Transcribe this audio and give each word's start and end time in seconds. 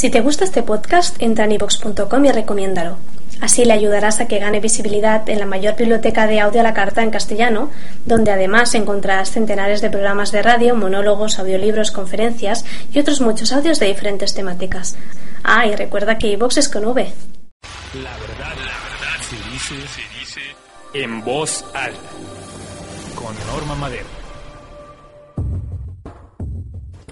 Si 0.00 0.08
te 0.08 0.22
gusta 0.22 0.44
este 0.44 0.62
podcast, 0.62 1.20
entra 1.20 1.44
en 1.44 1.52
ivox.com 1.52 2.24
y 2.24 2.32
recomiéndalo. 2.32 2.96
Así 3.42 3.66
le 3.66 3.74
ayudarás 3.74 4.18
a 4.18 4.28
que 4.28 4.38
gane 4.38 4.58
visibilidad 4.58 5.28
en 5.28 5.38
la 5.38 5.44
mayor 5.44 5.76
biblioteca 5.76 6.26
de 6.26 6.40
audio 6.40 6.60
a 6.60 6.62
la 6.62 6.72
carta 6.72 7.02
en 7.02 7.10
castellano, 7.10 7.70
donde 8.06 8.30
además 8.30 8.74
encontrarás 8.74 9.30
centenares 9.30 9.82
de 9.82 9.90
programas 9.90 10.32
de 10.32 10.40
radio, 10.40 10.74
monólogos, 10.74 11.38
audiolibros, 11.38 11.90
conferencias 11.90 12.64
y 12.94 12.98
otros 12.98 13.20
muchos 13.20 13.52
audios 13.52 13.78
de 13.78 13.88
diferentes 13.88 14.32
temáticas. 14.32 14.96
Ah, 15.44 15.66
y 15.66 15.76
recuerda 15.76 16.16
que 16.16 16.28
iVox 16.28 16.56
es 16.56 16.70
con 16.70 16.86
V. 16.86 17.12
La 17.92 18.16
verdad, 18.16 18.56
la 18.56 18.72
verdad 18.88 19.20
se 19.20 19.36
dice, 19.50 19.86
se 19.86 20.18
dice 20.18 20.40
en 20.94 21.22
voz 21.22 21.62
alta. 21.74 22.00
Con 23.14 23.36
Norma 23.54 23.74
Madero. 23.74 24.19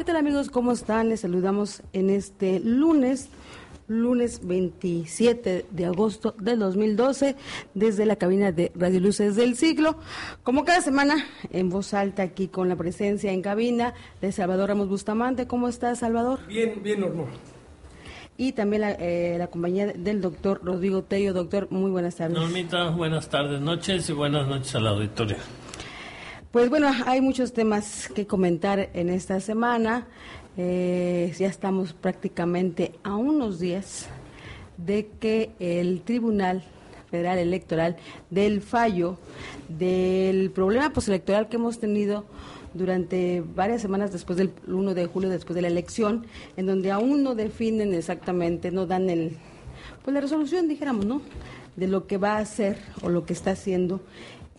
Tal 0.08 0.16
amigos? 0.16 0.48
¿Cómo 0.48 0.72
están? 0.72 1.10
Les 1.10 1.20
saludamos 1.20 1.82
en 1.92 2.08
este 2.08 2.60
lunes 2.60 3.28
lunes 3.88 4.40
27 4.42 5.66
de 5.70 5.84
agosto 5.84 6.34
del 6.38 6.60
2012 6.60 7.36
desde 7.74 8.06
la 8.06 8.16
cabina 8.16 8.50
de 8.50 8.72
Radio 8.74 9.00
Luces 9.00 9.36
del 9.36 9.54
Siglo. 9.54 9.98
Como 10.44 10.64
cada 10.64 10.80
semana, 10.80 11.26
en 11.50 11.68
voz 11.68 11.92
alta 11.92 12.22
aquí 12.22 12.48
con 12.48 12.70
la 12.70 12.76
presencia 12.76 13.32
en 13.32 13.42
cabina 13.42 13.92
de 14.22 14.32
Salvador 14.32 14.70
Ramos 14.70 14.88
Bustamante. 14.88 15.46
¿Cómo 15.46 15.68
estás, 15.68 15.98
Salvador? 15.98 16.40
Bien, 16.48 16.82
bien, 16.82 17.00
Norma. 17.00 17.24
Y 18.38 18.52
también 18.52 18.80
la, 18.80 18.92
eh, 18.92 19.36
la 19.36 19.48
compañía 19.48 19.88
del 19.88 20.22
doctor 20.22 20.62
Rodrigo 20.64 21.02
Tello. 21.02 21.34
Doctor, 21.34 21.68
muy 21.70 21.90
buenas 21.90 22.16
tardes. 22.16 22.38
Normita, 22.38 22.88
buenas 22.88 23.28
tardes, 23.28 23.60
noches 23.60 24.08
y 24.08 24.14
buenas 24.14 24.48
noches 24.48 24.74
al 24.74 24.86
auditorio. 24.86 25.36
Pues 26.50 26.70
bueno, 26.70 26.90
hay 27.04 27.20
muchos 27.20 27.52
temas 27.52 28.08
que 28.14 28.26
comentar 28.26 28.88
en 28.94 29.10
esta 29.10 29.38
semana. 29.38 30.06
Eh, 30.56 31.30
ya 31.38 31.46
estamos 31.46 31.92
prácticamente 31.92 32.92
a 33.02 33.16
unos 33.16 33.60
días 33.60 34.06
de 34.78 35.10
que 35.20 35.50
el 35.58 36.00
Tribunal 36.00 36.64
Federal 37.10 37.36
Electoral 37.36 37.98
del 38.30 38.62
fallo 38.62 39.18
del 39.68 40.50
problema 40.50 40.90
postelectoral 40.90 41.50
que 41.50 41.56
hemos 41.56 41.80
tenido 41.80 42.24
durante 42.72 43.44
varias 43.54 43.82
semanas 43.82 44.10
después 44.10 44.38
del 44.38 44.50
1 44.66 44.94
de 44.94 45.04
julio, 45.04 45.28
después 45.28 45.54
de 45.54 45.60
la 45.60 45.68
elección, 45.68 46.26
en 46.56 46.64
donde 46.64 46.90
aún 46.90 47.22
no 47.22 47.34
definen 47.34 47.92
exactamente, 47.92 48.70
no 48.70 48.86
dan 48.86 49.10
el, 49.10 49.36
pues 50.02 50.14
la 50.14 50.22
resolución, 50.22 50.66
dijéramos, 50.66 51.04
¿no? 51.04 51.20
De 51.76 51.88
lo 51.88 52.06
que 52.06 52.16
va 52.16 52.36
a 52.36 52.38
hacer 52.38 52.78
o 53.02 53.10
lo 53.10 53.26
que 53.26 53.34
está 53.34 53.50
haciendo 53.50 54.00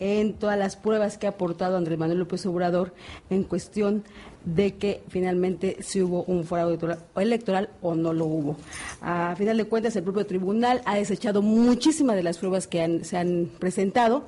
en 0.00 0.32
todas 0.32 0.58
las 0.58 0.76
pruebas 0.76 1.18
que 1.18 1.26
ha 1.26 1.30
aportado 1.30 1.76
Andrés 1.76 1.98
Manuel 1.98 2.18
López 2.18 2.44
Obrador 2.46 2.92
en 3.28 3.44
cuestión 3.44 4.02
de 4.44 4.74
que 4.76 5.02
finalmente 5.08 5.76
si 5.80 6.00
hubo 6.00 6.24
un 6.24 6.44
fraude 6.44 6.78
electoral 7.16 7.68
o 7.82 7.94
no 7.94 8.14
lo 8.14 8.24
hubo. 8.24 8.56
A 9.02 9.34
final 9.36 9.58
de 9.58 9.66
cuentas, 9.66 9.94
el 9.96 10.02
propio 10.02 10.26
tribunal 10.26 10.80
ha 10.86 10.96
desechado 10.96 11.42
muchísimas 11.42 12.16
de 12.16 12.22
las 12.22 12.38
pruebas 12.38 12.66
que 12.66 13.04
se 13.04 13.18
han 13.18 13.50
presentado. 13.58 14.24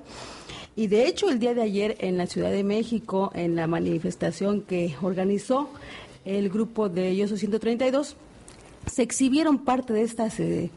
Y 0.76 0.86
de 0.86 1.06
hecho, 1.06 1.28
el 1.30 1.38
día 1.38 1.54
de 1.54 1.62
ayer 1.62 1.96
en 2.00 2.18
la 2.18 2.26
Ciudad 2.26 2.50
de 2.50 2.64
México, 2.64 3.30
en 3.34 3.56
la 3.56 3.66
manifestación 3.66 4.62
que 4.62 4.94
organizó 5.00 5.70
el 6.24 6.50
grupo 6.50 6.90
de 6.90 7.16
Yoso 7.16 7.36
132, 7.36 8.16
se 8.90 9.02
exhibieron 9.02 9.58
parte 9.58 9.92
de 9.92 10.02
estas 10.02 10.38
eh, 10.40 10.70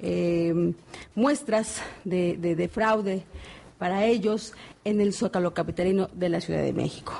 eh, 0.00 0.74
muestras 1.14 1.80
de 2.04 2.70
fraude 2.72 3.24
para 3.84 4.06
ellos 4.06 4.54
en 4.86 5.02
el 5.02 5.12
Zócalo 5.12 5.52
Capitalino 5.52 6.08
de 6.14 6.30
la 6.30 6.40
Ciudad 6.40 6.62
de 6.62 6.72
México. 6.72 7.12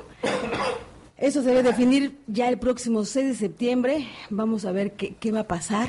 Eso 1.19 1.43
se 1.43 1.49
debe 1.49 1.63
definir 1.63 2.17
ya 2.27 2.49
el 2.49 2.59
próximo 2.59 3.05
6 3.05 3.27
de 3.27 3.35
septiembre. 3.35 4.09
Vamos 4.31 4.65
a 4.65 4.73
ver 4.73 4.93
qué, 4.93 5.15
qué 5.15 5.31
va 5.31 5.41
a 5.41 5.47
pasar. 5.47 5.89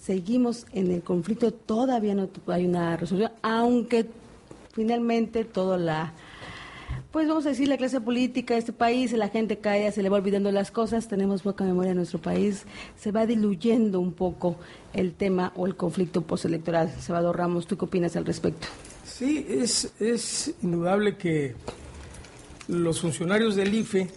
Seguimos 0.00 0.64
en 0.72 0.90
el 0.92 1.02
conflicto, 1.02 1.52
todavía 1.52 2.14
no 2.14 2.30
hay 2.46 2.64
una 2.64 2.96
resolución, 2.96 3.32
aunque 3.42 4.06
finalmente 4.72 5.44
toda 5.44 5.76
la, 5.76 6.14
pues 7.10 7.28
vamos 7.28 7.44
a 7.44 7.50
decir, 7.50 7.68
la 7.68 7.76
clase 7.76 8.00
política 8.00 8.54
de 8.54 8.60
este 8.60 8.72
país, 8.72 9.12
la 9.12 9.28
gente 9.28 9.58
cae, 9.58 9.92
se 9.92 10.02
le 10.02 10.08
va 10.08 10.16
olvidando 10.16 10.50
las 10.50 10.70
cosas, 10.70 11.06
tenemos 11.06 11.42
poca 11.42 11.64
memoria 11.64 11.90
en 11.90 11.98
nuestro 11.98 12.18
país, 12.18 12.64
se 12.96 13.12
va 13.12 13.26
diluyendo 13.26 14.00
un 14.00 14.14
poco 14.14 14.56
el 14.94 15.12
tema 15.12 15.52
o 15.54 15.66
el 15.66 15.76
conflicto 15.76 16.22
postelectoral. 16.22 16.90
Salvador 16.98 17.36
Ramos, 17.36 17.66
¿tú 17.66 17.76
qué 17.76 17.84
opinas 17.84 18.16
al 18.16 18.24
respecto? 18.24 18.68
Sí, 19.18 19.44
es, 19.50 19.92
es 19.98 20.54
indudable 20.62 21.16
que 21.16 21.56
los 22.68 23.00
funcionarios 23.00 23.56
del 23.56 23.74
IFE 23.74 24.08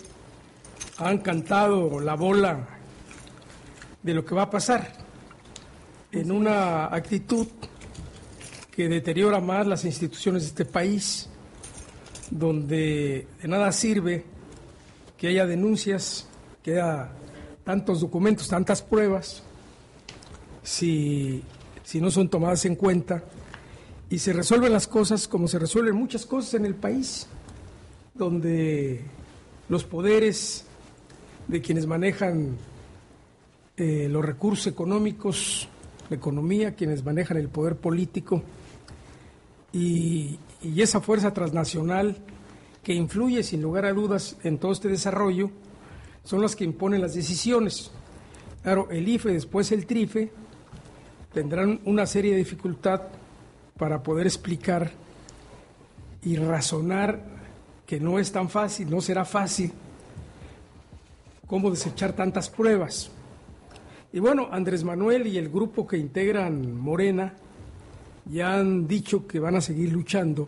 han 0.97 1.17
cantado 1.17 1.99
la 1.99 2.13
bola 2.13 2.67
de 4.03 4.13
lo 4.13 4.23
que 4.23 4.35
va 4.35 4.43
a 4.43 4.49
pasar 4.51 4.93
en 6.11 6.31
una 6.31 6.85
actitud 6.93 7.47
que 8.69 8.87
deteriora 8.87 9.39
más 9.39 9.65
las 9.65 9.85
instituciones 9.85 10.43
de 10.43 10.49
este 10.49 10.65
país, 10.65 11.27
donde 12.29 13.25
de 13.41 13.47
nada 13.47 13.71
sirve 13.71 14.23
que 15.17 15.29
haya 15.29 15.47
denuncias, 15.47 16.27
que 16.61 16.73
haya 16.73 17.09
tantos 17.63 18.01
documentos, 18.01 18.47
tantas 18.47 18.83
pruebas, 18.83 19.41
si, 20.61 21.41
si 21.81 21.99
no 21.99 22.11
son 22.11 22.29
tomadas 22.29 22.65
en 22.65 22.75
cuenta 22.75 23.23
y 24.11 24.19
se 24.19 24.33
resuelven 24.33 24.73
las 24.73 24.87
cosas 24.87 25.25
como 25.29 25.47
se 25.47 25.57
resuelven 25.57 25.95
muchas 25.95 26.25
cosas 26.25 26.55
en 26.55 26.65
el 26.65 26.75
país, 26.75 27.27
donde 28.13 29.01
los 29.69 29.85
poderes 29.85 30.65
de 31.47 31.61
quienes 31.61 31.87
manejan 31.87 32.57
eh, 33.77 34.09
los 34.09 34.23
recursos 34.23 34.67
económicos, 34.67 35.69
la 36.09 36.17
economía, 36.17 36.75
quienes 36.75 37.05
manejan 37.05 37.37
el 37.37 37.47
poder 37.47 37.77
político 37.77 38.43
y, 39.71 40.37
y 40.61 40.81
esa 40.81 40.99
fuerza 40.99 41.33
transnacional 41.33 42.17
que 42.83 42.93
influye 42.93 43.43
sin 43.43 43.61
lugar 43.61 43.85
a 43.85 43.93
dudas 43.93 44.35
en 44.43 44.57
todo 44.57 44.73
este 44.73 44.89
desarrollo, 44.89 45.51
son 46.25 46.41
las 46.41 46.57
que 46.57 46.65
imponen 46.65 46.99
las 46.99 47.15
decisiones. 47.15 47.91
Claro, 48.61 48.89
el 48.91 49.07
IFE, 49.07 49.31
después 49.31 49.71
el 49.71 49.85
TRIFE, 49.85 50.33
tendrán 51.33 51.79
una 51.85 52.05
serie 52.05 52.31
de 52.31 52.39
dificultad 52.39 53.03
para 53.81 54.03
poder 54.03 54.27
explicar 54.27 54.91
y 56.21 56.35
razonar 56.35 57.19
que 57.87 57.99
no 57.99 58.19
es 58.19 58.31
tan 58.31 58.47
fácil, 58.47 58.87
no 58.87 59.01
será 59.01 59.25
fácil 59.25 59.71
cómo 61.47 61.71
desechar 61.71 62.13
tantas 62.13 62.47
pruebas. 62.47 63.09
Y 64.13 64.19
bueno, 64.19 64.49
Andrés 64.51 64.83
Manuel 64.83 65.25
y 65.25 65.39
el 65.39 65.49
grupo 65.49 65.87
que 65.87 65.97
integran 65.97 66.79
Morena 66.79 67.33
ya 68.25 68.53
han 68.53 68.87
dicho 68.87 69.25
que 69.25 69.39
van 69.39 69.55
a 69.55 69.61
seguir 69.61 69.91
luchando 69.91 70.47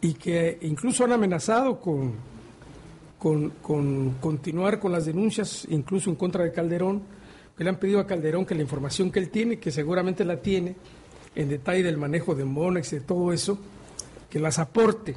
y 0.00 0.14
que 0.14 0.58
incluso 0.60 1.02
han 1.02 1.10
amenazado 1.10 1.80
con, 1.80 2.12
con, 3.18 4.10
continuar 4.20 4.78
con 4.78 4.92
las 4.92 5.06
denuncias, 5.06 5.66
incluso 5.70 6.08
en 6.08 6.14
contra 6.14 6.44
de 6.44 6.52
Calderón, 6.52 7.02
que 7.56 7.64
le 7.64 7.70
han 7.70 7.80
pedido 7.80 7.98
a 7.98 8.06
Calderón 8.06 8.46
que 8.46 8.54
la 8.54 8.62
información 8.62 9.10
que 9.10 9.18
él 9.18 9.28
tiene, 9.28 9.58
que 9.58 9.72
seguramente 9.72 10.24
la 10.24 10.36
tiene, 10.36 10.76
en 11.34 11.48
detalle 11.48 11.82
del 11.82 11.96
manejo 11.96 12.34
de 12.34 12.44
Monex, 12.44 12.90
de 12.90 13.00
todo 13.00 13.32
eso, 13.32 13.58
que 14.30 14.38
las 14.38 14.58
aporte. 14.58 15.14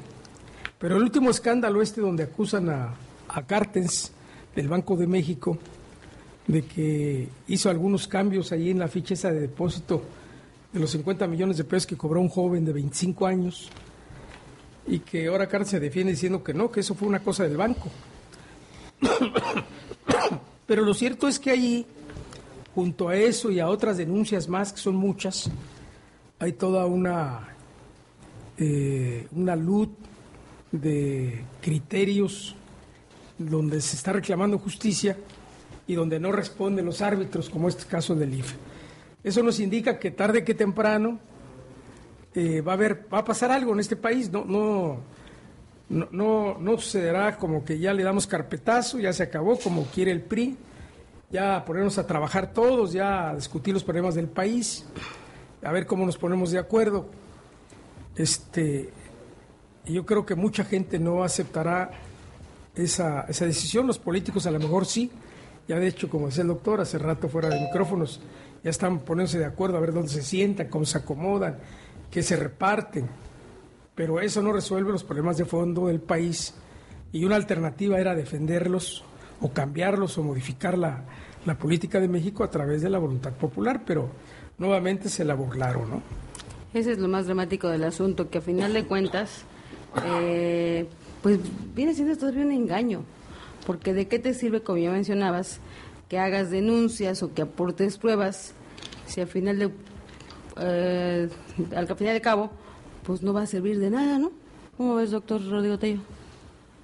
Pero 0.78 0.96
el 0.96 1.02
último 1.02 1.30
escándalo 1.30 1.82
este 1.82 2.00
donde 2.00 2.24
acusan 2.24 2.68
a, 2.70 2.94
a 3.28 3.46
Cartens 3.46 4.12
del 4.54 4.68
Banco 4.68 4.96
de 4.96 5.06
México 5.06 5.58
de 6.46 6.62
que 6.62 7.28
hizo 7.48 7.70
algunos 7.70 8.06
cambios 8.06 8.52
ahí 8.52 8.70
en 8.70 8.78
la 8.78 8.88
ficha 8.88 9.30
de 9.30 9.40
depósito 9.40 10.02
de 10.72 10.80
los 10.80 10.90
50 10.90 11.26
millones 11.26 11.56
de 11.56 11.64
pesos 11.64 11.86
que 11.86 11.96
cobró 11.96 12.20
un 12.20 12.28
joven 12.28 12.64
de 12.64 12.72
25 12.72 13.26
años 13.26 13.70
y 14.86 15.00
que 15.00 15.26
ahora 15.26 15.48
Carlos 15.48 15.70
se 15.70 15.80
defiende 15.80 16.12
diciendo 16.12 16.44
que 16.44 16.54
no, 16.54 16.70
que 16.70 16.80
eso 16.80 16.94
fue 16.94 17.08
una 17.08 17.20
cosa 17.20 17.42
del 17.44 17.56
banco. 17.56 17.90
Pero 20.66 20.82
lo 20.82 20.94
cierto 20.94 21.28
es 21.28 21.38
que 21.38 21.50
allí, 21.50 21.86
junto 22.74 23.08
a 23.08 23.16
eso 23.16 23.50
y 23.50 23.58
a 23.60 23.68
otras 23.68 23.96
denuncias 23.96 24.48
más, 24.48 24.72
que 24.72 24.78
son 24.78 24.96
muchas, 24.96 25.50
hay 26.38 26.52
toda 26.52 26.86
una, 26.86 27.48
eh, 28.58 29.26
una 29.32 29.56
luz 29.56 29.88
de 30.72 31.44
criterios 31.60 32.54
donde 33.38 33.80
se 33.80 33.96
está 33.96 34.12
reclamando 34.12 34.58
justicia 34.58 35.16
y 35.86 35.94
donde 35.94 36.18
no 36.18 36.32
responden 36.32 36.84
los 36.84 37.00
árbitros, 37.00 37.48
como 37.48 37.68
este 37.68 37.84
caso 37.84 38.14
del 38.14 38.34
IFE. 38.34 38.56
Eso 39.22 39.42
nos 39.42 39.60
indica 39.60 39.98
que 39.98 40.10
tarde 40.10 40.44
que 40.44 40.54
temprano 40.54 41.18
eh, 42.34 42.60
va 42.60 42.72
a 42.72 42.74
haber, 42.74 43.06
va 43.12 43.18
a 43.18 43.24
pasar 43.24 43.50
algo 43.50 43.72
en 43.72 43.80
este 43.80 43.96
país, 43.96 44.30
no, 44.30 44.44
no, 44.44 44.98
no, 45.88 46.08
no, 46.10 46.58
no 46.58 46.78
sucederá 46.78 47.38
como 47.38 47.64
que 47.64 47.78
ya 47.78 47.92
le 47.92 48.02
damos 48.02 48.26
carpetazo, 48.26 48.98
ya 48.98 49.12
se 49.12 49.22
acabó, 49.22 49.58
como 49.58 49.84
quiere 49.84 50.10
el 50.10 50.22
PRI, 50.22 50.56
ya 51.30 51.64
ponernos 51.64 51.98
a 51.98 52.06
trabajar 52.06 52.52
todos, 52.52 52.92
ya 52.92 53.30
a 53.30 53.34
discutir 53.36 53.72
los 53.74 53.84
problemas 53.84 54.14
del 54.14 54.28
país, 54.28 54.84
a 55.66 55.72
ver 55.72 55.86
cómo 55.86 56.06
nos 56.06 56.16
ponemos 56.16 56.52
de 56.52 56.60
acuerdo. 56.60 57.06
Este, 58.14 58.90
yo 59.84 60.06
creo 60.06 60.24
que 60.24 60.36
mucha 60.36 60.64
gente 60.64 60.98
no 61.00 61.24
aceptará 61.24 61.90
esa, 62.76 63.22
esa 63.22 63.46
decisión, 63.46 63.86
los 63.86 63.98
políticos 63.98 64.46
a 64.46 64.52
lo 64.52 64.60
mejor 64.60 64.86
sí, 64.86 65.10
Ya 65.66 65.80
de 65.80 65.88
hecho, 65.88 66.08
como 66.08 66.26
decía 66.26 66.42
el 66.42 66.48
doctor, 66.48 66.80
hace 66.80 66.98
rato 66.98 67.28
fuera 67.28 67.48
de 67.48 67.58
micrófonos, 67.58 68.20
ya 68.62 68.70
están 68.70 69.00
poniéndose 69.00 69.40
de 69.40 69.46
acuerdo 69.46 69.76
a 69.76 69.80
ver 69.80 69.92
dónde 69.92 70.08
se 70.08 70.22
sientan, 70.22 70.68
cómo 70.68 70.84
se 70.84 70.98
acomodan, 70.98 71.58
qué 72.12 72.22
se 72.22 72.36
reparten. 72.36 73.08
Pero 73.96 74.20
eso 74.20 74.42
no 74.42 74.52
resuelve 74.52 74.92
los 74.92 75.02
problemas 75.02 75.36
de 75.36 75.46
fondo 75.46 75.88
del 75.88 76.00
país 76.00 76.54
y 77.10 77.24
una 77.24 77.34
alternativa 77.34 77.98
era 77.98 78.14
defenderlos 78.14 79.04
o 79.40 79.50
cambiarlos 79.50 80.16
o 80.18 80.22
modificar 80.22 80.78
la, 80.78 81.02
la 81.44 81.58
política 81.58 81.98
de 81.98 82.06
México 82.06 82.44
a 82.44 82.50
través 82.50 82.82
de 82.82 82.90
la 82.90 82.98
voluntad 82.98 83.32
popular, 83.32 83.82
pero 83.84 84.10
nuevamente 84.58 85.08
se 85.08 85.24
la 85.24 85.34
burlaron, 85.34 85.90
¿no? 85.90 86.02
Ese 86.74 86.92
es 86.92 86.98
lo 86.98 87.08
más 87.08 87.26
dramático 87.26 87.68
del 87.68 87.84
asunto, 87.84 88.28
que 88.28 88.38
a 88.38 88.40
final 88.40 88.72
de 88.72 88.84
cuentas, 88.84 89.44
eh, 90.04 90.86
pues 91.22 91.38
viene 91.74 91.94
siendo 91.94 92.16
todavía 92.16 92.44
un 92.44 92.52
engaño, 92.52 93.02
porque 93.66 93.94
de 93.94 94.08
qué 94.08 94.18
te 94.18 94.34
sirve, 94.34 94.60
como 94.60 94.78
ya 94.78 94.90
mencionabas, 94.90 95.60
que 96.08 96.18
hagas 96.18 96.50
denuncias 96.50 97.22
o 97.22 97.32
que 97.32 97.42
aportes 97.42 97.98
pruebas, 97.98 98.52
si 99.06 99.20
al 99.20 99.26
final 99.26 99.58
de, 99.58 99.70
eh, 100.60 101.28
al 101.74 101.86
final 101.96 102.14
de 102.14 102.20
cabo, 102.20 102.50
pues 103.04 103.22
no 103.22 103.32
va 103.32 103.42
a 103.42 103.46
servir 103.46 103.78
de 103.78 103.90
nada, 103.90 104.18
¿no? 104.18 104.32
¿Cómo 104.76 104.96
ves, 104.96 105.10
doctor 105.10 105.42
Rodrigo 105.48 105.78
Tello? 105.78 106.00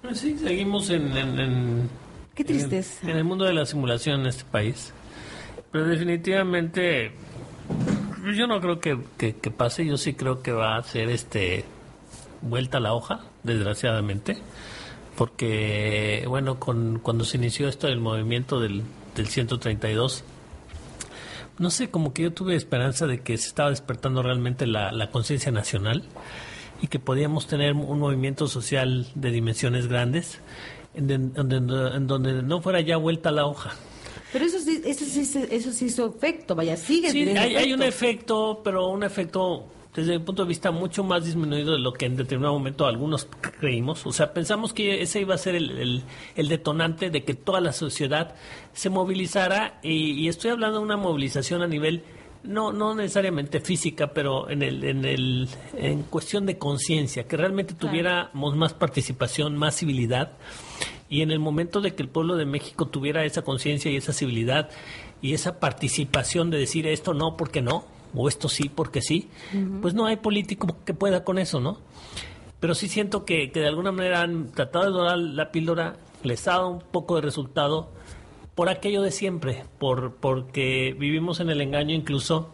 Pues 0.01 0.19
sí, 0.19 0.37
seguimos 0.39 0.89
en, 0.91 1.17
en, 1.17 1.39
en 1.39 1.89
Qué 2.35 2.45
tristeza. 2.45 3.05
En, 3.05 3.11
en 3.11 3.17
el 3.19 3.25
mundo 3.25 3.45
de 3.45 3.53
la 3.53 3.67
simulación 3.67 4.21
en 4.21 4.27
este 4.27 4.45
país. 4.45 4.93
Pero 5.71 5.87
definitivamente 5.87 7.13
yo 8.31 8.47
no 8.47 8.61
creo 8.61 8.79
que, 8.79 8.99
que, 9.17 9.51
pase, 9.51 9.85
yo 9.85 9.97
sí 9.97 10.15
creo 10.15 10.43
que 10.43 10.53
va 10.53 10.77
a 10.77 10.83
ser 10.83 11.09
este 11.09 11.65
vuelta 12.41 12.79
a 12.79 12.81
la 12.81 12.93
hoja, 12.93 13.21
desgraciadamente, 13.43 14.39
porque 15.17 16.25
bueno, 16.29 16.59
con, 16.59 16.99
cuando 17.01 17.25
se 17.25 17.37
inició 17.37 17.69
esto 17.69 17.87
del 17.87 18.01
movimiento 18.01 18.61
del, 18.61 18.83
del 19.17 19.27
132, 19.27 20.25
no 21.59 21.71
sé, 21.71 21.91
como 21.91 22.13
que 22.13 22.23
yo 22.23 22.33
tuve 22.33 22.55
esperanza 22.57 23.07
de 23.07 23.21
que 23.21 23.37
se 23.39 23.49
estaba 23.49 23.71
despertando 23.71 24.23
realmente 24.23 24.67
la, 24.67 24.93
la 24.93 25.11
conciencia 25.11 25.53
nacional 25.53 26.05
y 26.81 26.89
que 26.89 26.99
podíamos 26.99 27.47
tener 27.47 27.75
un 27.75 27.99
movimiento 27.99 28.49
social 28.49 29.07
de 29.15 29.31
dimensiones 29.31 29.87
grandes 29.87 30.41
en, 30.95 31.11
en, 31.11 31.33
en 31.37 32.07
donde 32.07 32.43
no 32.43 32.61
fuera 32.63 32.81
ya 32.81 32.97
vuelta 32.97 33.29
a 33.29 33.33
la 33.33 33.47
hoja, 33.47 33.73
pero 34.33 34.45
eso 34.45 34.59
sí, 34.59 34.81
eso 34.85 35.05
sí, 35.05 35.47
eso 35.51 35.73
sí 35.73 35.85
hizo 35.87 36.07
efecto, 36.07 36.55
vaya, 36.55 36.77
sigue. 36.77 37.11
Sí, 37.11 37.23
hay, 37.23 37.29
efecto. 37.29 37.59
hay, 37.59 37.73
un 37.73 37.83
efecto, 37.83 38.61
pero 38.65 38.89
un 38.89 39.05
efecto 39.05 39.69
desde 39.95 40.15
el 40.15 40.23
punto 40.23 40.43
de 40.43 40.49
vista 40.49 40.71
mucho 40.71 41.05
más 41.05 41.25
disminuido 41.25 41.73
de 41.73 41.79
lo 41.79 41.93
que 41.93 42.07
en 42.07 42.17
determinado 42.17 42.55
momento 42.55 42.87
algunos 42.87 43.29
creímos. 43.61 44.07
O 44.07 44.13
sea, 44.13 44.33
pensamos 44.33 44.73
que 44.73 45.03
ese 45.03 45.21
iba 45.21 45.35
a 45.35 45.39
ser 45.39 45.55
el, 45.55 45.71
el, 45.79 46.03
el 46.35 46.49
detonante 46.49 47.11
de 47.11 47.25
que 47.25 47.35
toda 47.35 47.61
la 47.61 47.73
sociedad 47.73 48.35
se 48.73 48.89
movilizara 48.89 49.79
y, 49.83 50.13
y, 50.13 50.29
estoy 50.29 50.51
hablando 50.51 50.79
de 50.79 50.85
una 50.85 50.97
movilización 50.97 51.63
a 51.63 51.67
nivel 51.67 52.03
no 52.43 52.73
no 52.73 52.95
necesariamente 52.95 53.61
física, 53.61 54.13
pero 54.13 54.51
en 54.51 54.63
el 54.63 54.83
en 54.83 55.05
el 55.05 55.49
en 55.77 56.03
cuestión 56.05 56.47
de 56.47 56.59
conciencia, 56.59 57.29
que 57.29 57.37
realmente 57.37 57.75
tuviéramos 57.75 58.57
más 58.57 58.75
participación, 58.75 59.57
más 59.57 59.77
civilidad 59.77 60.33
y 61.13 61.21
en 61.21 61.31
el 61.31 61.41
momento 61.41 61.83
de 61.83 61.95
que 61.95 62.03
el 62.03 62.09
pueblo 62.09 62.37
de 62.37 62.47
México 62.47 62.87
tuviera 62.87 63.27
esa 63.27 63.43
conciencia 63.43 63.91
y 63.91 63.97
esa 63.97 64.15
civilidad 64.15 64.71
y 65.21 65.35
esa 65.35 65.61
participación 65.61 66.49
de 66.49 66.57
decir 66.57 66.87
esto 66.87 67.13
no 67.13 67.37
porque 67.37 67.61
no, 67.61 67.85
o 68.15 68.31
esto 68.31 68.49
sí 68.49 68.71
porque 68.75 69.03
sí, 69.03 69.29
uh 69.53 69.59
-huh. 69.59 69.81
pues 69.83 69.93
no 69.93 70.07
hay 70.07 70.17
político 70.17 70.75
que 70.87 70.95
pueda 70.95 71.23
con 71.23 71.39
eso, 71.39 71.61
¿no? 71.61 71.77
Pero 72.61 72.75
sí 72.75 72.89
siento 72.89 73.27
que, 73.27 73.51
que 73.53 73.61
de 73.61 73.69
alguna 73.69 73.93
manera 73.93 74.23
han 74.23 74.53
tratado 74.53 74.87
de 74.87 74.91
dorar 74.91 75.19
la 75.19 75.51
píldora, 75.51 75.97
les 76.23 76.49
ha 76.49 76.53
dado 76.53 76.71
un 76.71 76.81
poco 76.81 77.17
de 77.17 77.21
resultado 77.21 77.91
por 78.55 78.71
aquello 78.71 79.03
de 79.03 79.11
siempre, 79.11 79.65
por 79.79 80.15
porque 80.15 80.97
vivimos 80.99 81.41
en 81.41 81.51
el 81.51 81.61
engaño 81.61 81.95
incluso 81.95 82.49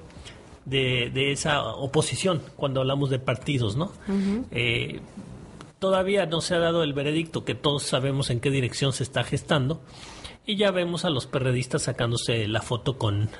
de, 0.64 1.10
de 1.14 1.30
esa 1.30 1.62
oposición 1.64 2.42
cuando 2.56 2.80
hablamos 2.80 3.08
de 3.08 3.20
partidos, 3.20 3.76
¿no? 3.76 3.92
Uh 4.08 4.12
-huh. 4.12 4.44
eh, 4.50 5.00
todavía 5.78 6.26
no 6.26 6.40
se 6.40 6.54
ha 6.54 6.58
dado 6.58 6.82
el 6.82 6.92
veredicto 6.92 7.44
que 7.44 7.54
todos 7.54 7.82
sabemos 7.82 8.30
en 8.30 8.40
qué 8.40 8.50
dirección 8.50 8.92
se 8.92 9.02
está 9.02 9.24
gestando 9.24 9.80
y 10.46 10.56
ya 10.56 10.70
vemos 10.70 11.04
a 11.04 11.10
los 11.10 11.26
perredistas 11.26 11.82
sacándose 11.82 12.48
la 12.48 12.62
foto 12.62 12.98
con 12.98 13.30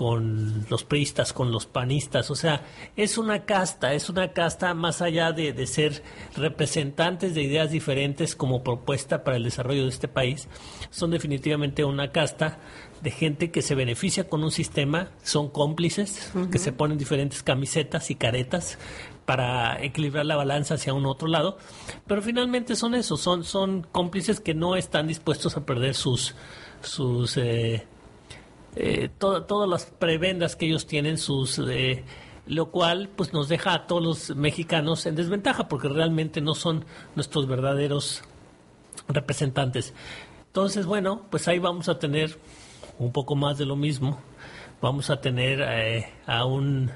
con 0.00 0.64
los 0.70 0.84
priistas, 0.84 1.34
con 1.34 1.52
los 1.52 1.66
panistas, 1.66 2.30
o 2.30 2.34
sea, 2.34 2.64
es 2.96 3.18
una 3.18 3.44
casta, 3.44 3.92
es 3.92 4.08
una 4.08 4.32
casta 4.32 4.72
más 4.72 5.02
allá 5.02 5.32
de, 5.32 5.52
de, 5.52 5.66
ser 5.66 6.02
representantes 6.36 7.34
de 7.34 7.42
ideas 7.42 7.70
diferentes 7.70 8.34
como 8.34 8.62
propuesta 8.62 9.24
para 9.24 9.36
el 9.36 9.44
desarrollo 9.44 9.82
de 9.82 9.90
este 9.90 10.08
país, 10.08 10.48
son 10.88 11.10
definitivamente 11.10 11.84
una 11.84 12.12
casta 12.12 12.60
de 13.02 13.10
gente 13.10 13.50
que 13.50 13.60
se 13.60 13.74
beneficia 13.74 14.26
con 14.26 14.42
un 14.42 14.52
sistema, 14.52 15.10
son 15.22 15.50
cómplices, 15.50 16.32
uh 16.34 16.38
-huh. 16.38 16.50
que 16.50 16.58
se 16.58 16.72
ponen 16.72 16.96
diferentes 16.96 17.42
camisetas 17.42 18.10
y 18.10 18.14
caretas 18.14 18.78
para 19.30 19.80
equilibrar 19.80 20.26
la 20.26 20.34
balanza 20.34 20.74
hacia 20.74 20.92
un 20.92 21.06
otro 21.06 21.28
lado, 21.28 21.56
pero 22.08 22.20
finalmente 22.20 22.74
son 22.74 22.96
eso, 22.96 23.16
son, 23.16 23.44
son 23.44 23.86
cómplices 23.92 24.40
que 24.40 24.54
no 24.54 24.74
están 24.74 25.06
dispuestos 25.06 25.56
a 25.56 25.64
perder 25.64 25.94
sus, 25.94 26.34
sus 26.82 27.36
eh, 27.36 27.86
eh, 28.74 29.08
to 29.18 29.44
todas 29.44 29.70
las 29.70 29.86
prebendas 29.86 30.56
que 30.56 30.66
ellos 30.66 30.84
tienen, 30.84 31.16
sus 31.16 31.60
eh, 31.60 32.02
lo 32.48 32.72
cual 32.72 33.08
pues 33.14 33.32
nos 33.32 33.48
deja 33.48 33.72
a 33.72 33.86
todos 33.86 34.02
los 34.02 34.36
mexicanos 34.36 35.06
en 35.06 35.14
desventaja 35.14 35.68
porque 35.68 35.88
realmente 35.88 36.40
no 36.40 36.56
son 36.56 36.84
nuestros 37.14 37.46
verdaderos 37.46 38.24
representantes. 39.06 39.94
Entonces, 40.48 40.86
bueno, 40.86 41.22
pues 41.30 41.46
ahí 41.46 41.60
vamos 41.60 41.88
a 41.88 42.00
tener 42.00 42.36
un 42.98 43.12
poco 43.12 43.36
más 43.36 43.58
de 43.58 43.66
lo 43.66 43.76
mismo. 43.76 44.18
Vamos 44.82 45.08
a 45.08 45.20
tener 45.20 45.60
eh, 45.62 46.12
a 46.26 46.44
un 46.46 46.90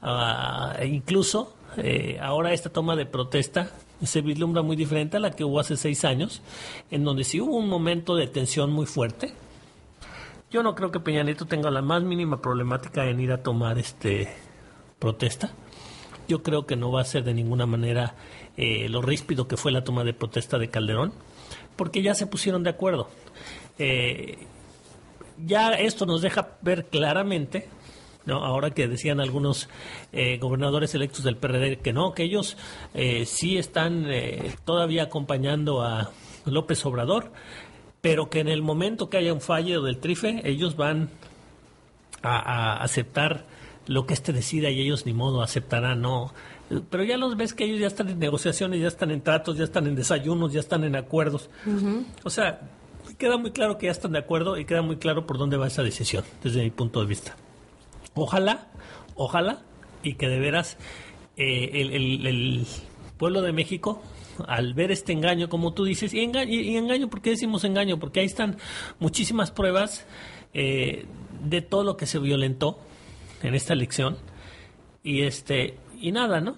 a, 0.00 0.76
incluso 0.84 1.56
eh, 1.76 2.18
ahora 2.20 2.52
esta 2.52 2.70
toma 2.70 2.96
de 2.96 3.06
protesta 3.06 3.70
se 4.02 4.20
vislumbra 4.20 4.62
muy 4.62 4.76
diferente 4.76 5.16
a 5.16 5.20
la 5.20 5.30
que 5.30 5.44
hubo 5.44 5.60
hace 5.60 5.76
seis 5.76 6.04
años, 6.04 6.42
en 6.90 7.04
donde 7.04 7.24
sí 7.24 7.40
hubo 7.40 7.56
un 7.56 7.68
momento 7.68 8.16
de 8.16 8.26
tensión 8.26 8.72
muy 8.72 8.86
fuerte. 8.86 9.32
Yo 10.50 10.62
no 10.62 10.74
creo 10.74 10.90
que 10.90 11.00
Peña 11.00 11.22
Nieto 11.22 11.46
tenga 11.46 11.70
la 11.70 11.82
más 11.82 12.02
mínima 12.02 12.42
problemática 12.42 13.06
en 13.06 13.20
ir 13.20 13.32
a 13.32 13.42
tomar 13.42 13.78
este 13.78 14.28
protesta. 14.98 15.50
Yo 16.28 16.42
creo 16.42 16.66
que 16.66 16.76
no 16.76 16.92
va 16.92 17.00
a 17.00 17.04
ser 17.04 17.24
de 17.24 17.34
ninguna 17.34 17.66
manera 17.66 18.14
eh, 18.56 18.88
lo 18.88 19.00
ríspido 19.02 19.48
que 19.48 19.56
fue 19.56 19.72
la 19.72 19.84
toma 19.84 20.04
de 20.04 20.12
protesta 20.12 20.58
de 20.58 20.68
Calderón, 20.68 21.12
porque 21.76 22.02
ya 22.02 22.14
se 22.14 22.26
pusieron 22.26 22.62
de 22.62 22.70
acuerdo. 22.70 23.08
Eh, 23.78 24.38
ya 25.44 25.72
esto 25.72 26.06
nos 26.06 26.22
deja 26.22 26.58
ver 26.60 26.86
claramente 26.86 27.68
¿no? 28.26 28.44
Ahora 28.44 28.70
que 28.70 28.88
decían 28.88 29.20
algunos 29.20 29.68
eh, 30.12 30.38
gobernadores 30.38 30.94
electos 30.94 31.24
del 31.24 31.36
PRD 31.36 31.78
que 31.78 31.92
no, 31.92 32.14
que 32.14 32.24
ellos 32.24 32.56
eh, 32.94 33.26
sí 33.26 33.58
están 33.58 34.06
eh, 34.08 34.54
todavía 34.64 35.04
acompañando 35.04 35.82
a 35.82 36.10
López 36.44 36.84
Obrador, 36.86 37.32
pero 38.00 38.30
que 38.30 38.40
en 38.40 38.48
el 38.48 38.62
momento 38.62 39.08
que 39.08 39.18
haya 39.18 39.32
un 39.32 39.40
fallo 39.40 39.82
del 39.82 39.98
trife, 39.98 40.40
ellos 40.44 40.76
van 40.76 41.10
a, 42.22 42.38
a 42.38 42.82
aceptar 42.82 43.44
lo 43.86 44.06
que 44.06 44.14
éste 44.14 44.32
decida 44.32 44.70
y 44.70 44.80
ellos 44.80 45.06
ni 45.06 45.12
modo 45.12 45.42
aceptarán, 45.42 46.00
no. 46.02 46.32
Pero 46.90 47.04
ya 47.04 47.16
los 47.16 47.36
ves 47.36 47.52
que 47.52 47.64
ellos 47.64 47.80
ya 47.80 47.86
están 47.86 48.08
en 48.08 48.18
negociaciones, 48.18 48.80
ya 48.80 48.88
están 48.88 49.10
en 49.10 49.20
tratos, 49.20 49.58
ya 49.58 49.64
están 49.64 49.86
en 49.86 49.94
desayunos, 49.94 50.52
ya 50.52 50.60
están 50.60 50.84
en 50.84 50.96
acuerdos. 50.96 51.50
Uh 51.66 51.70
-huh. 51.70 52.04
O 52.24 52.30
sea, 52.30 52.60
queda 53.18 53.36
muy 53.36 53.50
claro 53.50 53.78
que 53.78 53.86
ya 53.86 53.92
están 53.92 54.12
de 54.12 54.18
acuerdo 54.18 54.56
y 54.56 54.64
queda 54.64 54.82
muy 54.82 54.96
claro 54.96 55.26
por 55.26 55.38
dónde 55.38 55.56
va 55.56 55.66
esa 55.66 55.82
decisión, 55.82 56.24
desde 56.42 56.62
mi 56.62 56.70
punto 56.70 57.00
de 57.00 57.06
vista. 57.06 57.36
Ojalá, 58.14 58.68
ojalá, 59.14 59.62
y 60.02 60.14
que 60.14 60.28
de 60.28 60.38
veras 60.38 60.76
eh, 61.36 61.70
el, 61.74 61.92
el, 61.92 62.26
el, 62.26 62.66
pueblo 63.16 63.40
de 63.42 63.52
México, 63.52 64.02
al 64.48 64.74
ver 64.74 64.90
este 64.90 65.12
engaño, 65.12 65.48
como 65.48 65.72
tú 65.72 65.84
dices, 65.84 66.12
y 66.12 66.20
engaño, 66.20 66.50
y 66.52 67.06
¿por 67.06 67.22
qué 67.22 67.30
decimos 67.30 67.64
engaño? 67.64 67.98
Porque 67.98 68.20
ahí 68.20 68.26
están 68.26 68.56
muchísimas 68.98 69.50
pruebas 69.50 70.06
eh, 70.54 71.06
de 71.44 71.62
todo 71.62 71.84
lo 71.84 71.96
que 71.96 72.06
se 72.06 72.18
violentó 72.18 72.78
en 73.42 73.54
esta 73.54 73.72
elección, 73.72 74.18
y 75.04 75.22
este, 75.22 75.76
y 76.00 76.12
nada, 76.12 76.40
¿no? 76.40 76.56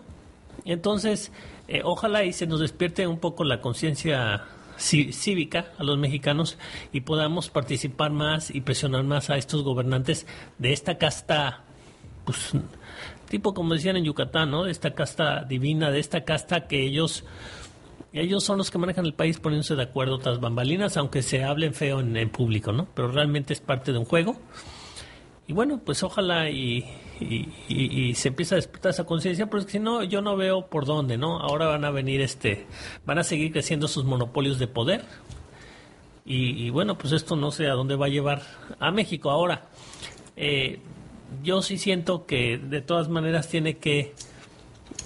Entonces, 0.64 1.32
eh, 1.68 1.82
ojalá 1.84 2.24
y 2.24 2.32
se 2.32 2.46
nos 2.46 2.60
despierte 2.60 3.06
un 3.06 3.18
poco 3.18 3.44
la 3.44 3.60
conciencia 3.60 4.44
cívica 4.76 5.72
a 5.78 5.84
los 5.84 5.98
mexicanos 5.98 6.58
y 6.92 7.02
podamos 7.02 7.50
participar 7.50 8.10
más 8.10 8.50
y 8.50 8.60
presionar 8.60 9.04
más 9.04 9.30
a 9.30 9.36
estos 9.36 9.62
gobernantes 9.62 10.26
de 10.58 10.72
esta 10.72 10.98
casta, 10.98 11.64
pues, 12.24 12.52
tipo 13.28 13.54
como 13.54 13.74
decían 13.74 13.96
en 13.96 14.04
Yucatán, 14.04 14.50
¿no? 14.50 14.64
De 14.64 14.70
esta 14.70 14.94
casta 14.94 15.44
divina, 15.44 15.90
de 15.90 16.00
esta 16.00 16.24
casta 16.24 16.66
que 16.66 16.82
ellos 16.82 17.24
ellos 18.12 18.44
son 18.44 18.58
los 18.58 18.70
que 18.70 18.78
manejan 18.78 19.06
el 19.06 19.14
país 19.14 19.40
poniéndose 19.40 19.74
de 19.74 19.82
acuerdo 19.82 20.18
tras 20.18 20.38
bambalinas, 20.38 20.96
aunque 20.96 21.20
se 21.20 21.42
hablen 21.42 21.74
feo 21.74 21.98
en, 21.98 22.16
en 22.16 22.30
público, 22.30 22.70
¿no? 22.70 22.86
Pero 22.94 23.08
realmente 23.08 23.52
es 23.52 23.60
parte 23.60 23.92
de 23.92 23.98
un 23.98 24.04
juego. 24.04 24.36
Y 25.48 25.52
bueno, 25.52 25.80
pues 25.84 26.02
ojalá 26.04 26.48
y, 26.48 26.86
y, 27.20 28.14
se 28.14 28.28
empiece 28.28 28.54
a 28.54 28.56
despertar 28.56 28.90
esa 28.90 29.04
conciencia, 29.04 29.46
porque 29.46 29.72
si 29.72 29.78
no, 29.78 30.02
yo 30.02 30.20
no 30.20 30.36
veo 30.36 30.66
por 30.66 30.84
dónde, 30.84 31.16
¿no? 31.16 31.38
Ahora 31.38 31.66
van 31.66 31.84
a 31.84 31.90
venir, 31.90 32.20
este, 32.20 32.66
van 33.04 33.18
a 33.18 33.24
seguir 33.24 33.52
creciendo 33.52 33.88
sus 33.88 34.04
monopolios 34.04 34.58
de 34.58 34.66
poder. 34.66 35.04
Y, 36.26 36.70
bueno, 36.70 36.96
pues 36.96 37.12
esto 37.12 37.36
no 37.36 37.50
sé 37.50 37.66
a 37.66 37.74
dónde 37.74 37.96
va 37.96 38.06
a 38.06 38.08
llevar 38.08 38.42
a 38.78 38.90
México. 38.90 39.30
Ahora, 39.30 39.66
eh, 40.36 40.80
yo 41.42 41.60
sí 41.60 41.76
siento 41.76 42.24
que 42.24 42.56
de 42.56 42.80
todas 42.80 43.10
maneras 43.10 43.48
tiene 43.48 43.76
que 43.76 44.14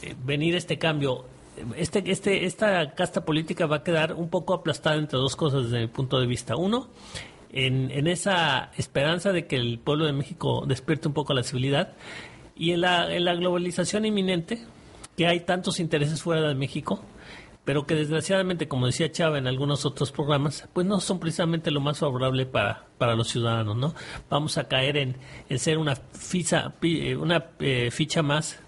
eh, 0.02 0.14
venir 0.24 0.54
este 0.54 0.78
cambio. 0.78 1.24
Este, 1.76 2.08
este, 2.08 2.44
esta 2.44 2.94
casta 2.94 3.24
política 3.24 3.66
va 3.66 3.76
a 3.76 3.82
quedar 3.82 4.14
un 4.14 4.28
poco 4.28 4.54
aplastada 4.54 4.94
entre 4.94 5.18
dos 5.18 5.34
cosas 5.34 5.64
desde 5.64 5.80
mi 5.80 5.88
punto 5.88 6.20
de 6.20 6.26
vista. 6.28 6.54
Uno, 6.54 6.86
en, 7.52 8.06
esa 8.06 8.70
esperanza 8.76 9.32
de 9.32 9.46
que 9.46 9.56
el 9.56 9.78
pueblo 9.78 10.06
de 10.06 10.12
México 10.12 10.64
despierte 10.66 11.08
un 11.08 11.14
poco 11.14 11.34
la 11.34 11.42
civilidad 11.42 11.94
y 12.56 12.72
en 12.72 12.82
la, 12.82 13.12
en 13.14 13.24
la 13.24 13.34
globalización 13.34 14.04
inminente, 14.04 14.64
que 15.16 15.26
hay 15.26 15.40
tantos 15.40 15.80
intereses 15.80 16.22
fuera 16.22 16.46
de 16.48 16.54
México, 16.54 17.02
pero 17.64 17.86
que 17.86 17.94
desgraciadamente, 17.94 18.66
como 18.66 18.86
decía 18.86 19.12
Chava 19.12 19.38
en 19.38 19.46
algunos 19.46 19.84
otros 19.84 20.10
programas, 20.10 20.68
pues 20.72 20.86
no 20.86 21.00
son 21.00 21.20
precisamente 21.20 21.70
lo 21.70 21.80
más 21.80 21.98
favorable 21.98 22.46
para, 22.46 22.86
para 22.96 23.14
los 23.14 23.28
ciudadanos, 23.28 23.76
¿no? 23.76 23.94
Vamos 24.30 24.56
a 24.58 24.68
caer 24.68 24.96
en, 24.96 25.16
en 25.48 25.58
ser 25.58 25.78
una 25.78 25.96
ficha, 25.96 26.72
eh, 26.82 27.16
una 27.16 27.50
eh, 27.60 27.90
ficha 27.90 28.22
más 28.22 28.60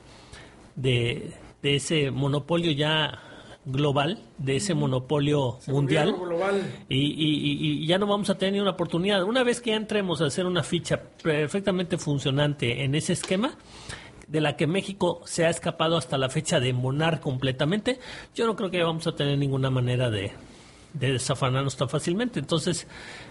de, 0.76 1.32
de 1.62 1.76
ese 1.76 2.10
monopolio 2.10 2.72
ya 2.72 3.29
global, 3.64 4.22
de 4.38 4.56
ese 4.56 4.74
monopolio 4.74 5.58
mundial. 5.66 6.14
Y, 6.88 6.96
y, 6.96 7.82
y, 7.82 7.86
ya 7.86 7.98
no 7.98 8.06
vamos 8.06 8.30
a 8.30 8.38
tener 8.38 8.54
ni 8.54 8.60
una 8.60 8.70
oportunidad. 8.70 9.22
Una 9.22 9.42
vez 9.42 9.60
que 9.60 9.74
entremos 9.74 10.20
a 10.20 10.26
hacer 10.26 10.46
una 10.46 10.62
ficha 10.62 11.00
perfectamente 11.22 11.98
funcionante 11.98 12.84
en 12.84 12.94
ese 12.94 13.12
esquema, 13.12 13.56
de 14.30 14.40
la 14.40 14.56
que 14.56 14.68
México 14.68 15.20
se 15.24 15.44
ha 15.44 15.50
escapado 15.50 15.96
hasta 15.96 16.16
la 16.16 16.28
fecha 16.28 16.60
de 16.60 16.72
monar 16.72 17.20
completamente, 17.20 17.98
yo 18.34 18.46
no 18.46 18.54
creo 18.54 18.70
que 18.70 18.82
vamos 18.82 19.06
a 19.08 19.12
tener 19.12 19.36
ninguna 19.36 19.70
manera 19.70 20.08
de, 20.08 20.30
de 20.94 21.12
desafanarnos 21.12 21.76
tan 21.76 21.88
fácilmente. 21.88 22.38
Entonces, 22.38 22.86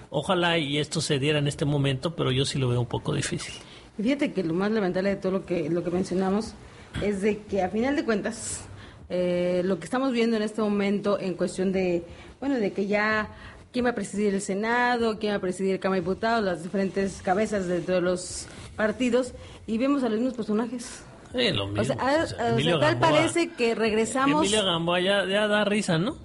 ojalá 0.09 0.57
y 0.57 0.77
esto 0.77 0.99
se 0.99 1.17
diera 1.17 1.39
en 1.39 1.47
este 1.47 1.63
momento, 1.63 2.15
pero 2.15 2.31
yo 2.31 2.43
sí 2.43 2.59
lo 2.59 2.67
veo 2.67 2.81
un 2.81 2.87
poco 2.87 3.13
difícil. 3.13 3.53
Fíjate 4.01 4.33
que 4.33 4.43
lo 4.43 4.53
más 4.53 4.71
lamentable 4.71 5.09
de 5.09 5.15
todo 5.15 5.31
lo 5.31 5.45
que, 5.45 5.69
lo 5.69 5.83
que 5.83 5.89
mencionamos 5.89 6.53
es 7.01 7.21
de 7.21 7.39
que 7.43 7.61
a 7.61 7.69
final 7.69 7.95
de 7.95 8.03
cuentas, 8.03 8.65
eh, 9.09 9.61
lo 9.65 9.79
que 9.79 9.85
estamos 9.85 10.11
viendo 10.11 10.37
en 10.37 10.43
este 10.43 10.61
momento 10.61 11.19
en 11.19 11.33
cuestión 11.33 11.71
de, 11.71 12.03
bueno, 12.39 12.55
de 12.55 12.71
que 12.71 12.85
ya 12.87 13.29
quién 13.71 13.85
va 13.85 13.89
a 13.89 13.95
presidir 13.95 14.33
el 14.33 14.41
Senado, 14.41 15.17
quién 15.19 15.33
va 15.33 15.37
a 15.37 15.41
presidir 15.41 15.73
el 15.73 15.79
Cámara 15.79 16.01
de 16.01 16.01
Diputados, 16.01 16.43
las 16.43 16.63
diferentes 16.63 17.21
cabezas 17.21 17.67
de 17.67 17.81
todos 17.81 18.03
los 18.03 18.47
partidos, 18.75 19.33
y 19.67 19.77
vemos 19.77 20.03
a 20.03 20.09
los 20.09 20.19
mismos 20.19 20.35
personajes. 20.35 21.03
lo 21.33 21.67
mismo. 21.67 21.81
O 21.81 21.83
sea, 21.83 22.79
tal 22.79 22.99
parece 22.99 23.49
que 23.49 23.75
regresamos. 23.75 24.43
Emilio 24.43 24.63
Gamboa 24.63 24.99
ya, 24.99 25.47
da 25.47 25.65
risa, 25.65 25.97
¿no? 25.97 26.15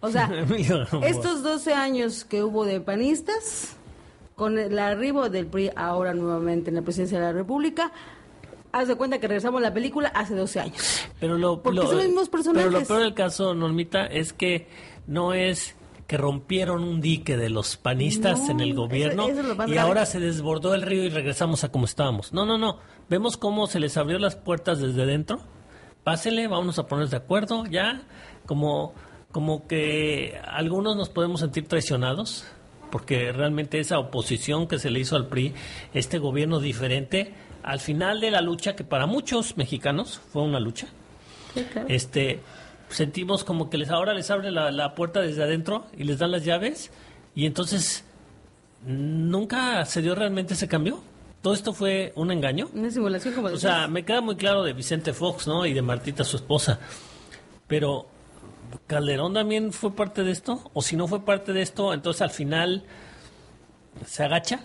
O 0.00 0.10
sea, 0.10 0.30
estos 1.02 1.42
12 1.42 1.72
años 1.72 2.24
que 2.24 2.42
hubo 2.42 2.64
de 2.64 2.80
panistas, 2.80 3.76
con 4.34 4.58
el 4.58 4.78
arribo 4.78 5.30
del 5.30 5.46
PRI 5.46 5.70
ahora 5.76 6.12
nuevamente 6.12 6.70
en 6.70 6.76
la 6.76 6.82
presidencia 6.82 7.18
de 7.18 7.24
la 7.24 7.32
República, 7.32 7.92
haz 8.74 8.88
de 8.88 8.96
cuenta 8.96 9.18
que 9.18 9.28
regresamos 9.28 9.60
a 9.60 9.62
la 9.62 9.72
película 9.72 10.08
hace 10.08 10.34
12 10.34 10.60
años. 10.60 11.08
Pero 11.20 11.38
lo, 11.38 11.62
Porque 11.62 11.80
son 11.80 11.96
los 11.96 12.06
mismos 12.06 12.28
personajes. 12.28 12.66
Pero 12.66 12.80
lo 12.80 12.86
peor 12.86 13.02
del 13.02 13.14
caso, 13.14 13.54
Normita, 13.54 14.04
es 14.06 14.32
que 14.32 14.66
no 15.06 15.32
es 15.32 15.76
que 16.08 16.18
rompieron 16.18 16.82
un 16.82 17.00
dique 17.00 17.36
de 17.36 17.48
los 17.48 17.76
panistas 17.76 18.50
en 18.50 18.60
el 18.60 18.74
gobierno 18.74 19.26
y 19.66 19.78
ahora 19.78 20.04
se 20.04 20.20
desbordó 20.20 20.74
el 20.74 20.82
río 20.82 21.04
y 21.04 21.08
regresamos 21.08 21.64
a 21.64 21.70
como 21.70 21.86
estábamos. 21.86 22.32
No, 22.32 22.44
no, 22.44 22.58
no. 22.58 22.78
Vemos 23.08 23.36
cómo 23.36 23.68
se 23.68 23.80
les 23.80 23.96
abrió 23.96 24.18
las 24.18 24.36
puertas 24.36 24.80
desde 24.80 25.06
dentro. 25.06 25.40
Pásenle, 26.02 26.48
vamos 26.48 26.78
a 26.78 26.86
ponernos 26.86 27.12
de 27.12 27.16
acuerdo 27.16 27.64
ya. 27.66 28.02
Como, 28.44 28.92
como 29.32 29.66
que 29.66 30.38
algunos 30.46 30.96
nos 30.96 31.08
podemos 31.08 31.40
sentir 31.40 31.66
traicionados 31.68 32.44
porque 32.94 33.32
realmente 33.32 33.80
esa 33.80 33.98
oposición 33.98 34.68
que 34.68 34.78
se 34.78 34.88
le 34.88 35.00
hizo 35.00 35.16
al 35.16 35.26
PRI, 35.26 35.52
este 35.94 36.20
gobierno 36.20 36.60
diferente, 36.60 37.34
al 37.64 37.80
final 37.80 38.20
de 38.20 38.30
la 38.30 38.40
lucha, 38.40 38.76
que 38.76 38.84
para 38.84 39.06
muchos 39.06 39.56
mexicanos 39.56 40.20
fue 40.32 40.42
una 40.42 40.60
lucha, 40.60 40.86
este 41.88 42.40
sentimos 42.88 43.42
como 43.42 43.70
que 43.70 43.78
les 43.78 43.90
ahora 43.90 44.12
les 44.14 44.30
abre 44.30 44.50
la, 44.50 44.94
puerta 44.94 45.20
desde 45.20 45.42
adentro 45.42 45.86
y 45.96 46.04
les 46.04 46.18
dan 46.18 46.30
las 46.30 46.44
llaves 46.44 46.90
y 47.34 47.46
entonces 47.46 48.04
nunca 48.84 49.84
se 49.86 50.02
dio 50.02 50.14
realmente 50.14 50.54
ese 50.54 50.68
cambio. 50.68 51.02
Todo 51.42 51.54
esto 51.54 51.72
fue 51.72 52.12
un 52.16 52.30
engaño. 52.30 52.68
Una 52.72 52.90
simulación 52.90 53.34
como 53.34 53.48
O 53.48 53.56
sea, 53.58 53.88
me 53.88 54.04
queda 54.04 54.20
muy 54.20 54.36
claro 54.36 54.62
de 54.62 54.72
Vicente 54.72 55.12
Fox, 55.12 55.46
¿no? 55.46 55.66
Y 55.66 55.74
de 55.74 55.82
Martita, 55.82 56.24
su 56.24 56.36
esposa. 56.36 56.78
Pero 57.66 58.06
Calderón 58.86 59.34
también 59.34 59.72
fue 59.72 59.94
parte 59.94 60.22
de 60.22 60.30
esto. 60.30 60.70
O 60.72 60.80
si 60.80 60.96
no 60.96 61.06
fue 61.06 61.24
parte 61.24 61.52
de 61.52 61.60
esto, 61.60 61.92
entonces 61.92 62.22
al 62.22 62.30
final 62.30 62.84
se 64.06 64.24
agacha, 64.24 64.60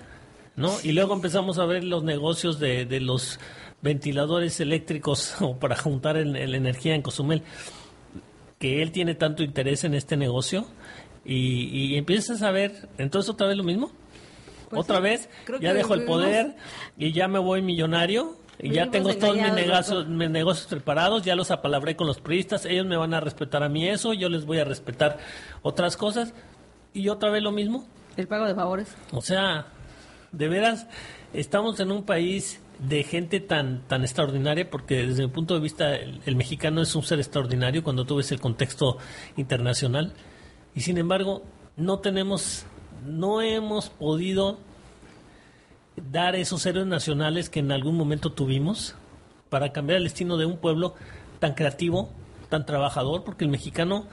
¿no? 0.60 0.74
Y 0.84 0.92
luego 0.92 1.14
empezamos 1.14 1.58
a 1.58 1.66
ver 1.66 1.84
los 1.84 2.04
negocios 2.04 2.60
de, 2.60 2.86
de 2.86 3.00
los 3.00 3.40
ventiladores 3.82 4.60
eléctricos 4.60 5.36
o 5.42 5.58
para 5.58 5.76
juntar 5.76 6.16
la 6.16 6.58
energía 6.58 6.96
en 6.96 7.02
Cozumel 7.02 7.44
que 8.60 8.82
él 8.82 8.92
tiene 8.92 9.16
tanto 9.16 9.42
interés 9.42 9.86
en 9.86 9.96
este 9.96 10.18
negocio 10.18 10.66
y, 11.26 11.96
empiezas 11.96 12.42
a 12.42 12.52
ver, 12.52 12.90
entonces 12.98 13.30
otra 13.30 13.48
vez 13.48 13.56
lo 13.56 13.64
mismo. 13.64 13.92
Pues 14.70 14.82
otra 14.82 15.00
vez, 15.00 15.30
ya 15.62 15.74
dejo 15.74 15.94
el 15.94 16.06
poder 16.06 16.56
y 16.98 17.12
ya 17.12 17.28
me 17.28 17.40
voy 17.40 17.62
millonario 17.62 18.36
y 18.60 18.72
ya 18.72 18.90
tengo 18.92 19.14
todos 19.16 19.36
mis 19.36 19.54
negocios, 19.54 20.08
mis 20.08 20.30
negocios 20.30 20.68
preparados, 20.68 21.24
ya 21.24 21.36
los 21.36 21.52
apalabré 21.52 21.96
con 21.96 22.08
los 22.08 22.20
priistas, 22.20 22.66
ellos 22.66 22.86
me 22.86 22.98
van 22.98 23.14
a 23.14 23.20
respetar 23.20 23.64
a 23.64 23.70
mí 23.70 23.88
eso, 23.88 24.14
yo 24.14 24.30
les 24.30 24.46
voy 24.46 24.60
a 24.60 24.66
respetar 24.66 25.18
otras 25.62 25.98
cosas 25.98 26.34
y 26.94 27.10
otra 27.10 27.30
vez 27.30 27.42
lo 27.42 27.52
mismo. 27.52 27.88
El 28.18 28.28
pago 28.28 28.46
de 28.46 28.56
favores. 28.56 28.96
O 29.12 29.22
sea, 29.22 29.68
de 30.32 30.48
veras, 30.48 30.88
estamos 31.34 31.80
en 31.80 31.92
un 31.92 32.04
país 32.04 32.62
de 32.80 33.04
gente 33.04 33.40
tan 33.42 33.82
tan 33.88 34.04
extraordinaria 34.04 34.70
porque 34.70 35.06
desde 35.06 35.24
mi 35.24 35.30
punto 35.30 35.54
de 35.54 35.60
vista 35.60 35.96
el, 35.96 36.36
mexicano 36.36 36.82
es 36.82 36.96
un 36.96 37.04
ser 37.04 37.20
extraordinario 37.20 37.84
cuando 37.84 38.06
tú 38.06 38.16
ves 38.16 38.32
el 38.32 38.40
contexto 38.40 38.98
internacional. 39.36 40.14
Y 40.76 40.82
sin 40.82 40.98
embargo 40.98 41.44
no 41.76 42.00
tenemos 42.00 42.66
no 43.06 43.42
hemos 43.42 43.90
podido 43.90 44.60
dar 46.12 46.36
esos 46.36 46.66
héroes 46.66 46.88
nacionales 46.88 47.50
que 47.50 47.60
en 47.60 47.72
algún 47.72 47.96
momento 47.96 48.32
tuvimos 48.32 48.96
para 49.50 49.74
cambiar 49.74 49.98
el 49.98 50.06
destino 50.06 50.38
de 50.38 50.46
un 50.46 50.58
pueblo 50.58 50.96
tan 51.40 51.54
creativo 51.54 52.10
tan 52.48 52.66
trabajador 52.66 53.24
porque 53.24 53.44
el 53.44 53.52
mexicano 53.52 54.06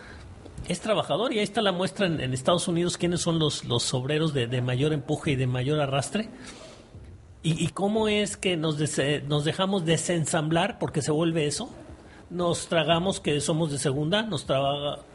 es 0.68 0.80
trabajador 0.80 1.32
y 1.32 1.38
ahí 1.38 1.44
está 1.44 1.62
la 1.62 1.72
muestra 1.72 2.06
en, 2.06 2.32
Estados 2.32 2.68
Unidos 2.68 2.96
quiénes 2.96 3.20
son 3.20 3.38
los, 3.38 3.64
los 3.64 3.92
obreros 3.94 4.34
de, 4.34 4.46
de 4.46 4.60
mayor 4.60 4.92
empuje 4.92 5.32
y 5.32 5.36
de 5.36 5.46
mayor 5.46 5.80
arrastre 5.80 6.30
¿Y, 7.48 7.68
cómo 7.68 8.08
es 8.08 8.36
que 8.36 8.56
nos, 8.56 8.76
nos 9.28 9.44
dejamos 9.44 9.84
desensamblar 9.84 10.80
porque 10.80 11.00
se 11.00 11.12
vuelve 11.12 11.46
eso? 11.46 11.70
Nos 12.28 12.66
tragamos 12.66 13.20
que 13.20 13.40
somos 13.40 13.70
de 13.70 13.78
segunda, 13.78 14.22
nos, 14.22 14.44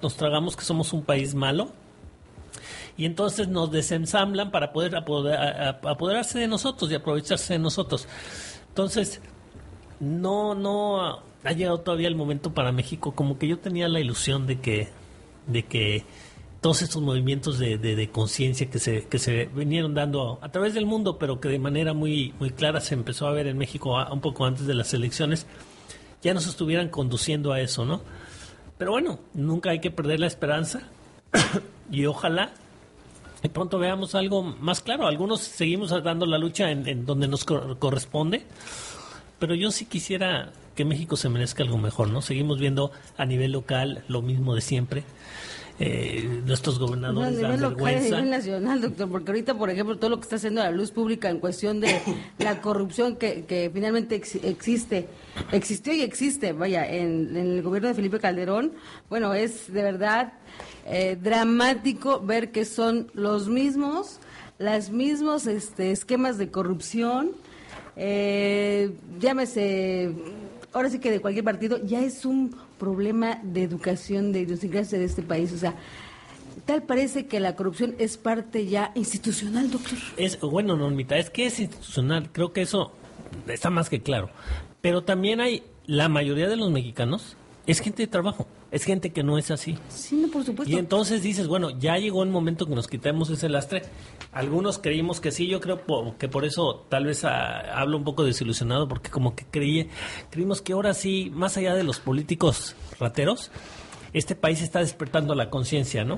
nos 0.02 0.16
tragamos 0.16 0.56
que 0.56 0.64
somos 0.64 0.94
un 0.94 1.04
país 1.04 1.36
malo 1.36 1.74
y 2.96 3.04
entonces 3.04 3.50
nos 3.50 3.70
desensamblan 3.70 4.50
para 4.50 4.72
poder 4.72 4.96
apoderarse 4.96 6.40
de 6.40 6.48
nosotros 6.48 6.90
y 6.90 6.96
aprovecharse 6.96 7.52
de 7.52 7.60
nosotros. 7.60 8.08
Entonces, 8.70 9.22
no, 10.00 10.56
no 10.56 11.22
ha 11.44 11.52
llegado 11.52 11.82
todavía 11.82 12.08
el 12.08 12.16
momento 12.16 12.54
para 12.54 12.72
México, 12.72 13.12
como 13.12 13.38
que 13.38 13.50
yo 13.50 13.60
tenía 13.60 13.90
la 13.90 14.00
ilusión 14.00 14.48
de 14.48 14.62
que, 14.62 14.88
de 15.48 15.64
que 15.64 16.06
todos 16.62 16.84
estos 16.84 17.02
movimientos 17.02 17.58
de, 17.58 17.78
de, 17.80 18.10
conciencia 18.12 18.70
que 18.70 18.78
se, 18.78 19.08
que 19.08 19.18
se 19.18 19.46
vinieron 19.46 19.96
dando 19.96 20.38
a, 20.42 20.50
través 20.50 20.76
del 20.76 20.86
mundo, 20.86 21.18
pero 21.18 21.42
que 21.42 21.50
de 21.50 21.58
manera 21.58 21.94
muy, 21.94 22.36
muy 22.40 22.52
clara 22.52 22.80
se 22.82 22.94
empezó 22.94 23.26
a 23.26 23.32
ver 23.32 23.48
en 23.48 23.58
México 23.58 23.98
un 24.12 24.22
poco 24.22 24.46
antes 24.46 24.68
de 24.68 24.76
las 24.76 24.94
elecciones, 24.94 25.48
ya 26.22 26.36
nos 26.36 26.46
estuvieran 26.46 26.90
conduciendo 26.90 27.52
a 27.52 27.60
eso, 27.60 27.84
¿no? 27.84 28.02
Pero 28.78 28.92
bueno, 28.92 29.20
nunca 29.34 29.72
hay 29.72 29.80
que 29.80 29.90
perder 29.90 30.20
la 30.20 30.28
esperanza 30.28 30.84
y 31.92 32.06
ojalá 32.06 32.54
de 33.42 33.50
pronto 33.50 33.80
veamos 33.80 34.14
algo 34.14 34.44
más 34.44 34.82
claro. 34.82 35.08
Algunos 35.08 35.42
seguimos 35.42 35.90
dando 36.04 36.28
la 36.28 36.38
lucha 36.38 36.70
en, 36.70 36.88
en 36.88 37.08
donde 37.08 37.28
nos 37.28 37.44
corresponde, 37.44 38.46
pero 39.40 39.56
yo 39.56 39.72
sí 39.72 39.86
quisiera 39.86 40.52
que 40.76 40.86
México 40.86 41.18
se 41.18 41.28
merezca 41.28 41.64
algo 41.64 41.80
mejor, 41.80 42.10
¿no? 42.10 42.22
Seguimos 42.22 42.60
viendo 42.60 42.92
a 43.18 43.26
nivel 43.26 43.52
local 43.52 44.04
lo 44.08 44.22
mismo 44.22 44.54
de 44.54 44.62
siempre 44.62 45.04
eh, 45.84 46.42
nuestros 46.46 46.78
gobernadores 46.78 47.40
no, 47.40 47.48
a 47.48 47.50
nivel 47.50 47.62
local, 47.62 47.96
a 47.96 48.00
nivel 48.00 48.30
nacional, 48.30 48.82
doctor, 48.82 49.10
porque 49.10 49.32
ahorita, 49.32 49.58
por 49.58 49.72
ejemplo, 49.72 49.98
todo 49.98 50.12
lo 50.12 50.18
que 50.18 50.24
está 50.24 50.36
haciendo 50.36 50.62
la 50.62 50.70
luz 50.70 50.92
pública 50.92 51.30
en 51.30 51.40
cuestión 51.40 51.80
de 51.80 52.00
la 52.38 52.62
corrupción 52.62 53.16
que, 53.16 53.46
que 53.46 53.72
finalmente 53.74 54.16
existe, 54.16 55.08
existió 55.52 55.94
y 55.94 56.02
existe, 56.02 56.54
vaya, 56.54 56.88
en, 56.88 57.36
el 57.36 57.64
gobierno 57.64 57.88
de 57.88 57.96
Felipe 57.96 58.20
Calderón, 58.20 58.74
bueno, 59.10 59.34
es 59.34 59.74
de 59.74 59.82
verdad 59.82 60.34
eh, 60.86 61.18
dramático 61.20 62.20
ver 62.20 62.52
que 62.52 62.66
son 62.66 63.10
los 63.16 63.48
mismos, 63.48 64.20
los 64.60 64.92
mismos 64.92 65.48
este, 65.48 65.92
esquemas 65.92 66.38
de 66.38 66.52
corrupción, 66.52 67.32
eh, 67.96 68.96
llámese 69.20 70.14
ahora 70.74 70.90
sí 70.90 71.00
que 71.00 71.12
de 71.12 71.20
cualquier 71.20 71.44
partido, 71.44 71.78
ya 71.84 72.02
es 72.02 72.26
un 72.26 72.56
problema 72.82 73.40
de 73.44 73.62
educación, 73.62 74.32
de 74.32 74.42
idiosincrasia 74.42 74.98
de 74.98 75.06
este 75.06 75.22
país. 75.22 75.54
O 75.54 75.58
sea, 75.60 75.76
Tal 76.66 76.84
parece 76.84 77.28
que 77.28 77.40
la 77.40 77.56
corrupción 77.56 77.96
es 77.98 78.18
parte 78.18 78.66
ya 78.66 78.92
institucional, 78.96 79.72
doctor. 79.72 79.98
Es, 80.18 80.40
bueno, 80.42 80.76
Normita, 80.76 81.18
es 81.18 81.30
que 81.30 81.46
es 81.46 81.60
institucional. 81.60 82.30
Creo 82.32 82.54
que 82.54 82.62
eso 82.62 82.92
está 83.48 83.70
más 83.70 83.90
que 83.90 84.02
claro. 84.02 84.30
Pero 84.82 85.04
también 85.04 85.40
hay, 85.40 85.64
la 85.86 86.10
mayoría 86.10 86.50
de 86.50 86.58
los 86.58 86.70
mexicanos 86.72 87.38
es 87.68 87.80
gente 87.80 88.04
de 88.04 88.08
trabajo, 88.08 88.48
es 88.72 88.84
gente 88.84 89.12
que 89.12 89.24
no 89.24 89.38
es 89.38 89.50
así. 89.52 89.78
Sí, 89.90 90.16
no, 90.16 90.28
por 90.28 90.44
supuesto. 90.44 90.74
Y 90.74 90.78
entonces 90.78 91.24
dices, 91.24 91.48
bueno, 91.48 91.70
ya 91.80 91.98
llegó 91.98 92.24
el 92.24 92.30
momento 92.30 92.66
que 92.66 92.76
nos 92.76 92.88
quitemos 92.88 93.30
ese 93.30 93.48
lastre. 93.48 93.84
Algunos 94.32 94.80
creímos 94.80 95.20
que 95.20 95.32
sí, 95.32 95.48
yo 95.48 95.60
creo 95.60 95.82
que 96.18 96.30
por 96.30 96.46
eso 96.46 96.86
tal 96.88 97.06
vez 97.06 97.26
ah, 97.26 97.80
hablo 97.80 97.98
un 97.98 98.06
poco 98.06 98.24
desilusionado, 98.24 98.88
porque 98.88 99.10
como 99.10 99.36
que 99.36 99.46
creí, 99.50 99.90
creímos 100.30 100.62
que 100.62 100.72
ahora 100.74 100.94
sí, 100.94 101.30
más 101.34 101.58
allá 101.58 101.76
de 101.76 101.84
los 101.84 102.00
políticos 102.00 102.76
rateros, 103.00 103.52
este 104.14 104.36
país 104.36 104.62
está 104.62 104.80
despertando 104.80 105.36
la 105.36 105.50
conciencia, 105.50 106.06
¿no? 106.06 106.18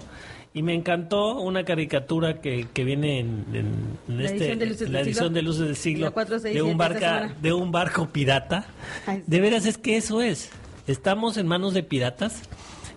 Y 0.54 0.62
me 0.62 0.76
encantó 0.76 1.40
una 1.40 1.64
caricatura 1.66 2.40
que, 2.40 2.68
que 2.72 2.84
viene 2.84 3.20
en, 3.20 3.46
en, 3.54 4.20
La 4.20 4.26
este, 4.26 4.38
edición 4.38 4.60
de 4.60 4.66
Luces 4.68 4.90
la 4.90 5.00
del 5.00 5.08
edición 5.08 5.26
Siglo. 5.26 5.36
de 5.36 5.42
Luces 5.42 5.66
del 5.66 5.76
Siglo 5.76 6.06
La 6.06 6.12
467 6.12 6.54
de 6.54 6.72
un, 6.72 6.78
barca, 6.78 7.36
de 7.42 7.54
un 7.54 7.72
barco 7.72 8.10
pirata. 8.10 8.68
Ay, 9.08 9.18
sí. 9.18 9.24
De 9.26 9.40
veras 9.40 9.66
es 9.66 9.80
que 9.80 9.98
eso 9.98 10.22
es. 10.22 10.52
Estamos 10.86 11.38
en 11.38 11.48
manos 11.48 11.74
de 11.74 11.82
piratas 11.82 12.44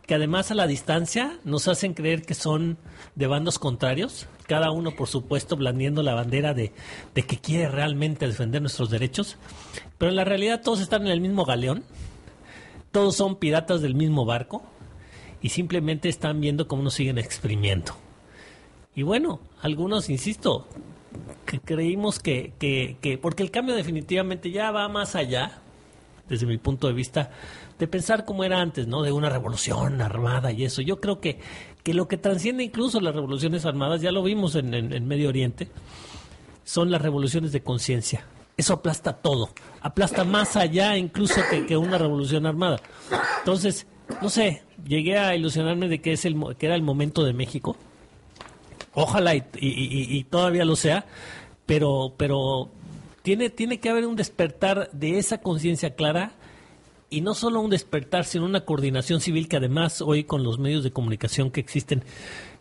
que 0.07 0.15
además 0.15 0.51
a 0.51 0.55
la 0.55 0.67
distancia 0.67 1.39
nos 1.45 1.67
hacen 1.69 1.95
creer 1.95 2.23
que 2.23 2.35
son 2.35 2.79
de 3.15 3.27
bandos 3.27 3.59
contrarios, 3.59 4.27
cada 4.47 4.71
uno 4.71 4.93
por 4.93 5.09
supuesto 5.09 5.57
blandiendo 5.57 6.03
la 6.03 6.15
bandera 6.15 6.55
de, 6.55 6.73
de 7.15 7.23
que 7.23 7.39
quiere 7.39 7.69
realmente 7.69 8.27
defender 8.27 8.63
nuestros 8.63 8.91
derechos, 8.91 9.37
pero 9.99 10.11
en 10.11 10.17
la 10.17 10.25
realidad 10.25 10.63
todos 10.63 10.81
están 10.81 11.03
en 11.03 11.13
el 11.13 11.21
mismo 11.21 11.45
galeón, 11.45 11.85
todos 12.93 13.17
son 13.17 13.37
piratas 13.37 13.83
del 13.83 13.95
mismo 13.95 14.25
barco 14.25 14.63
y 15.43 15.51
simplemente 15.51 16.09
están 16.09 16.41
viendo 16.41 16.67
cómo 16.67 16.83
nos 16.83 16.95
siguen 16.95 17.19
exprimiendo. 17.19 17.95
Y 18.95 19.03
bueno, 19.03 19.41
algunos, 19.61 20.09
insisto, 20.09 20.67
que 21.45 21.61
creímos 21.61 22.19
que, 22.19 22.55
que, 22.59 22.97
que, 23.01 23.19
porque 23.19 23.43
el 23.43 23.51
cambio 23.51 23.75
definitivamente 23.75 24.51
ya 24.51 24.71
va 24.71 24.89
más 24.89 25.15
allá, 25.15 25.61
desde 26.29 26.47
mi 26.47 26.59
punto 26.59 26.89
de 26.89 26.95
vista, 26.95 27.31
de 27.79 27.87
pensar 27.87 28.25
como 28.25 28.43
era 28.45 28.61
antes, 28.61 28.87
¿no? 28.87 29.03
De 29.03 29.13
una 29.13 29.29
revolución 29.29 30.01
armada 30.01 30.51
y 30.51 30.65
eso. 30.65 30.83
Yo 30.83 31.01
creo 31.01 31.21
que, 31.21 31.39
que 31.87 31.95
lo 31.95 32.09
que 32.09 32.17
transciende 32.17 32.65
incluso 32.65 33.01
las 33.01 33.15
revoluciones 33.15 33.65
armadas, 33.65 34.01
ya 34.01 34.11
lo 34.11 34.21
vimos 34.25 34.57
en, 34.57 34.75
en- 34.75 35.07
Medio 35.07 35.29
Oriente, 35.29 35.69
son 36.65 36.91
las 36.91 37.01
revoluciones 37.01 37.53
de 37.53 37.63
conciencia. 37.63 38.27
Eso 38.57 38.73
aplasta 38.75 39.13
todo, 39.13 39.51
aplasta 39.83 40.25
más 40.25 40.57
allá 40.57 40.97
incluso 40.97 41.41
que, 41.65 41.77
una 41.77 41.97
revolución 41.97 42.45
armada. 42.45 42.81
Entonces, 43.39 43.87
no 44.21 44.29
sé, 44.31 44.65
llegué 44.85 45.17
a 45.17 45.37
ilusionarme 45.37 45.87
de 45.87 46.01
que, 46.01 46.11
es 46.15 46.25
el, 46.25 46.35
que 46.59 46.67
era 46.67 46.75
el 46.75 46.83
momento 46.83 47.23
de 47.23 47.33
México. 47.33 47.77
Ojalá 48.93 49.37
y, 49.37 49.45
y- 49.61 49.69
y- 49.69 50.17
y 50.19 50.25
todavía 50.25 50.65
lo 50.65 50.75
sea, 50.75 51.07
pero, 51.67 52.15
pero 52.17 52.69
tiene, 53.23 53.49
tiene 53.49 53.79
que 53.79 53.91
haber 53.91 54.07
un 54.07 54.17
despertar 54.17 54.91
de 54.91 55.19
esa 55.19 55.39
conciencia 55.39 55.95
clara 55.95 56.33
y 57.11 57.21
no 57.21 57.35
solo 57.35 57.61
un 57.61 57.71
despertar, 57.71 58.25
sino 58.25 58.45
una 58.45 58.65
coordinación 58.65 59.21
civil 59.21 59.49
que 59.49 59.57
además 59.57 60.03
hoy 60.03 60.25
con 60.25 60.43
los 60.43 60.59
medios 60.59 60.83
de 60.83 60.91
comunicación 60.91 61.51
que 61.51 61.61
existen 61.61 62.03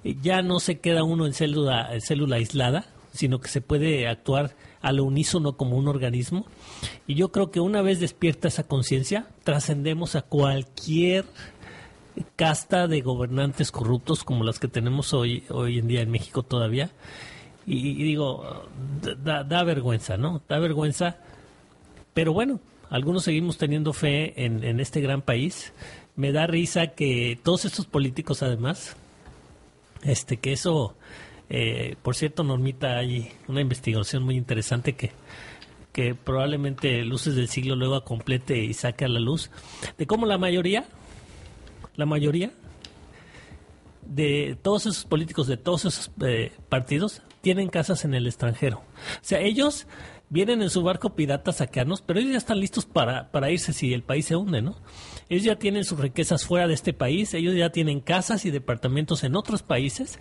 eh, 0.04 0.16
ya 0.22 0.42
no 0.42 0.60
se 0.60 0.80
queda 0.80 1.04
uno 1.04 1.26
en 1.26 1.34
célula, 1.34 1.94
en 1.94 2.02
célula 2.02 2.38
aislada, 2.38 2.88
sino 3.12 3.40
que 3.40 3.48
se 3.48 3.62
puede 3.62 4.08
actuar 4.08 4.56
a 4.82 4.92
lo 4.92 5.04
unísono 5.04 5.58
como 5.58 5.78
un 5.78 5.88
organismo. 5.88 6.46
Y 7.08 7.16
yo 7.16 7.32
creo 7.32 7.50
que 7.50 7.60
una 7.60 7.82
vez 7.82 8.00
despierta 8.00 8.48
esa 8.48 8.68
conciencia, 8.68 9.28
trascendemos 9.44 10.16
a 10.16 10.22
cualquier 10.22 11.26
casta 12.36 12.88
de 12.88 13.02
gobernantes 13.02 13.72
corruptos 13.72 14.24
como 14.24 14.44
las 14.44 14.60
que 14.60 14.68
tenemos 14.68 15.14
hoy, 15.14 15.44
hoy 15.50 15.80
en 15.80 15.88
día 15.88 16.02
en 16.02 16.12
México 16.12 16.44
todavía. 16.44 16.92
Y, 17.66 17.90
y 17.90 18.04
digo, 18.04 18.68
da, 19.24 19.44
da 19.44 19.64
vergüenza, 19.64 20.18
¿no? 20.18 20.42
Da 20.48 20.60
vergüenza. 20.60 21.18
Pero 22.14 22.32
bueno, 22.32 22.60
algunos 22.90 23.24
seguimos 23.24 23.58
teniendo 23.58 23.94
fe 23.94 24.46
en, 24.46 24.80
este 24.80 25.02
gran 25.02 25.22
país. 25.22 25.74
Me 26.16 26.32
da 26.32 26.48
risa 26.48 26.88
que 26.88 27.38
todos 27.44 27.66
estos 27.66 27.86
políticos, 27.86 28.44
además, 28.44 28.96
este, 30.04 30.38
que 30.38 30.54
eso, 30.54 30.96
eh, 31.50 31.96
por 32.02 32.16
cierto, 32.16 32.44
Normita, 32.44 32.98
hay 32.98 33.32
una 33.48 33.62
investigación 33.62 34.24
muy 34.24 34.36
interesante 34.36 34.94
que, 34.94 35.12
que 35.92 36.16
probablemente 36.16 37.04
Luces 37.04 37.36
del 37.36 37.50
Siglo 37.50 37.76
luego 37.76 38.04
complete 38.04 38.58
y 38.58 38.74
saque 38.74 39.06
a 39.06 39.10
la 39.10 39.20
luz, 39.20 39.50
de 39.98 40.06
cómo 40.06 40.26
la 40.26 40.38
mayoría, 40.38 40.86
la 41.96 42.06
mayoría 42.06 42.52
de 44.06 44.58
todos 44.62 44.86
esos 44.86 45.06
políticos 45.06 45.48
de 45.48 45.58
todos 45.58 45.86
esos 45.86 46.12
eh, 46.22 46.52
partidos 46.70 47.22
tienen 47.42 47.70
casas 47.70 48.06
en 48.06 48.14
el 48.14 48.28
extranjero. 48.28 48.80
O 48.80 48.84
sea, 49.22 49.40
ellos 49.40 49.88
vienen 50.30 50.62
en 50.62 50.70
su 50.70 50.82
barco 50.84 51.16
pirata 51.16 51.52
a 51.52 51.54
saquearnos, 51.54 52.02
pero 52.02 52.20
ellos 52.20 52.32
ya 52.32 52.38
están 52.38 52.60
listos 52.60 52.86
para, 52.86 53.32
para 53.32 53.52
irse 53.52 53.74
si 53.74 53.94
el 53.94 54.04
país 54.04 54.26
se 54.26 54.36
hunde, 54.36 54.62
¿no? 54.62 54.76
Ellos 55.30 55.44
ya 55.44 55.56
tienen 55.58 55.84
sus 55.86 56.00
riquezas 56.00 56.46
fuera 56.46 56.68
de 56.68 56.74
este 56.74 56.94
país, 56.94 57.34
ellos 57.34 57.56
ya 57.56 57.72
tienen 57.72 58.00
casas 58.00 58.46
y 58.46 58.52
departamentos 58.52 59.24
en 59.24 59.36
otros 59.36 59.64
países, 59.64 60.20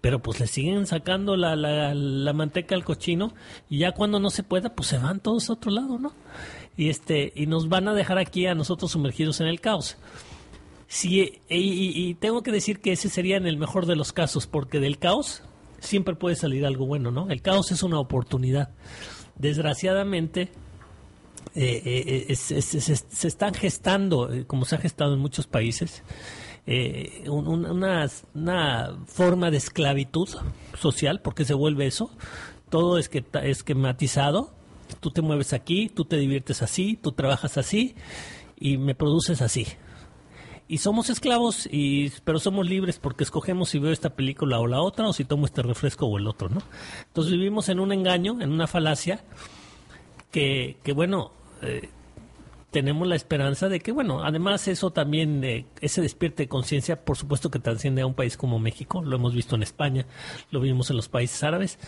pero 0.00 0.20
pues 0.20 0.40
le 0.40 0.46
siguen 0.46 0.86
sacando 0.86 1.36
la, 1.36 1.56
la, 1.56 1.94
la 1.94 2.32
manteca 2.32 2.74
al 2.74 2.84
cochino 2.84 3.34
y 3.68 3.78
ya 3.78 3.92
cuando 3.92 4.18
no 4.20 4.30
se 4.30 4.42
pueda, 4.42 4.74
pues 4.74 4.88
se 4.88 4.98
van 4.98 5.20
todos 5.20 5.50
a 5.50 5.54
otro 5.54 5.70
lado, 5.70 5.98
¿no? 5.98 6.12
Y, 6.76 6.88
este, 6.88 7.32
y 7.36 7.46
nos 7.46 7.68
van 7.68 7.88
a 7.88 7.94
dejar 7.94 8.18
aquí 8.18 8.46
a 8.46 8.54
nosotros 8.54 8.92
sumergidos 8.92 9.40
en 9.40 9.46
el 9.48 9.60
caos. 9.60 9.96
Sí, 10.88 11.40
y, 11.48 11.56
y- 11.56 12.08
y 12.08 12.14
tengo 12.14 12.42
que 12.42 12.50
decir 12.50 12.80
que 12.80 12.92
ese 12.92 13.08
sería 13.10 13.36
en 13.36 13.46
el 13.46 13.56
mejor 13.58 13.86
de 13.86 13.94
los 13.96 14.12
casos, 14.12 14.46
porque 14.46 14.80
del 14.80 14.98
caos 14.98 15.42
siempre 15.78 16.14
puede 16.16 16.34
salir 16.36 16.66
algo 16.66 16.86
bueno, 16.86 17.10
¿no? 17.10 17.30
El 17.30 17.42
caos 17.42 17.70
es 17.72 17.82
una 17.82 17.98
oportunidad. 18.00 18.70
Desgraciadamente, 19.40 20.50
eh, 21.54 21.82
eh, 21.84 22.26
es- 22.28 22.40
se 23.08 23.28
están 23.28 23.54
gestando, 23.54 24.32
eh, 24.32 24.44
como 24.46 24.64
se 24.66 24.74
ha 24.74 24.78
gestado 24.78 25.14
en 25.14 25.20
muchos 25.20 25.46
países, 25.46 26.02
eh, 26.66 27.24
un- 27.26 27.48
un- 27.48 27.64
una, 27.64 28.06
una 28.34 28.98
forma 29.06 29.50
de 29.50 29.56
esclavitud 29.56 30.28
social, 30.78 31.20
porque 31.22 31.44
se 31.46 31.54
vuelve 31.54 31.86
eso. 31.86 32.10
Todo 32.68 32.98
es 32.98 33.08
que 33.08 33.24
esquematizado. 33.42 34.52
Tú 35.00 35.10
te 35.10 35.22
mueves 35.22 35.52
aquí, 35.54 35.88
tú 35.88 36.04
te 36.04 36.16
diviertes 36.18 36.62
así, 36.62 36.98
tú 37.00 37.12
trabajas 37.12 37.56
así 37.56 37.94
y 38.58 38.76
me 38.76 38.94
produces 38.94 39.40
así 39.40 39.66
y 40.70 40.78
somos 40.78 41.10
esclavos 41.10 41.68
y 41.70 42.12
pero 42.24 42.38
somos 42.38 42.64
libres 42.64 43.00
porque 43.00 43.24
escogemos 43.24 43.70
si 43.70 43.80
veo 43.80 43.90
esta 43.90 44.10
película 44.10 44.60
o 44.60 44.68
la 44.68 44.80
otra 44.80 45.08
o 45.08 45.12
si 45.12 45.24
tomo 45.24 45.46
este 45.46 45.62
refresco 45.62 46.06
o 46.06 46.16
el 46.16 46.28
otro 46.28 46.48
no 46.48 46.62
entonces 47.08 47.32
vivimos 47.32 47.68
en 47.68 47.80
un 47.80 47.92
engaño 47.92 48.40
en 48.40 48.52
una 48.52 48.68
falacia 48.68 49.24
que, 50.30 50.76
que 50.84 50.92
bueno 50.92 51.32
eh, 51.62 51.88
tenemos 52.70 53.08
la 53.08 53.16
esperanza 53.16 53.68
de 53.68 53.80
que 53.80 53.90
bueno 53.90 54.22
además 54.22 54.68
eso 54.68 54.92
también 54.92 55.42
eh, 55.42 55.66
ese 55.80 56.02
despierte 56.02 56.44
de 56.44 56.48
conciencia 56.48 57.04
por 57.04 57.16
supuesto 57.16 57.50
que 57.50 57.58
trasciende 57.58 58.02
a 58.02 58.06
un 58.06 58.14
país 58.14 58.36
como 58.36 58.60
México 58.60 59.02
lo 59.02 59.16
hemos 59.16 59.34
visto 59.34 59.56
en 59.56 59.64
España 59.64 60.06
lo 60.52 60.60
vimos 60.60 60.88
en 60.90 60.96
los 60.96 61.08
países 61.08 61.42
árabes. 61.42 61.80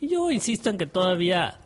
Y 0.00 0.08
yo 0.08 0.30
insisto 0.30 0.68
en 0.68 0.76
que 0.76 0.86
todavía 0.86 1.60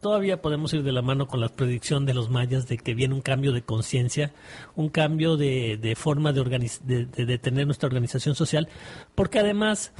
todavía 0.00 0.40
podemos 0.40 0.72
ir 0.72 0.82
de 0.82 0.92
la 0.92 1.02
mano 1.02 1.26
con 1.26 1.40
la 1.40 1.48
predicción 1.48 2.06
de 2.06 2.14
los 2.14 2.30
mayas 2.30 2.66
de 2.66 2.78
que 2.78 2.94
viene 2.94 3.14
un 3.14 3.20
cambio 3.20 3.52
de 3.52 3.62
conciencia, 3.62 4.32
un 4.74 4.88
cambio 4.88 5.36
de, 5.36 5.94
forma 5.96 6.32
de 6.32 7.38
tener 7.40 7.66
nuestra 7.66 7.86
organización 7.86 8.34
social, 8.34 8.68
porque 9.14 9.38
además 9.38 9.92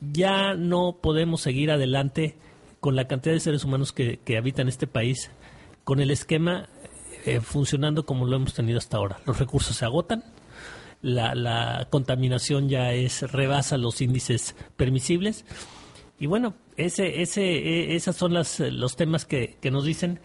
ya 0.00 0.54
no 0.54 0.98
podemos 1.00 1.42
seguir 1.42 1.70
adelante 1.70 2.36
con 2.80 2.96
la 2.96 3.06
cantidad 3.06 3.34
de 3.34 3.40
seres 3.40 3.64
humanos 3.64 3.92
que, 3.92 4.18
que 4.24 4.38
habitan 4.38 4.68
este 4.68 4.86
país, 4.86 5.30
con 5.84 6.00
el 6.00 6.10
esquema 6.10 6.68
eh, 7.26 7.40
funcionando 7.40 8.06
como 8.06 8.26
lo 8.26 8.36
hemos 8.36 8.54
tenido 8.54 8.78
hasta 8.78 8.96
ahora. 8.96 9.18
Los 9.26 9.38
recursos 9.38 9.76
se 9.76 9.84
agotan, 9.84 10.24
la, 11.02 11.34
la 11.34 11.88
contaminación 11.90 12.68
ya 12.68 12.92
es 12.92 13.30
rebasa 13.30 13.76
los 13.76 14.00
índices 14.00 14.54
permisibles 14.76 15.44
y 16.20 16.26
bueno, 16.26 16.54
ese, 16.84 17.22
ese, 17.22 17.42
e- 17.42 17.94
esas 17.96 18.16
son 18.16 18.34
las, 18.34 18.60
eh, 18.60 18.70
los 18.70 18.96
temas 18.96 19.24
que, 19.24 19.56
que 19.60 19.70
nos 19.70 19.84
dicen 19.84 20.20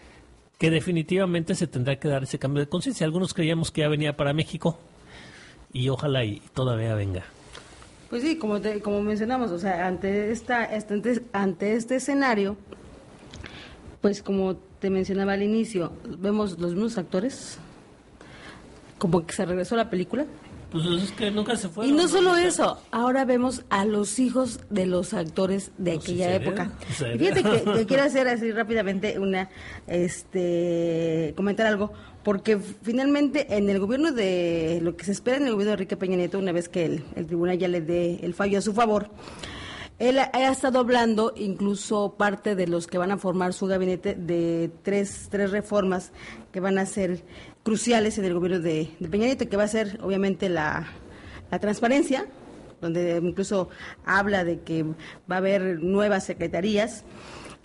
que 0.58 0.70
definitivamente 0.72 1.54
se 1.56 1.68
tendrá 1.68 1.98
que 2.00 2.08
dar 2.08 2.24
ese 2.24 2.40
cambio 2.40 2.62
de 2.64 2.70
conciencia. 2.70 3.06
Algunos 3.06 3.34
creíamos 3.34 3.72
que 3.72 3.82
ya 3.82 3.90
venía 3.90 4.16
para 4.16 4.34
México 4.34 4.80
y 5.74 5.90
ojalá 5.90 6.24
y 6.24 6.42
todavía 6.54 6.96
venga. 6.96 7.24
Pues 8.10 8.22
sí, 8.22 8.38
como 8.38 8.62
te- 8.62 8.82
como 8.82 9.02
mencionamos, 9.02 9.52
o 9.52 9.60
sea, 9.60 9.88
ante 9.88 10.32
esta, 10.32 10.64
ante, 10.64 11.22
ante 11.34 11.74
este 11.74 11.96
escenario, 11.98 12.56
pues 14.02 14.22
como 14.24 14.56
te 14.56 14.90
mencionaba 14.90 15.34
al 15.34 15.44
inicio, 15.44 15.92
vemos 16.20 16.58
los 16.60 16.74
mismos 16.74 16.98
actores, 16.98 17.58
como 18.98 19.26
que 19.26 19.34
se 19.34 19.46
regresó 19.46 19.76
la 19.76 19.90
película, 19.90 20.26
Pues 20.76 21.04
es 21.04 21.12
que 21.14 21.32
nunca 21.32 21.56
se 21.56 21.70
fueron. 21.70 21.94
Y 21.94 21.98
no 21.98 22.06
solo 22.10 22.36
eso, 22.36 22.78
ahora 22.92 23.24
vemos 23.24 23.64
a 23.70 23.86
los 23.86 24.20
hijos 24.20 24.60
de 24.70 24.86
los 24.86 25.14
actores 25.14 25.72
de 25.78 25.94
aquella 25.94 26.36
época. 26.36 26.74
Y 26.90 27.18
Fíjate 27.18 27.44
que, 27.44 27.64
que 27.64 27.86
quiero 27.88 28.04
hacer 28.04 28.28
así 28.28 28.52
rápidamente 28.52 29.18
una, 29.18 29.50
este, 29.88 31.34
comentar 31.38 31.66
algo, 31.66 31.94
porque 32.24 32.58
finalmente 32.58 33.56
en 33.56 33.70
el 33.70 33.80
gobierno 33.80 34.12
de, 34.12 34.80
lo 34.82 34.98
que 34.98 35.06
se 35.06 35.14
espera 35.14 35.38
en 35.38 35.44
el 35.44 35.54
gobierno 35.54 35.70
de 35.70 35.74
Enrique 35.76 35.96
Peña 35.96 36.18
Nieto, 36.18 36.40
una 36.40 36.52
vez 36.52 36.68
que 36.68 36.84
el, 36.84 37.06
el 37.16 37.26
tribunal 37.26 37.58
ya 37.58 37.70
le 37.70 37.80
dé 37.80 38.20
el 38.22 38.34
fallo 38.34 38.58
a 38.58 38.62
su 38.62 38.74
favor, 38.74 39.10
él 39.98 40.20
ha, 40.20 40.30
ha 40.34 40.52
estado 40.52 40.80
hablando, 40.80 41.34
incluso 41.38 42.16
parte 42.18 42.56
de 42.56 42.68
los 42.68 42.86
que 42.86 42.98
van 42.98 43.12
a 43.12 43.18
formar 43.18 43.54
su 43.54 43.66
gabinete, 43.66 44.14
de 44.16 44.70
tres, 44.84 45.28
tres 45.32 45.52
reformas 45.52 46.12
que 46.56 46.62
van 46.62 46.78
a 46.78 46.86
ser 46.86 47.22
cruciales 47.64 48.18
en 48.18 48.24
el 48.24 48.34
gobierno 48.34 48.62
de, 48.62 48.90
de 48.98 49.10
Peña 49.10 49.36
que 49.36 49.58
va 49.58 49.64
a 49.64 49.68
ser 49.68 50.00
obviamente 50.02 50.48
la, 50.48 50.88
la 51.52 51.60
transparencia, 51.60 52.28
donde 52.80 53.20
incluso 53.22 53.68
habla 54.06 54.46
de 54.46 54.62
que 54.62 54.84
va 55.30 55.36
a 55.36 55.38
haber 55.40 55.84
nuevas 55.84 56.24
secretarías, 56.24 57.04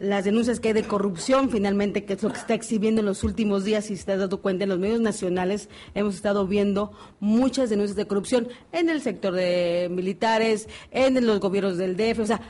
las 0.01 0.25
denuncias 0.25 0.59
que 0.59 0.69
hay 0.69 0.75
de 0.75 0.83
corrupción 0.83 1.51
finalmente, 1.51 2.05
que 2.05 2.15
es 2.15 2.23
lo 2.25 2.33
que 2.33 2.39
está 2.39 2.55
exhibiendo 2.55 2.99
en 3.01 3.07
los 3.07 3.23
últimos 3.23 3.63
días, 3.63 3.85
si 3.85 3.95
te 3.95 4.11
has 4.11 4.19
dado 4.19 4.43
cuenta, 4.43 4.65
en 4.65 4.71
los 4.71 4.81
medios 4.81 5.01
nacionales 5.01 5.69
hemos 5.95 6.17
estado 6.17 6.49
viendo 6.49 6.91
muchas 7.21 7.71
denuncias 7.71 7.95
de 7.95 8.09
corrupción 8.09 8.49
en 8.73 8.89
el 8.89 9.03
sector 9.03 9.35
de 9.35 9.87
militares, 9.89 10.69
en 10.91 11.25
los 11.25 11.39
gobiernos 11.39 11.79
del 11.79 11.97
DF, 11.97 12.19
o 12.19 12.27
sea, 12.27 12.41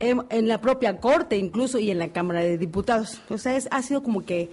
en, 0.00 0.22
en 0.30 0.46
la 0.46 0.60
propia 0.60 0.98
Corte 1.00 1.36
incluso 1.36 1.80
y 1.80 1.90
en 1.90 1.98
la 1.98 2.12
Cámara 2.12 2.40
de 2.40 2.56
Diputados. 2.56 3.20
O 3.30 3.38
sea, 3.38 3.56
es, 3.56 3.66
ha 3.72 3.82
sido 3.82 4.04
como 4.04 4.24
que 4.24 4.50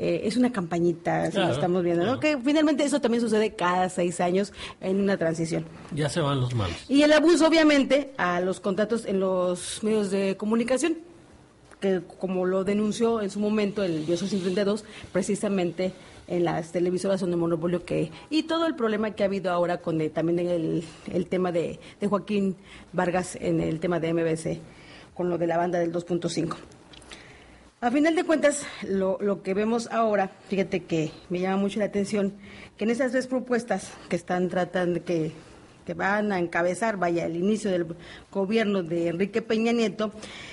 eh, 0.00 0.22
es 0.26 0.38
una 0.38 0.50
campañita, 0.50 1.24
así 1.24 1.36
lo 1.36 1.42
Claro, 1.42 1.54
estamos 1.54 1.84
viendo, 1.84 2.06
¿no? 2.06 2.18
claro. 2.18 2.38
Que 2.38 2.42
finalmente 2.42 2.84
eso 2.84 3.02
también 3.02 3.20
sucede 3.20 3.54
cada 3.54 3.90
seis 3.90 4.18
años 4.20 4.50
en 4.80 4.98
una 4.98 5.18
transición. 5.18 5.66
Ya 5.94 6.08
se 6.08 6.20
van 6.22 6.40
los 6.40 6.54
malos. 6.54 6.74
Y 6.88 7.02
el 7.02 7.12
abuso, 7.12 7.46
obviamente, 7.46 8.12
a 8.16 8.40
los 8.40 8.60
contratos 8.60 9.04
en 9.04 9.20
los 9.20 9.80
medios 9.82 10.10
de 10.10 10.38
comunicación, 10.38 10.96
que 11.80 12.00
como 12.18 12.46
lo 12.46 12.64
denunció 12.64 13.20
en 13.20 13.28
su 13.30 13.40
momento 13.40 13.82
el 13.84 14.00
1832, 14.00 14.86
precisamente 15.12 15.92
en 16.28 16.44
las 16.44 16.72
televisoras 16.72 17.20
son 17.20 17.30
de 17.30 17.36
monopolio 17.36 17.84
que 17.84 18.10
y 18.30 18.44
todo 18.44 18.66
el 18.66 18.76
problema 18.76 19.10
que 19.10 19.22
ha 19.24 19.26
habido 19.26 19.50
ahora 19.50 19.78
con 19.82 20.00
eh, 20.00 20.08
también 20.08 20.38
el, 20.38 20.84
el 21.12 21.26
tema 21.26 21.52
de, 21.52 21.78
de 22.00 22.06
Joaquín 22.06 22.56
Vargas 22.92 23.36
en 23.38 23.60
el 23.60 23.80
tema 23.80 24.00
de 24.00 24.14
MBC 24.14 24.60
con 25.12 25.28
lo 25.28 25.36
de 25.36 25.46
la 25.46 25.58
banda 25.58 25.78
del 25.78 25.92
2.5. 25.92 26.56
A 27.82 27.90
final 27.90 28.14
de 28.14 28.24
cuentas, 28.24 28.66
lo, 28.86 29.16
lo 29.22 29.42
que 29.42 29.54
vemos 29.54 29.88
ahora, 29.90 30.30
fíjate 30.50 30.84
que 30.84 31.12
me 31.30 31.40
llama 31.40 31.56
mucho 31.56 31.78
la 31.78 31.86
atención, 31.86 32.34
que 32.76 32.84
en 32.84 32.90
esas 32.90 33.12
tres 33.12 33.26
propuestas 33.26 33.90
que 34.10 34.16
están 34.16 34.50
tratando, 34.50 35.02
que, 35.02 35.32
que 35.86 35.94
van 35.94 36.30
a 36.30 36.38
encabezar, 36.38 36.98
vaya, 36.98 37.24
el 37.24 37.36
inicio 37.36 37.70
del 37.70 37.86
gobierno 38.30 38.82
de 38.82 39.08
Enrique 39.08 39.40
Peña 39.40 39.72
Nieto, 39.72 40.12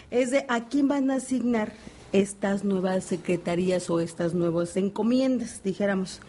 es 0.09 0.31
de 0.31 0.45
a 0.47 0.69
quién 0.69 0.87
van 0.87 1.11
a 1.11 1.15
asignar 1.15 1.73
estas 2.13 2.63
nuevas 2.63 3.03
secretarías 3.03 3.89
o 3.89 3.99
estas 3.99 4.33
nuevas 4.33 4.77
encomiendas, 4.77 5.61
dijéramos. 5.61 6.21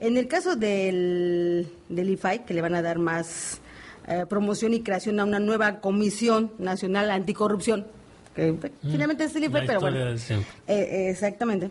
En 0.00 0.16
el 0.16 0.26
caso 0.26 0.56
del, 0.56 1.70
del 1.90 2.08
IFAI, 2.08 2.46
que 2.46 2.54
le 2.54 2.62
van 2.62 2.74
a 2.74 2.80
dar 2.80 2.98
más 2.98 3.60
eh, 4.06 4.24
promoción 4.26 4.72
y 4.72 4.80
creación 4.80 5.20
a 5.20 5.24
una 5.24 5.38
nueva 5.38 5.80
Comisión 5.80 6.50
Nacional 6.58 7.10
Anticorrupción, 7.10 7.97
que 8.38 8.70
finalmente 8.82 9.24
es 9.24 9.34
La 9.34 9.66
pero 9.66 9.80
bueno. 9.80 10.12
de 10.12 10.18
siempre. 10.18 10.48
Eh, 10.68 11.08
exactamente. 11.10 11.70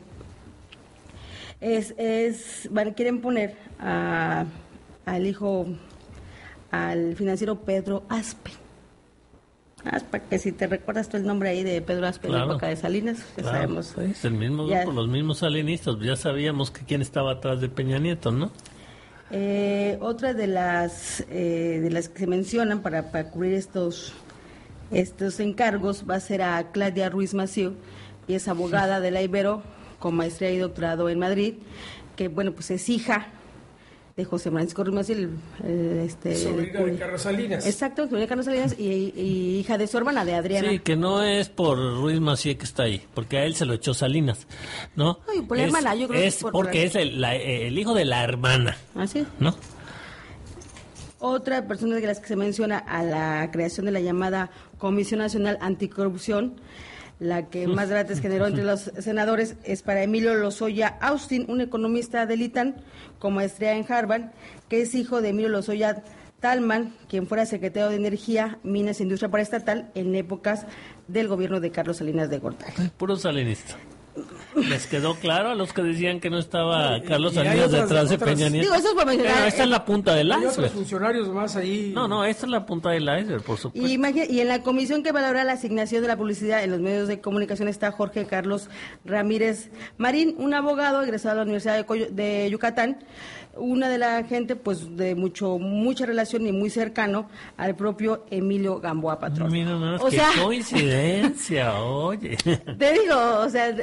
Es, 1.59 1.93
es, 1.97 2.67
quieren 2.93 3.21
poner 3.21 3.55
a- 3.79 4.45
al 5.05 5.25
hijo, 5.25 5.65
al 6.71 7.15
financiero 7.15 7.55
Pedro 7.61 8.03
Aspe. 8.09 8.51
Aspe, 9.83 10.21
que 10.29 10.37
si 10.37 10.51
te 10.51 10.67
recuerdas 10.67 11.07
tú 11.07 11.17
el 11.17 11.25
nombre 11.25 11.49
ahí 11.49 11.63
de 11.63 11.81
Pedro 11.81 12.07
Aspe 12.07 12.27
en 12.27 12.33
la 12.33 12.39
Claro. 12.39 12.51
época 12.53 12.67
de 12.67 12.75
Salinas, 12.75 13.23
que 13.35 13.41
Claro, 13.41 13.57
sabemos. 13.57 13.91
pues, 13.95 14.11
es 14.11 14.25
el 14.25 14.33
mismo 14.33 14.67
Ya- 14.67 14.81
grupo, 14.81 14.93
los 14.93 15.07
mismos 15.07 15.37
salinistas. 15.39 15.95
Ya 16.01 16.15
sabíamos 16.15 16.69
que 16.71 16.83
quién 16.85 17.01
estaba 17.01 17.31
atrás 17.33 17.61
de 17.61 17.69
Peña 17.69 17.97
Nieto, 17.97 18.31
¿no? 18.31 18.51
Eh, 19.31 19.97
otra 20.01 20.33
de 20.33 20.47
las 20.47 21.21
eh, 21.29 21.79
de 21.81 21.89
las 21.89 22.07
que 22.09 22.19
se 22.19 22.27
mencionan 22.27 22.81
para, 22.81 23.11
para 23.11 23.29
cubrir 23.29 23.53
estos 23.53 24.13
estos 24.91 25.39
encargos 25.39 26.03
va 26.09 26.15
a 26.15 26.19
ser 26.19 26.41
a 26.41 26.71
Claudia 26.71 27.09
Ruiz 27.09 27.33
Maciú 27.33 27.73
y 28.27 28.33
es 28.35 28.47
abogada 28.47 28.99
de 28.99 29.11
la 29.11 29.21
Ibero 29.21 29.61
con 29.99 30.15
maestría 30.15 30.51
y 30.51 30.57
doctorado 30.57 31.09
en 31.09 31.19
Madrid, 31.19 31.55
que 32.15 32.27
bueno 32.27 32.51
pues 32.53 32.71
es 32.71 32.87
hija 32.89 33.27
de 34.15 34.25
José 34.25 34.49
Francisco 34.49 34.83
Ruiz 34.83 34.95
Maciú, 34.95 35.15
el, 35.15 35.29
el, 35.69 35.99
este, 35.99 36.35
Sobrina 36.35 36.79
de 36.81 36.95
Carlos 36.97 37.21
Salinas. 37.21 37.67
Exacto, 37.67 38.03
sobrina 38.03 38.21
de 38.21 38.27
Carlos 38.27 38.45
Salinas 38.47 38.75
y, 38.79 39.13
y 39.15 39.59
hija 39.59 39.77
de 39.77 39.85
su 39.85 39.95
hermana, 39.97 40.25
de 40.25 40.33
Adriana. 40.33 40.69
Sí, 40.71 40.79
que 40.79 40.95
no 40.95 41.21
es 41.23 41.49
por 41.49 41.77
Ruiz 41.77 42.19
Macié 42.19 42.57
que 42.57 42.65
está 42.65 42.83
ahí, 42.83 43.03
porque 43.13 43.37
a 43.37 43.45
él 43.45 43.53
se 43.53 43.65
lo 43.65 43.73
echó 43.75 43.93
Salinas, 43.93 44.47
¿no? 44.95 45.19
Ay, 45.31 45.41
por 45.41 45.57
la 45.57 45.63
Es- 45.63 45.67
hermana, 45.69 45.93
yo 45.95 46.07
creo 46.07 46.19
que 46.21 46.27
es 46.27 46.37
por- 46.37 46.51
porque 46.51 46.83
es 46.85 46.95
el, 46.95 47.21
la- 47.21 47.35
el 47.35 47.77
hijo 47.77 47.93
de 47.93 48.05
la 48.05 48.23
hermana, 48.23 48.75
Así 48.95 49.19
es. 49.19 49.27
¿no? 49.39 49.55
Otra 51.19 51.67
persona 51.67 51.95
de 51.95 52.05
las 52.05 52.19
que 52.19 52.27
se 52.27 52.35
menciona 52.35 52.77
a 52.77 53.03
la 53.03 53.49
creación 53.51 53.85
de 53.87 53.91
la 53.91 53.99
llamada 53.99 54.51
Comisión 54.77 55.19
Nacional 55.19 55.57
Anticorrupción, 55.61 56.55
la 57.19 57.49
que 57.49 57.67
más 57.67 57.89
debates 57.89 58.19
generó 58.19 58.47
entre 58.47 58.63
los 58.63 58.91
senadores, 58.99 59.55
es 59.63 59.81
para 59.81 60.03
Emilio 60.03 60.35
Lozoya 60.35 60.97
Austin, 61.01 61.45
un 61.49 61.61
economista 61.61 62.25
del 62.25 62.43
ITAN 62.43 62.75
con 63.17 63.33
maestría 63.33 63.75
en 63.75 63.91
Harvard, 63.91 64.31
que 64.69 64.81
es 64.81 64.93
hijo 64.93 65.21
de 65.21 65.29
Emilio 65.29 65.49
Lozoya 65.49 66.03
Talman, 66.39 66.93
quien 67.09 67.25
fuera 67.25 67.47
secretario 67.47 67.89
de 67.89 67.95
Energía, 67.95 68.59
Minas 68.63 68.99
e 68.99 69.03
Industria 69.03 69.31
Paraestatal 69.31 69.91
en 69.95 70.13
épocas 70.13 70.67
del 71.07 71.27
gobierno 71.27 71.59
de 71.59 71.71
Carlos 71.71 71.97
Salinas 71.97 72.29
de 72.29 72.37
Gortari. 72.37 72.89
Puro 72.95 73.15
salinista. 73.15 73.75
¿Les 74.57 74.87
quedó 74.87 75.15
claro 75.15 75.49
a 75.49 75.55
los 75.55 75.73
que 75.73 75.81
decían 75.83 76.19
que 76.19 76.29
no 76.29 76.37
estaba 76.39 77.01
Carlos 77.03 77.33
Salinas 77.33 77.67
otras- 77.67 77.81
detrás 77.89 78.09
de 78.09 78.17
Peña 78.17 78.49
Nieto? 78.49 78.63
Digo, 78.65 78.75
eso 78.75 78.89
es 78.99 79.05
mencionar, 79.05 79.33
Pero 79.35 79.47
esta 79.47 79.63
es 79.63 79.69
la 79.69 79.85
punta 79.85 80.15
del 80.15 80.31
Hay 80.31 80.37
otros 80.39 80.53
iceberg. 80.53 80.71
funcionarios 80.73 81.29
más 81.29 81.55
ahí. 81.55 81.91
No, 81.93 82.07
no, 82.07 82.25
esta 82.25 82.45
es 82.45 82.51
la 82.51 82.65
punta 82.65 82.89
del 82.89 83.03
iceberg, 83.03 83.43
por 83.43 83.57
supuesto. 83.57 83.87
Y, 83.87 83.99
y 84.35 84.39
en 84.41 84.47
la 84.47 84.61
comisión 84.63 85.03
que 85.03 85.11
valora 85.11 85.43
la 85.43 85.53
asignación 85.53 86.01
de 86.01 86.07
la 86.07 86.17
publicidad 86.17 86.63
en 86.63 86.71
los 86.71 86.79
medios 86.79 87.07
de 87.07 87.21
comunicación 87.21 87.67
está 87.67 87.91
Jorge 87.91 88.25
Carlos 88.25 88.69
Ramírez 89.05 89.69
Marín, 89.97 90.35
un 90.37 90.53
abogado 90.53 91.01
egresado 91.03 91.35
de 91.35 91.37
la 91.37 91.43
Universidad 91.43 91.75
de, 91.77 91.85
Coyo- 91.85 92.09
de 92.09 92.49
Yucatán, 92.49 92.97
una 93.59 93.89
de 93.89 93.97
la 93.97 94.23
gente 94.23 94.55
pues 94.55 94.95
de 94.97 95.15
mucho 95.15 95.57
mucha 95.57 96.05
relación 96.05 96.45
y 96.45 96.51
muy 96.51 96.69
cercano 96.69 97.27
al 97.57 97.75
propio 97.75 98.23
Emilio 98.29 98.79
Gamboa 98.79 99.19
Patrón. 99.19 99.51
Mira 99.51 99.75
más, 99.75 99.99
o 100.01 100.05
qué 100.09 100.17
sea, 100.17 100.29
coincidencia, 100.43 101.81
oye. 101.81 102.37
te 102.37 102.93
digo, 102.93 103.15
o 103.39 103.49
sea, 103.49 103.75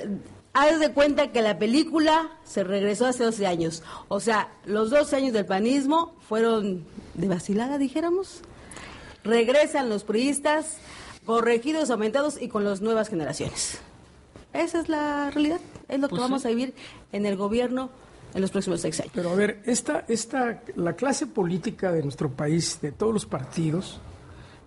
haz 0.55 0.79
de 0.79 0.93
cuenta 0.93 1.31
que 1.33 1.43
la 1.43 1.59
película 1.59 2.31
se 2.45 2.64
regresó 2.64 3.07
hace 3.07 3.25
12 3.25 3.47
años. 3.47 3.83
O 4.09 4.21
sea, 4.21 4.49
los 4.64 4.90
12 4.90 5.17
años 5.17 5.33
del 5.33 5.45
panismo 5.47 6.14
fueron 6.29 6.85
de 7.14 7.29
vacilada, 7.29 7.77
dijéramos. 7.77 8.40
Regresan 9.25 9.88
los 9.88 10.05
priistas, 10.05 10.79
corregidos, 11.27 11.90
aumentados 11.90 12.40
y 12.40 12.49
con 12.49 12.64
las 12.64 12.81
nuevas 12.81 13.09
generaciones. 13.09 13.79
Esa 14.53 14.81
es 14.81 14.88
la 14.88 15.31
realidad. 15.31 15.61
Es 15.88 15.99
lo 15.99 16.09
que 16.09 16.11
Pues 16.11 16.23
vamos 16.23 16.43
sí. 16.43 16.49
a 16.49 16.51
vivir 16.51 16.75
en 17.12 17.27
el 17.27 17.37
gobierno 17.37 17.90
en 18.35 18.40
los 18.40 18.51
próximos 18.51 18.81
seis 18.81 19.01
años. 19.01 19.12
Pero 19.14 19.31
a 19.31 19.35
ver, 19.35 19.62
esta, 19.64 20.05
esta, 20.09 20.62
la 20.77 20.95
clase 20.95 21.27
política 21.27 21.93
de 21.93 22.03
nuestro 22.03 22.31
país, 22.31 22.81
de 22.81 22.93
todos 22.93 23.12
los 23.14 23.27
partidos, 23.27 24.01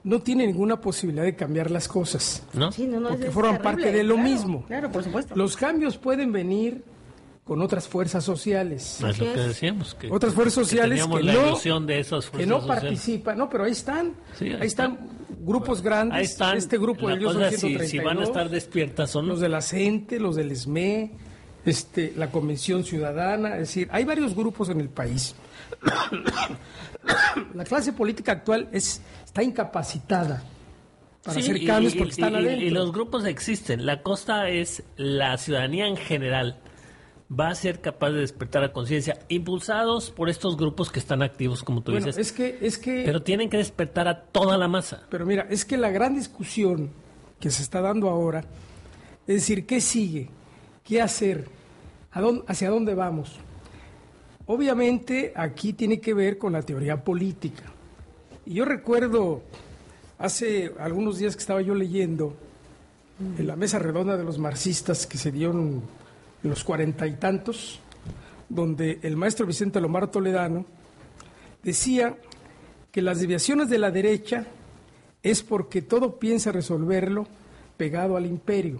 no 0.07 0.19
tiene 0.21 0.47
ninguna 0.47 0.79
posibilidad 0.79 1.23
de 1.25 1.35
cambiar 1.35 1.69
las 1.69 1.87
cosas. 1.87 2.43
¿No? 2.53 2.71
Sí, 2.71 2.87
no, 2.87 2.99
no, 2.99 3.09
Porque 3.09 3.29
forman 3.29 3.57
terrible, 3.61 3.63
parte 3.83 3.97
de 3.97 4.03
lo 4.03 4.15
claro, 4.15 4.29
mismo. 4.29 4.65
Claro, 4.65 4.91
por 4.91 5.03
supuesto. 5.03 5.35
Los 5.35 5.57
cambios 5.57 5.97
pueden 5.97 6.31
venir 6.31 6.83
con 7.43 7.61
otras 7.61 7.87
fuerzas 7.87 8.23
sociales. 8.23 9.01
Es 9.01 9.19
lo 9.19 9.33
que 9.33 9.39
decíamos. 9.39 9.95
Que, 9.95 10.09
Otras 10.11 10.33
fuerzas 10.33 10.55
que 10.59 10.63
sociales 10.65 10.99
teníamos 10.99 11.19
que 11.19 11.23
la 11.25 11.33
no- 11.33 11.79
de 11.85 11.99
esas 11.99 12.29
que 12.29 12.45
no 12.45 12.59
sociales. 12.59 12.83
participan, 12.83 13.37
no, 13.37 13.49
pero 13.49 13.63
ahí 13.65 13.71
están, 13.71 14.13
Sí, 14.37 14.45
ahí 14.45 14.57
ahí, 14.61 14.67
están 14.67 14.97
grupos 15.39 15.81
grandes, 15.81 16.17
Ahí 16.17 16.25
están. 16.25 16.57
este 16.57 16.77
grupo 16.77 17.01
cosa 17.01 17.13
es 17.49 17.59
si, 17.59 17.73
932, 17.73 17.89
si 17.89 17.99
van 17.99 18.17
a 18.19 18.23
estar 18.23 18.49
despiertas 18.49 19.15
o 19.15 19.21
no. 19.21 19.29
los 19.29 19.39
de 19.39 19.49
la 19.49 19.61
CENTE, 19.61 20.19
los 20.19 20.35
del 20.35 20.51
ESME, 20.51 21.11
este, 21.65 22.13
la 22.17 22.31
Convención 22.31 22.83
Ciudadana, 22.83 23.53
es 23.55 23.59
decir, 23.59 23.87
hay 23.91 24.03
varios 24.03 24.35
grupos 24.35 24.69
en 24.69 24.79
el 24.81 24.89
país. 24.89 25.35
la 27.53 27.63
clase 27.63 27.93
política 27.93 28.31
actual 28.33 28.67
es, 28.71 29.01
está 29.37 29.43
incapacitada 29.43 30.43
para 31.23 31.39
Sí, 31.41 31.51
hacer 31.51 31.65
cambios 31.65 31.93
y- 31.93 31.97
porque 31.97 32.11
están 32.11 32.33
y- 32.33 32.37
y- 32.37 32.39
adentro. 32.39 32.65
Y 32.65 32.69
los 32.71 32.91
grupos 32.91 33.25
existen. 33.25 33.85
La 33.85 34.01
costa 34.01 34.49
es 34.49 34.83
la 34.95 35.37
ciudadanía 35.37 35.85
en 35.87 35.95
general 35.97 36.57
va 37.29 37.49
a 37.49 37.55
ser 37.55 37.81
capaz 37.81 38.11
de 38.11 38.19
despertar 38.21 38.61
la 38.63 38.71
conciencia, 38.71 39.19
impulsados 39.27 40.09
por 40.11 40.29
estos 40.29 40.55
grupos 40.57 40.89
que 40.91 40.97
están 40.99 41.21
activos, 41.21 41.61
como 41.61 41.81
tú 41.83 41.91
bueno, 41.91 42.05
dices. 42.07 42.25
es 42.27 42.31
que, 42.31 42.57
es 42.61 42.77
que 42.77 43.03
Pero 43.05 43.21
tienen 43.21 43.49
que 43.49 43.57
despertar 43.57 44.07
a 44.07 44.21
toda 44.23 44.57
la 44.57 44.67
masa. 44.69 45.03
Pero 45.09 45.25
mira, 45.25 45.45
es 45.49 45.65
que 45.65 45.77
la 45.77 45.89
gran 45.91 46.15
discusión 46.15 46.89
que 47.39 47.51
se 47.51 47.61
está 47.61 47.81
dando 47.81 48.09
ahora 48.09 48.39
es 49.27 49.35
decir, 49.35 49.65
¿qué 49.67 49.81
sigue? 49.81 50.29
¿Qué 50.83 51.01
hacer? 51.01 51.47
¿A 52.11 52.21
dónde- 52.21 52.43
¿Hacia 52.47 52.69
dónde 52.69 52.95
vamos? 52.95 53.35
Obviamente 54.45 55.33
aquí 55.35 55.73
tiene 55.73 55.99
que 55.99 56.13
ver 56.13 56.37
con 56.37 56.53
la 56.53 56.61
teoría 56.61 57.03
política. 57.03 57.63
Y 58.47 58.53
yo 58.53 58.63
recuerdo 58.63 59.41
hace 60.17 60.71
algunos 60.79 61.17
días 61.17 61.35
que 61.35 61.41
estaba 61.41 61.61
yo 61.61 61.75
leyendo 61.75 62.33
en 63.37 63.45
la 63.45 63.57
mesa 63.57 63.77
redonda 63.77 64.15
de 64.15 64.23
los 64.23 64.37
marxistas 64.37 65.05
que 65.05 65.17
se 65.17 65.33
dieron 65.33 65.81
en 66.41 66.49
los 66.49 66.63
cuarenta 66.63 67.05
y 67.07 67.15
tantos, 67.15 67.81
donde 68.47 68.99
el 69.01 69.17
maestro 69.17 69.45
Vicente 69.45 69.81
Lomar 69.81 70.09
Toledano 70.09 70.65
decía 71.61 72.15
que 72.89 73.01
las 73.01 73.19
desviaciones 73.19 73.67
de 73.67 73.79
la 73.79 73.91
derecha 73.91 74.47
es 75.21 75.43
porque 75.43 75.81
todo 75.81 76.17
piensa 76.17 76.53
resolverlo 76.53 77.27
pegado 77.75 78.15
al 78.15 78.25
imperio, 78.25 78.79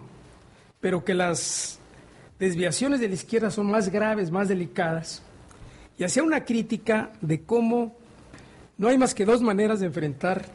pero 0.80 1.04
que 1.04 1.12
las 1.12 1.78
desviaciones 2.38 3.00
de 3.00 3.08
la 3.08 3.16
izquierda 3.16 3.50
son 3.50 3.70
más 3.70 3.90
graves, 3.90 4.30
más 4.30 4.48
delicadas, 4.48 5.20
y 5.98 6.04
hacía 6.04 6.22
una 6.22 6.46
crítica 6.46 7.12
de 7.20 7.42
cómo 7.42 7.98
no 8.78 8.88
hay 8.88 8.96
más 8.96 9.14
que 9.14 9.24
dos 9.24 9.42
maneras 9.42 9.80
de 9.80 9.86
enfrentar 9.86 10.46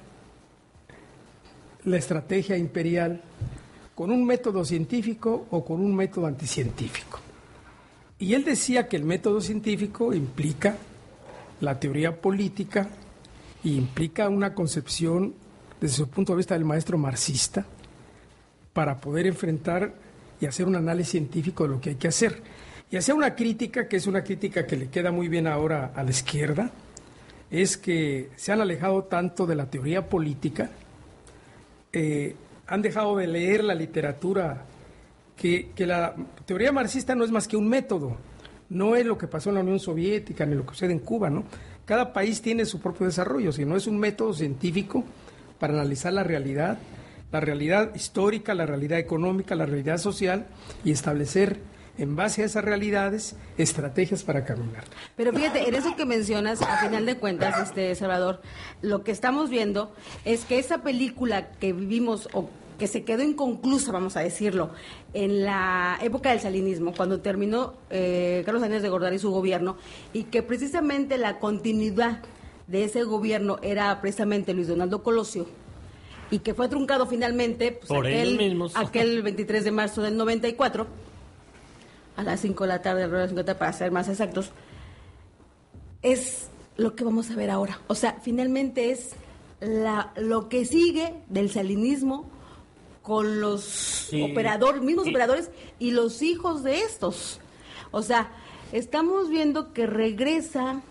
la 1.84 1.98
estrategia 1.98 2.58
imperial 2.58 3.22
con 3.94 4.12
un 4.12 4.26
método 4.26 4.64
científico 4.64 5.48
o 5.52 5.64
con 5.64 5.82
un 5.82 5.94
método 5.94 6.26
anticientífico. 6.26 7.20
Y 8.18 8.34
él 8.34 8.46
decía 8.46 8.88
que 8.88 8.96
el 8.96 9.04
método 9.04 9.42
científico 9.42 10.14
implica 10.14 10.78
la 11.60 11.78
teoría 11.80 12.20
política 12.22 12.88
y 13.64 13.76
implica 13.76 14.30
una 14.30 14.54
concepción 14.54 15.34
desde 15.82 15.98
su 15.98 16.10
punto 16.10 16.32
de 16.32 16.38
vista 16.38 16.54
del 16.54 16.64
maestro 16.64 16.98
marxista 16.98 17.66
para 18.72 19.00
poder 19.02 19.28
enfrentar 19.28 19.94
y 20.40 20.46
hacer 20.46 20.66
un 20.66 20.78
análisis 20.78 21.12
científico 21.12 21.64
de 21.64 21.70
lo 21.70 21.82
que 21.82 21.92
hay 21.92 21.96
que 21.96 22.08
hacer. 22.08 22.42
Y 22.90 22.96
hacía 22.96 23.16
una 23.16 23.36
crítica, 23.36 23.88
que 23.88 23.98
es 23.98 24.08
una 24.08 24.24
crítica 24.24 24.66
que 24.66 24.78
le 24.78 24.88
queda 24.88 25.12
muy 25.12 25.28
bien 25.28 25.48
ahora 25.48 25.92
a 25.96 26.04
la 26.04 26.12
izquierda, 26.12 26.72
es 27.54 27.78
que 27.78 28.32
se 28.36 28.52
han 28.52 28.62
alejado 28.62 29.04
tanto 29.04 29.46
de 29.46 29.56
la 29.56 29.68
teoría 29.68 30.10
política, 30.10 30.72
eh, 31.92 32.36
han 32.66 32.82
dejado 32.82 33.16
de 33.16 33.28
leer 33.28 33.64
la 33.64 33.76
literatura, 33.76 34.66
que, 35.38 35.70
que, 35.76 35.86
la 35.86 36.16
teoría 36.48 36.72
marxista 36.72 37.14
no 37.14 37.24
es 37.24 37.30
más 37.30 37.48
que 37.48 37.56
un 37.56 37.70
método, 37.70 38.18
no 38.70 38.96
es 38.96 39.06
lo 39.06 39.20
que 39.20 39.28
pasó 39.28 39.50
en 39.50 39.56
la 39.56 39.62
Unión 39.62 39.80
Soviética 39.80 40.48
ni 40.48 40.56
lo 40.56 40.66
que 40.66 40.72
sucede 40.72 40.94
en 40.94 41.00
Cuba, 41.00 41.30
¿no? 41.30 41.44
Cada 41.86 42.12
país 42.12 42.42
tiene 42.42 42.66
su 42.66 42.82
propio 42.82 43.06
desarrollo, 43.06 43.52
sino 43.52 43.76
es 43.76 43.86
un 43.86 44.00
método 44.00 44.34
científico 44.34 45.04
para 45.60 45.74
analizar 45.74 46.12
la 46.12 46.24
realidad, 46.24 46.80
la 47.32 47.40
realidad 47.40 47.94
histórica, 47.94 48.56
la 48.56 48.66
realidad 48.66 48.98
económica, 48.98 49.54
la 49.54 49.68
realidad 49.68 50.00
social 50.00 50.48
y 50.84 50.92
establecer 50.92 51.60
en 51.98 52.16
base 52.16 52.42
a 52.42 52.46
esas 52.46 52.64
realidades, 52.64 53.36
estrategias 53.58 54.24
para 54.24 54.46
caminar. 54.46 54.84
Pero 55.16 55.32
fíjate, 55.32 55.68
en 55.68 55.76
eso 55.76 55.96
que 55.96 56.06
mencionas, 56.06 56.62
a 56.62 56.78
final 56.78 57.06
de 57.06 57.18
cuentas, 57.18 57.60
este 57.62 57.94
Salvador, 57.96 58.42
lo 58.82 59.04
que 59.04 59.12
estamos 59.12 59.50
viendo 59.50 59.94
es 60.26 60.46
que 60.46 60.58
esa 60.58 60.82
película 60.82 61.52
que 61.52 61.74
vivimos 61.74 62.30
o 62.34 62.50
que 62.80 62.88
se 62.88 63.04
quedó 63.04 63.22
inconclusa, 63.22 63.92
vamos 63.92 64.18
a 64.18 64.22
decirlo, 64.22 64.72
en 65.14 65.46
la 65.46 66.00
época 66.02 66.32
del 66.32 66.40
salinismo, 66.40 66.94
cuando 66.96 67.22
terminó 67.22 67.76
eh, 67.92 68.42
Carlos 68.46 68.64
Sánchez 68.64 68.82
de 68.82 68.90
Gortari 68.90 69.18
y 69.18 69.20
su 69.20 69.32
gobierno, 69.32 69.78
y 70.12 70.24
que 70.24 70.42
precisamente 70.42 71.18
la 71.20 71.40
continuidad 71.40 72.22
de 72.68 72.86
ese 72.86 73.04
gobierno 73.04 73.60
era 73.62 74.02
precisamente 74.02 74.54
Luis 74.54 74.68
Donaldo 74.68 75.04
Colosio, 75.04 75.46
y 76.32 76.40
que 76.40 76.56
fue 76.56 76.68
truncado 76.68 77.06
finalmente 77.06 77.74
pues, 77.74 77.88
Por 77.88 78.08
aquel, 78.08 78.28
ellos 78.30 78.38
mismos. 78.40 78.76
aquel 78.76 79.22
23 79.22 79.64
de 79.64 79.72
marzo 79.72 80.02
del 80.02 80.18
94, 80.18 80.88
a 82.16 82.24
las 82.24 82.40
5 82.42 82.64
de 82.64 82.68
la 82.68 82.82
tarde, 82.82 83.04
alrededor 83.04 83.30
de 83.30 83.36
las 83.36 83.46
50, 83.46 83.60
para 83.60 83.74
ser 83.74 83.92
más 83.92 84.08
exactos, 84.10 84.52
es 86.02 86.48
lo 86.78 86.96
que 86.96 87.04
vamos 87.04 87.30
a 87.32 87.36
ver 87.36 87.50
ahora. 87.50 87.80
O 87.88 87.96
sea, 87.96 88.18
finalmente 88.22 88.92
es 88.92 89.12
la, 89.62 90.12
lo 90.18 90.50
que 90.50 90.66
sigue 90.66 91.14
del 91.30 91.50
salinismo 91.50 92.30
con 93.02 93.42
los 93.42 93.64
Sí. 93.64 94.22
operadores, 94.32 94.82
mismos 94.82 95.08
operadores 95.08 95.50
y 95.80 95.92
los 95.92 96.22
hijos 96.22 96.64
de 96.64 96.80
estos. 96.82 97.40
O 97.92 98.02
sea, 98.02 98.32
estamos 98.72 99.30
viendo 99.30 99.74
que 99.74 99.86
regresa, 99.88 100.82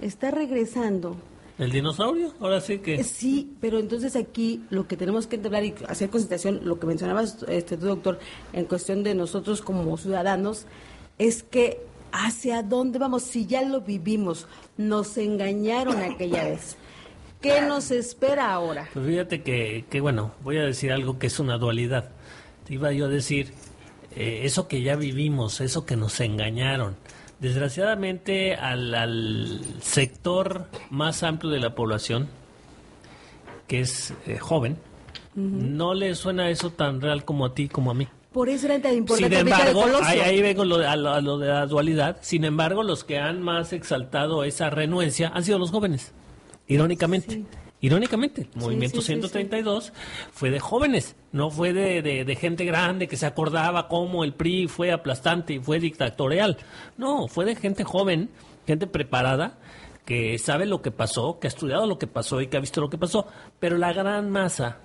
está 0.00 0.30
regresando. 0.30 1.16
¿El 1.62 1.70
dinosaurio? 1.70 2.34
Ahora 2.40 2.60
sí 2.60 2.78
que... 2.78 3.04
Sí, 3.04 3.52
pero 3.60 3.78
entonces 3.78 4.16
aquí 4.16 4.64
lo 4.70 4.88
que 4.88 4.96
tenemos 4.96 5.28
que 5.28 5.36
entender 5.36 5.64
y 5.64 5.74
hacer 5.86 6.10
consideración, 6.10 6.60
lo 6.64 6.80
que 6.80 6.88
mencionabas, 6.88 7.44
este, 7.48 7.76
tú, 7.76 7.86
doctor, 7.86 8.18
en 8.52 8.64
cuestión 8.64 9.04
de 9.04 9.14
nosotros 9.14 9.62
como 9.62 9.96
ciudadanos, 9.96 10.66
es 11.18 11.44
que 11.44 11.80
hacia 12.10 12.64
dónde 12.64 12.98
vamos, 12.98 13.22
si 13.22 13.46
ya 13.46 13.62
lo 13.62 13.82
vivimos, 13.82 14.48
nos 14.76 15.16
engañaron 15.18 16.02
aquella 16.02 16.42
vez. 16.50 16.76
¿Qué 17.40 17.60
nos 17.60 17.92
espera 17.92 18.52
ahora? 18.52 18.88
Pues 18.92 19.06
fíjate 19.06 19.42
que, 19.42 19.84
que, 19.88 20.00
bueno, 20.00 20.32
voy 20.42 20.58
a 20.58 20.64
decir 20.64 20.90
algo 20.90 21.20
que 21.20 21.28
es 21.28 21.38
una 21.38 21.58
dualidad. 21.58 22.10
Te 22.66 22.74
iba 22.74 22.90
yo 22.90 23.04
a 23.04 23.08
decir, 23.08 23.52
eh, 24.16 24.40
eso 24.42 24.66
que 24.66 24.82
ya 24.82 24.96
vivimos, 24.96 25.60
eso 25.60 25.86
que 25.86 25.94
nos 25.94 26.18
engañaron. 26.18 26.96
Desgraciadamente 27.42 28.54
al, 28.54 28.94
al 28.94 29.60
sector 29.80 30.66
más 30.90 31.24
amplio 31.24 31.50
de 31.50 31.58
la 31.58 31.74
población, 31.74 32.28
que 33.66 33.80
es 33.80 34.14
eh, 34.26 34.38
joven, 34.38 34.76
no 35.34 35.92
le 35.92 36.14
suena 36.14 36.50
eso 36.50 36.70
tan 36.70 37.00
real 37.00 37.24
como 37.24 37.44
a 37.46 37.52
ti, 37.54 37.68
como 37.68 37.90
a 37.90 37.94
mí. 37.94 38.06
Por 38.32 38.48
eso 38.48 38.66
era 38.66 38.80
tan 38.80 38.92
Sin 38.92 38.98
importante 39.00 39.34
de 39.34 39.40
embargo, 39.40 39.82
Colosio. 39.82 40.06
ahí, 40.06 40.20
ahí 40.20 40.40
vengo 40.40 40.64
lo 40.64 40.78
de- 40.78 40.86
a, 40.86 40.94
lo, 40.94 41.10
a 41.10 41.20
lo 41.20 41.36
de 41.38 41.48
la 41.48 41.66
dualidad. 41.66 42.16
Sin 42.22 42.44
embargo, 42.44 42.82
los 42.84 43.02
que 43.02 43.18
han 43.18 43.42
más 43.42 43.72
exaltado 43.72 44.44
esa 44.44 44.70
renuencia 44.70 45.28
han 45.34 45.42
sido 45.44 45.58
los 45.58 45.70
jóvenes. 45.72 46.12
Irónicamente. 46.68 47.34
Sí. 47.34 47.44
Irónicamente, 47.82 48.42
el 48.54 48.60
Movimiento 48.60 49.00
sí, 49.02 49.06
sí, 49.08 49.12
132 49.14 49.92
fue 50.32 50.50
de 50.50 50.60
jóvenes, 50.60 51.16
no 51.32 51.50
fue 51.50 51.72
de, 51.72 52.00
de- 52.00 52.24
de 52.24 52.36
gente 52.36 52.64
grande 52.64 53.08
que 53.08 53.16
se 53.16 53.26
acordaba 53.26 53.88
cómo 53.88 54.22
el 54.24 54.32
PRI 54.34 54.68
fue 54.68 54.92
aplastante 54.92 55.54
y 55.54 55.58
fue 55.58 55.80
dictatorial. 55.80 56.56
No, 56.96 57.26
fue 57.28 57.44
de 57.44 57.56
gente 57.56 57.82
joven, 57.84 58.30
gente 58.68 58.86
preparada, 58.86 59.58
que 60.04 60.38
sabe 60.38 60.64
lo 60.66 60.80
que 60.80 60.92
pasó, 60.92 61.38
que 61.40 61.48
ha 61.48 61.50
estudiado 61.50 61.86
lo 61.86 61.98
que 61.98 62.06
pasó 62.06 62.40
y 62.40 62.46
que 62.46 62.56
ha 62.56 62.60
visto 62.60 62.80
lo 62.80 62.88
que 62.88 62.98
pasó. 62.98 63.26
Pero 63.58 63.76
la 63.78 63.92
gran 63.92 64.30
masa, 64.30 64.78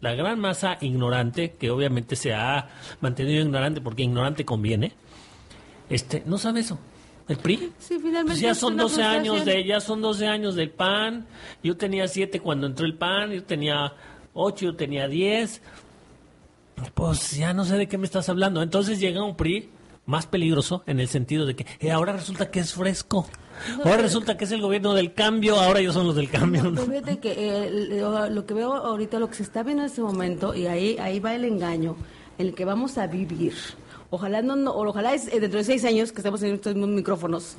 la 0.00 0.14
gran 0.14 0.38
masa 0.38 0.78
ignorante, 0.80 1.54
que 1.58 1.70
obviamente 1.72 2.14
se 2.14 2.32
ha 2.34 2.68
mantenido 3.00 3.42
ignorante 3.42 3.80
porque 3.80 4.04
ignorante 4.04 4.44
conviene, 4.44 4.92
este, 5.90 6.22
no 6.24 6.38
sabe 6.38 6.60
eso. 6.60 6.78
El 7.28 7.36
PRI. 7.36 7.72
Sí, 7.78 7.98
finalmente 7.98 8.32
Pues 8.32 8.40
ya 8.40 8.54
son 8.54 8.74
una 8.74 8.84
12 8.84 9.02
años 9.02 9.44
de, 9.44 9.64
ya 9.64 9.80
son 9.80 10.00
12 10.00 10.26
años 10.26 10.54
del 10.54 10.70
PAN. 10.70 11.26
Yo 11.62 11.76
tenía 11.76 12.08
7 12.08 12.40
cuando 12.40 12.66
entró 12.66 12.86
el 12.86 12.94
PAN, 12.94 13.32
yo 13.32 13.44
tenía 13.44 13.92
8, 14.32 14.64
yo 14.64 14.76
tenía 14.76 15.08
10. 15.08 15.60
Pues 16.94 17.32
ya 17.32 17.52
no 17.52 17.64
sé 17.64 17.76
de 17.76 17.86
qué 17.86 17.98
me 17.98 18.06
estás 18.06 18.28
hablando. 18.28 18.62
Entonces 18.62 18.98
llega 18.98 19.22
un 19.22 19.36
PRI 19.36 19.68
más 20.06 20.26
peligroso 20.26 20.82
en 20.86 21.00
el 21.00 21.08
sentido 21.08 21.44
de 21.44 21.54
que 21.54 21.66
eh, 21.80 21.90
ahora 21.90 22.14
resulta 22.14 22.50
que 22.50 22.60
es 22.60 22.72
fresco. 22.72 23.28
Ahora 23.84 23.98
resulta 23.98 24.36
que 24.36 24.44
es 24.44 24.52
el 24.52 24.62
gobierno 24.62 24.94
del 24.94 25.12
cambio, 25.12 25.60
ahora 25.60 25.80
ellos 25.80 25.92
son 25.92 26.06
los 26.06 26.16
del 26.16 26.30
cambio. 26.30 26.62
¿no? 26.70 26.80
Fíjate 26.80 27.18
que 27.18 27.32
eh, 27.66 27.98
lo, 28.00 28.30
lo 28.30 28.46
que 28.46 28.54
veo 28.54 28.72
ahorita, 28.72 29.18
lo 29.18 29.28
que 29.28 29.34
se 29.34 29.42
está 29.42 29.62
viendo 29.62 29.82
en 29.82 29.88
este 29.88 30.00
momento, 30.00 30.54
y 30.54 30.66
ahí, 30.66 30.96
ahí 30.98 31.20
va 31.20 31.34
el 31.34 31.44
engaño, 31.44 31.96
en 32.38 32.46
el 32.46 32.54
que 32.54 32.64
vamos 32.64 32.96
a 32.96 33.06
vivir. 33.06 33.52
Ojalá 34.10 34.40
no, 34.42 34.56
no 34.56 34.74
ojalá 34.74 35.14
es, 35.14 35.28
eh, 35.28 35.40
dentro 35.40 35.58
de 35.58 35.64
seis 35.64 35.84
años 35.84 36.12
que 36.12 36.18
estemos 36.18 36.42
en 36.42 36.54
estos 36.54 36.74
mismos 36.74 36.90
micrófonos, 36.94 37.56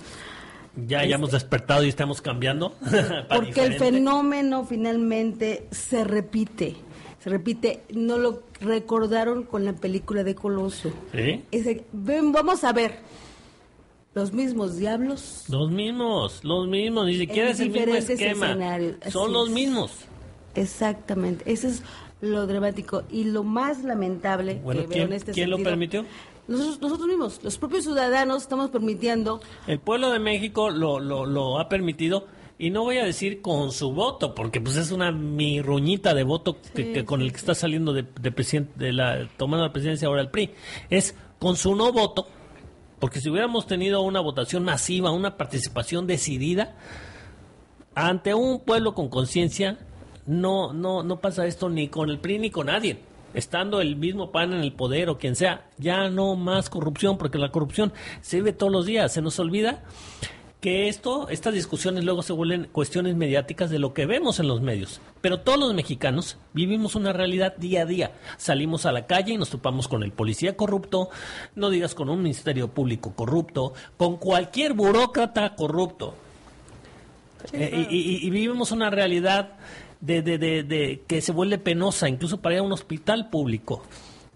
Ya 0.88 1.00
hayamos 1.00 1.32
despertado 1.32 1.84
y 1.84 1.90
estamos 1.90 2.22
cambiando. 2.22 2.74
porque 3.36 3.64
el 3.66 3.74
fenómeno 3.76 4.66
finalmente 4.66 5.68
se 5.72 6.04
repite. 6.04 6.76
Se 7.20 7.30
repite, 7.30 7.84
no 7.94 8.18
lo 8.18 8.44
recordaron 8.62 9.44
con 9.44 9.66
la 9.66 9.74
película 9.74 10.24
de 10.24 10.36
Colosio. 10.36 10.92
¿Sí? 11.14 11.44
Ese- 11.52 11.84
ven, 11.92 12.32
vamos 12.32 12.64
a 12.64 12.72
ver 12.72 13.00
los 14.16 14.32
mismos 14.34 14.78
diablos. 14.78 15.44
Los 15.50 15.70
mismos, 15.70 16.44
los 16.44 16.68
mismos, 16.68 17.06
ni 17.08 17.18
siquiera 17.18 17.50
es 17.52 17.60
el 17.60 17.70
mismo 17.72 17.94
esquema. 17.96 18.56
Son 19.10 19.34
los 19.34 19.50
es. 19.50 19.54
mismos. 19.54 19.92
Exactamente, 20.56 21.52
eso 21.52 21.68
es 21.68 21.84
lo 22.22 22.48
dramático 22.48 23.04
y 23.10 23.26
lo 23.26 23.44
más 23.44 23.84
lamentable 23.84 24.56
Bueno, 24.64 24.82
que 24.82 24.88
veo 24.88 24.94
¿quién- 24.96 25.08
en 25.08 25.14
este 25.14 25.32
quién 25.32 25.50
lo 25.50 25.58
permitió? 25.58 26.06
Nosotros, 26.50 26.82
nosotros 26.82 27.08
mismos, 27.08 27.40
los 27.44 27.58
propios 27.60 27.84
ciudadanos 27.84 28.42
estamos 28.42 28.72
permitiendo 28.72 29.40
El 29.68 29.80
pueblo 29.80 30.10
de 30.10 30.18
México 30.18 30.72
lo, 30.72 31.00
lo, 31.00 31.28
lo 31.28 31.60
ha 31.60 31.70
permitido 31.70 32.26
y 32.58 32.72
no 32.72 32.84
voy 32.84 32.98
a 32.98 33.06
decir 33.06 33.42
con 33.42 33.72
su 33.72 33.94
voto, 33.94 34.34
porque 34.34 34.60
pues 34.60 34.76
es 34.76 34.92
una 34.92 35.12
mirruñita 35.12 36.16
de 36.16 36.24
voto 36.24 36.58
que, 36.74 36.92
que 36.92 37.06
con 37.06 37.22
el 37.22 37.32
que 37.32 37.38
está 37.38 37.54
saliendo 37.54 37.94
de, 37.94 38.04
de 38.20 38.32
presidente, 38.32 38.74
de 38.84 38.92
la 38.92 39.30
tomando 39.38 39.66
la 39.66 39.72
presidencia 39.72 40.08
ahora 40.08 40.22
el 40.22 40.30
PRI. 40.30 40.52
Es 40.90 41.16
con 41.38 41.56
su 41.56 41.76
no 41.76 41.94
voto, 41.94 42.28
porque 43.00 43.22
si 43.22 43.30
hubiéramos 43.30 43.68
tenido 43.68 44.02
una 44.02 44.20
votación 44.20 44.66
masiva, 44.66 45.12
una 45.12 45.38
participación 45.38 46.08
decidida 46.08 46.76
ante 47.96 48.34
un 48.34 48.60
pueblo 48.60 48.96
con 48.96 49.08
conciencia, 49.08 49.78
no, 50.26 50.74
no, 50.74 51.04
no 51.04 51.22
pasa 51.22 51.46
esto 51.46 51.70
ni 51.70 51.90
con 51.90 52.10
el 52.10 52.20
PRI 52.20 52.40
ni 52.40 52.50
con 52.50 52.66
nadie. 52.66 53.09
Estando 53.34 53.82
el 53.82 53.96
mismo 53.96 54.32
PAN 54.32 54.54
en 54.54 54.62
el 54.62 54.74
poder 54.74 55.10
o 55.10 55.18
quien 55.18 55.36
sea, 55.36 55.68
ya 55.78 56.10
no 56.10 56.36
más 56.36 56.70
corrupción, 56.70 57.18
porque 57.18 57.38
la 57.38 57.52
corrupción 57.52 57.94
se 58.22 58.38
vive 58.38 58.54
todos 58.54 58.72
los 58.72 58.86
días. 58.86 59.14
Se 59.14 59.22
nos 59.22 59.40
olvida 59.40 59.84
que 60.62 60.90
esto, 60.90 61.30
estas 61.30 61.54
discusiones 61.54 62.04
luego 62.04 62.22
se 62.22 62.34
vuelven 62.34 62.68
cuestiones 62.72 63.16
mediáticas 63.16 63.70
de 63.70 63.80
lo 63.80 63.94
que 63.94 64.06
vemos 64.06 64.40
en 64.40 64.48
los 64.48 64.62
medios. 64.62 65.00
Pero 65.22 65.40
todos 65.40 65.60
los 65.60 65.74
mexicanos 65.74 66.38
vivimos 66.54 66.96
una 66.96 67.14
realidad 67.14 67.56
día 67.58 67.84
a 67.84 67.86
día. 67.86 68.12
Salimos 68.38 68.86
a 68.86 68.92
la 68.92 69.06
calle 69.06 69.34
y 69.34 69.38
nos 69.38 69.50
topamos 69.50 69.88
con 69.88 70.04
el 70.04 70.12
policía 70.12 70.58
corrupto, 70.58 71.10
no 71.56 71.70
digas 71.70 71.96
con 71.96 72.10
un 72.10 72.22
ministerio 72.22 72.68
público 72.70 73.14
corrupto, 73.16 73.74
con 73.98 74.18
cualquier 74.18 74.74
burócrata 74.74 75.56
corrupto. 75.56 76.16
Eh, 77.54 77.88
y, 77.90 78.28
y, 78.28 78.30
vivimos 78.30 78.74
una 78.74 78.90
realidad 78.90 79.54
de, 80.02 80.22
de, 80.22 80.38
de, 80.38 80.64
de, 80.64 81.04
que 81.08 81.22
se 81.22 81.32
vuelve 81.32 81.58
penosa, 81.58 82.08
incluso 82.08 82.42
para 82.42 82.56
ir 82.56 82.60
a 82.60 82.64
un 82.64 82.72
hospital 82.72 83.30
público 83.30 83.84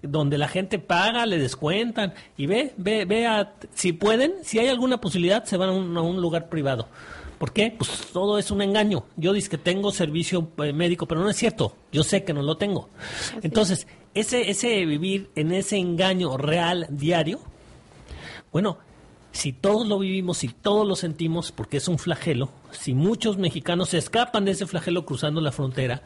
donde 0.04 0.38
la 0.38 0.48
gente 0.48 0.80
paga, 0.80 1.26
le 1.26 1.38
descuentan 1.38 2.14
y 2.38 2.46
ve, 2.46 2.74
ve, 2.78 3.06
ve 3.06 3.26
a, 3.26 3.54
si 3.74 3.94
pueden, 3.94 4.34
si 4.44 4.60
hay 4.60 4.68
alguna 4.68 5.00
posibilidad, 5.00 5.46
se 5.46 5.58
van 5.58 5.70
a 5.70 6.02
un, 6.02 6.22
lugar 6.22 6.50
privado. 6.50 6.88
¿Por 7.40 7.52
qué? 7.52 7.74
Pues 7.76 7.90
todo 8.14 8.38
es 8.38 8.52
un 8.52 8.62
engaño. 8.62 9.06
Yo 9.18 9.34
digo 9.34 9.50
que 9.50 9.58
tengo 9.58 9.92
servicio 9.92 10.50
eh, 10.58 10.72
médico, 10.72 11.08
pero 11.08 11.22
no 11.22 11.30
es 11.30 11.38
cierto. 11.38 11.76
Yo 11.92 12.04
sé 12.04 12.24
que 12.24 12.34
no 12.34 12.42
lo 12.42 12.58
tengo. 12.58 12.90
Entonces, 13.42 13.88
ese, 14.14 14.50
ese 14.50 14.86
vivir 14.86 15.30
en 15.36 15.52
ese 15.52 15.78
engaño 15.78 16.38
real 16.38 16.88
diario, 16.90 17.40
bueno, 18.52 18.78
si 19.34 19.52
todos 19.52 19.88
lo 19.88 20.00
vivimos, 20.00 20.38
si 20.38 20.48
todos 20.48 20.88
lo 20.88 20.96
sentimos, 20.96 21.52
porque 21.52 21.78
es 21.78 21.88
un 21.90 22.00
flagelo, 22.00 22.52
si 22.72 22.94
muchos 22.94 23.38
mexicanos 23.38 23.90
se 23.90 23.98
escapan 23.98 24.46
de 24.46 24.52
ese 24.52 24.68
flagelo 24.68 25.06
cruzando 25.06 25.42
la 25.42 25.52
frontera, 25.52 26.04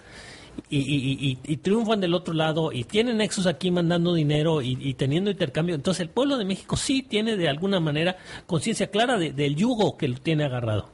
y, 0.70 1.58
triunfan 1.58 2.02
del 2.02 2.16
otro 2.16 2.34
lado 2.34 2.72
y 2.72 2.84
tienen 2.84 3.18
nexos 3.18 3.46
aquí 3.46 3.70
mandando 3.70 4.16
dinero 4.16 4.64
y, 4.64 4.94
teniendo 4.96 5.30
intercambio. 5.30 5.76
Entonces 5.76 6.02
el 6.02 6.10
pueblo 6.10 6.38
de 6.38 6.46
México 6.46 6.76
sí 6.76 7.04
tiene 7.04 7.38
de 7.38 7.48
alguna 7.48 7.80
manera 7.80 8.18
conciencia 8.48 8.88
clara 8.88 9.18
del 9.18 9.56
yugo 9.56 9.98
que 9.98 10.08
lo 10.08 10.18
tiene 10.18 10.46
agarrado. 10.46 10.90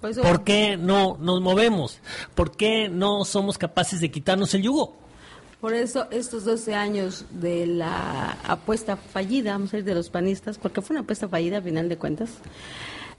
¿Por 0.00 0.44
qué 0.44 0.76
no 0.76 1.16
nos 1.18 1.40
movemos? 1.40 2.00
¿Por 2.34 2.56
qué 2.56 2.88
no 2.88 3.24
somos 3.24 3.56
capaces 3.56 4.00
de 4.00 4.10
quitarnos 4.10 4.52
el 4.54 4.62
yugo? 4.62 4.96
Por 5.60 5.74
eso 5.74 6.06
estos 6.10 6.44
12 6.44 6.74
años 6.74 7.26
de 7.30 7.66
la 7.66 8.38
apuesta 8.44 8.96
fallida, 8.96 9.52
vamos 9.52 9.74
a 9.74 9.78
ir 9.78 9.84
de 9.84 9.94
los 9.94 10.08
panistas, 10.08 10.56
porque 10.56 10.80
fue 10.80 10.94
una 10.94 11.02
apuesta 11.02 11.28
fallida 11.28 11.58
a 11.58 11.62
final 11.62 11.88
de 11.88 11.98
cuentas, 11.98 12.30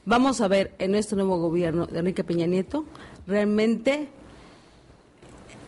vamos 0.06 0.42
a 0.42 0.48
ver 0.48 0.74
en 0.80 0.96
este 0.96 1.16
nuevo 1.16 1.38
gobierno 1.38 1.86
de 1.86 2.00
Enrique 2.00 2.24
Peña 2.24 2.48
Nieto 2.48 2.86
realmente 3.28 4.10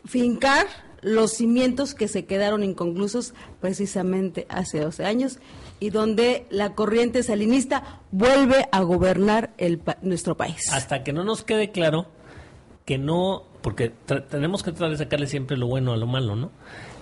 fincar 0.05 0.65
los 1.01 1.33
cimientos 1.33 1.93
que 1.93 2.07
se 2.07 2.25
quedaron 2.25 2.63
inconclusos 2.63 3.33
precisamente 3.61 4.47
hace 4.49 4.79
12 4.79 5.05
años 5.05 5.39
y 5.79 5.89
donde 5.89 6.47
la 6.49 6.75
corriente 6.75 7.23
salinista 7.23 7.99
vuelve 8.11 8.67
a 8.71 8.81
gobernar 8.81 9.51
el, 9.57 9.81
nuestro 10.01 10.37
país. 10.37 10.71
Hasta 10.71 11.03
que 11.03 11.13
no 11.13 11.23
nos 11.23 11.43
quede 11.43 11.71
claro 11.71 12.07
que 12.85 12.97
no, 12.97 13.43
porque 13.63 13.91
tenemos 14.29 14.61
que 14.61 14.71
tratar 14.71 14.91
de 14.91 14.97
sacarle 14.97 15.25
siempre 15.25 15.57
lo 15.57 15.65
bueno 15.65 15.93
a 15.93 15.97
lo 15.97 16.05
malo, 16.05 16.35
¿no? 16.35 16.51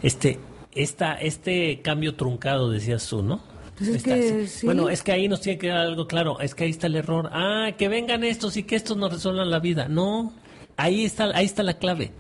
Este, 0.01 0.39
esta, 0.71 1.15
este 1.15 1.81
cambio 1.81 2.15
truncado, 2.15 2.69
decías 2.69 3.05
tú, 3.07 3.21
¿no? 3.21 3.41
Pues 3.77 4.63
bueno, 4.63 4.87
es 4.89 5.03
que 5.03 5.11
ahí 5.11 5.27
nos 5.27 5.41
tiene 5.41 5.57
que 5.57 5.67
dar 5.67 5.79
algo 5.79 6.07
claro, 6.07 6.39
es 6.39 6.55
que 6.55 6.63
ahí 6.63 6.69
está 6.69 6.87
el 6.87 6.95
error. 6.95 7.29
Ah, 7.33 7.71
que 7.77 7.89
vengan 7.89 8.23
estos 8.23 8.55
y 8.55 8.63
que 8.63 8.77
estos 8.77 8.95
nos 8.95 9.11
resuelvan 9.11 9.49
la 9.49 9.59
vida. 9.59 9.89
No, 9.89 10.33
ahí 10.77 11.03
está, 11.03 11.35
ahí 11.35 11.45
está 11.45 11.63
la 11.63 11.73
clave 11.73 12.13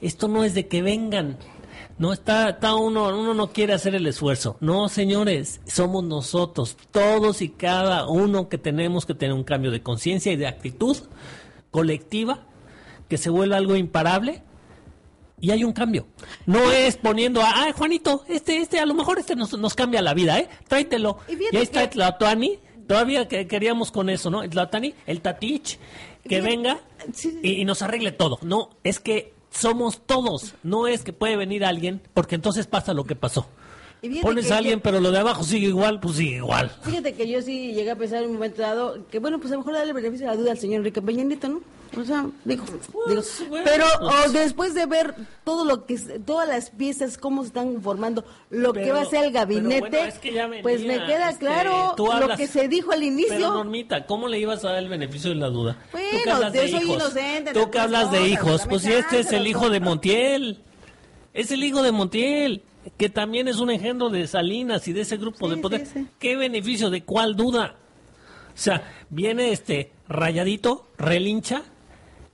esto 0.00 0.28
no 0.28 0.44
es 0.44 0.54
de 0.54 0.68
que 0.68 0.82
vengan. 0.82 1.38
No 1.98 2.12
está, 2.12 2.50
está 2.50 2.76
uno, 2.76 3.08
uno 3.08 3.34
no 3.34 3.52
quiere 3.52 3.72
hacer 3.72 3.94
el 3.96 4.06
esfuerzo. 4.06 4.56
No, 4.60 4.88
señores, 4.88 5.60
somos 5.66 6.04
nosotros, 6.04 6.76
todos 6.92 7.42
y 7.42 7.48
cada 7.48 8.06
uno 8.06 8.48
que 8.48 8.56
tenemos 8.56 9.04
que 9.04 9.14
tener 9.14 9.34
un 9.34 9.42
cambio 9.42 9.72
de 9.72 9.82
conciencia 9.82 10.32
y 10.32 10.36
de 10.36 10.46
actitud 10.46 10.96
colectiva 11.72 12.46
que 13.08 13.18
se 13.18 13.30
vuelva 13.30 13.56
algo 13.56 13.76
imparable 13.76 14.42
y 15.40 15.50
hay 15.50 15.64
un 15.64 15.72
cambio. 15.72 16.06
No 16.46 16.70
es 16.70 16.96
poniendo 16.96 17.40
a, 17.42 17.64
ay, 17.64 17.72
Juanito, 17.72 18.24
este, 18.28 18.58
este, 18.58 18.80
a 18.80 18.86
lo 18.86 18.94
mejor 18.94 19.18
este 19.18 19.36
nos, 19.36 19.56
nos 19.58 19.74
cambia 19.74 20.02
la 20.02 20.14
vida, 20.14 20.38
¿eh? 20.38 20.48
Tráetelo. 20.66 21.18
Y, 21.28 21.56
ahí 21.56 21.62
está 21.62 21.84
el 21.84 21.90
Tlatuani, 21.90 22.58
todavía 22.86 23.28
que 23.28 23.46
queríamos 23.46 23.92
con 23.92 24.10
eso, 24.10 24.30
¿no? 24.30 24.42
El 24.42 24.50
el 25.06 25.20
Tatich, 25.20 25.78
que 26.24 26.40
venga 26.40 26.80
y, 27.42 27.60
y 27.60 27.64
nos 27.64 27.82
arregle 27.82 28.12
todo. 28.12 28.38
No, 28.42 28.70
es 28.82 29.00
que 29.00 29.32
somos 29.50 30.04
todos. 30.06 30.54
No 30.62 30.86
es 30.86 31.02
que 31.02 31.12
puede 31.12 31.36
venir 31.36 31.64
alguien, 31.64 32.02
porque 32.14 32.34
entonces 32.34 32.66
pasa 32.66 32.92
lo 32.94 33.04
que 33.04 33.16
pasó. 33.16 33.48
Pones 34.22 34.50
a 34.50 34.58
alguien, 34.58 34.80
pero 34.80 35.00
lo 35.00 35.10
de 35.10 35.18
abajo 35.18 35.42
sigue 35.42 35.66
igual, 35.68 35.98
pues 35.98 36.16
sigue 36.16 36.36
igual. 36.36 36.70
Fíjate 36.82 37.14
que 37.14 37.28
yo 37.28 37.42
sí 37.42 37.72
llegué 37.72 37.90
a 37.90 37.96
pensar 37.96 38.22
en 38.22 38.30
un 38.30 38.34
momento 38.34 38.62
dado 38.62 39.06
que, 39.10 39.18
bueno, 39.18 39.38
pues 39.38 39.50
a 39.50 39.54
lo 39.54 39.60
mejor 39.60 39.74
darle 39.74 39.92
beneficio 39.92 40.26
de 40.26 40.32
la 40.32 40.40
duda 40.40 40.52
al 40.52 40.58
señor 40.58 40.78
Enrique 40.78 41.02
Peña 41.02 41.24
¿no? 41.24 41.60
O 41.96 42.04
sea, 42.04 42.26
digo, 42.44 42.64
pues, 42.92 43.44
pero 43.64 43.86
pues. 43.98 44.32
después 44.32 44.74
de 44.74 44.86
ver 44.86 45.14
todo 45.42 45.64
lo 45.64 45.86
que, 45.86 45.96
todas 45.98 46.46
las 46.46 46.70
piezas, 46.70 47.16
cómo 47.16 47.42
se 47.42 47.48
están 47.48 47.80
formando, 47.80 48.24
lo 48.50 48.72
que 48.72 48.92
va 48.92 49.00
a 49.00 49.04
ser 49.06 49.24
el 49.24 49.32
gabinete, 49.32 50.12
pues 50.62 50.82
me 50.82 51.04
queda 51.06 51.30
este, 51.30 51.46
claro 51.46 51.94
lo 51.96 52.36
que 52.36 52.46
se 52.46 52.68
dijo 52.68 52.92
al 52.92 53.02
inicio. 53.02 53.34
Pero 53.34 53.54
Normita, 53.54 54.04
¿cómo 54.06 54.28
le 54.28 54.38
ibas 54.38 54.64
a 54.64 54.72
dar 54.72 54.82
el 54.82 54.88
beneficio 54.88 55.30
de 55.30 55.36
la 55.36 55.48
duda? 55.48 55.78
Bueno, 55.90 56.52
yo 56.52 56.68
soy 56.68 56.92
inocente. 56.92 57.52
Tú 57.52 57.70
que 57.70 57.78
hablas 57.78 58.12
de 58.12 58.28
hijos, 58.28 58.66
pues 58.68 58.82
si 58.82 58.92
este 58.92 59.20
es 59.20 59.32
el 59.32 59.46
hijo 59.46 59.70
de 59.70 59.80
Montiel. 59.80 60.62
Es 61.34 61.52
el 61.52 61.62
hijo 61.62 61.82
de 61.82 61.92
Montiel 61.92 62.62
que 62.96 63.08
también 63.08 63.48
es 63.48 63.58
un 63.58 63.70
engendro 63.70 64.10
de 64.10 64.26
Salinas 64.26 64.86
y 64.88 64.92
de 64.92 65.02
ese 65.02 65.16
grupo 65.16 65.48
de 65.48 65.56
poder. 65.58 65.86
¿Qué 66.18 66.36
beneficio? 66.36 66.90
¿De 66.90 67.04
cuál 67.04 67.36
duda? 67.36 67.76
O 68.54 68.60
sea, 68.60 68.82
viene 69.10 69.52
este 69.52 69.92
rayadito, 70.08 70.88
relincha, 70.96 71.62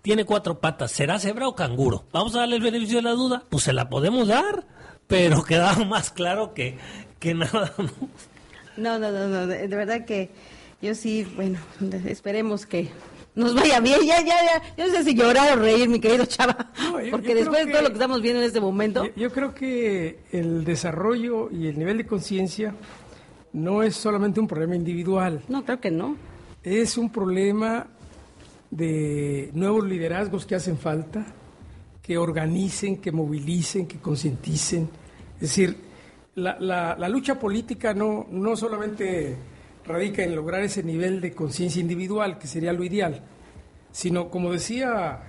tiene 0.03 0.25
cuatro 0.25 0.61
patas. 0.61 0.93
¿Será 0.93 1.19
cebra 1.19 1.49
o 1.49 1.55
canguro? 1.55 2.05
Vamos 2.13 2.35
a 2.35 2.41
darle 2.41 2.57
el 2.57 2.63
beneficio 2.63 2.97
de 2.97 3.03
la 3.03 3.13
duda. 3.13 3.45
Pues 3.49 3.65
se 3.65 3.73
la 3.73 3.89
podemos 3.89 4.29
dar, 4.29 4.67
pero 5.07 5.43
queda 5.49 5.75
más 5.85 6.11
claro 6.11 6.55
que, 6.55 6.79
que 7.19 7.35
nada. 7.35 7.73
No, 8.77 8.99
no, 8.99 9.11
no, 9.11 9.29
no. 9.29 9.47
De 9.47 9.67
verdad 9.69 10.05
que 10.05 10.31
yo 10.83 10.95
sí, 10.95 11.25
bueno, 11.37 11.59
esperemos 12.07 12.67
que 12.67 12.91
nos 13.35 13.55
vaya 13.55 13.81
bien, 13.81 14.01
ya, 14.05 14.21
ya, 14.21 14.27
ya, 14.27 14.63
yo 14.77 14.87
no 14.87 14.93
sé 14.93 15.05
si 15.05 15.15
llorar 15.15 15.59
o 15.59 15.61
reír, 15.61 15.89
mi 15.89 15.99
querido 15.99 16.25
Chava, 16.25 16.73
porque 17.11 17.35
después 17.35 17.67
de 17.67 17.73
todo 17.73 17.83
lo 17.83 17.89
que 17.89 17.95
estamos 17.95 18.23
viendo 18.23 18.41
en 18.41 18.47
este 18.47 18.61
momento. 18.61 19.05
Yo, 19.17 19.33
creo 19.33 19.55
que 19.55 20.21
el 20.31 20.65
desarrollo 20.65 21.51
y 21.51 21.67
el 21.67 21.79
nivel 21.79 21.99
de 21.99 22.07
conciencia 22.07 22.75
no 23.53 23.83
es 23.83 23.97
solamente 23.97 24.41
un 24.41 24.47
problema 24.47 24.77
individual. 24.77 25.43
No, 25.49 25.65
creo 25.65 25.81
que 25.81 25.91
no. 25.91 26.17
Es 26.63 26.97
un 26.97 27.11
problema 27.11 27.87
de 28.71 29.51
nuevos 29.53 29.85
liderazgos 29.85 30.47
que 30.47 30.55
hacen 30.55 30.79
falta, 30.79 31.27
que 32.03 32.17
organicen, 32.19 33.01
que 33.01 33.13
movilicen, 33.13 33.87
que 33.87 33.99
concienticen. 33.99 34.89
Es 35.37 35.41
decir, 35.41 35.77
la, 36.37 36.57
la, 36.61 36.97
la 36.97 37.09
lucha 37.09 37.39
política 37.39 37.95
no, 37.95 38.27
no 38.31 38.57
solamente 38.57 39.37
radica 39.87 40.23
en 40.23 40.35
lograr 40.35 40.63
ese 40.63 40.83
nivel 40.83 41.21
de 41.21 41.33
conciencia 41.33 41.81
individual, 41.81 42.39
que 42.39 42.47
sería 42.47 42.73
lo 42.73 42.85
ideal, 42.85 43.23
sino, 43.93 44.31
como 44.31 44.53
decía 44.53 45.21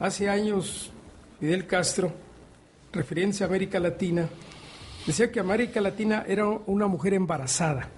hace 0.00 0.28
años 0.28 0.90
Fidel 1.38 1.66
Castro, 1.66 2.12
refiriéndose 2.92 3.44
a 3.44 3.46
América 3.46 3.78
Latina, 3.78 4.28
decía 5.06 5.30
que 5.30 5.40
América 5.40 5.80
Latina 5.80 6.24
era 6.26 6.46
una 6.46 6.86
mujer 6.86 7.14
embarazada, 7.14 7.88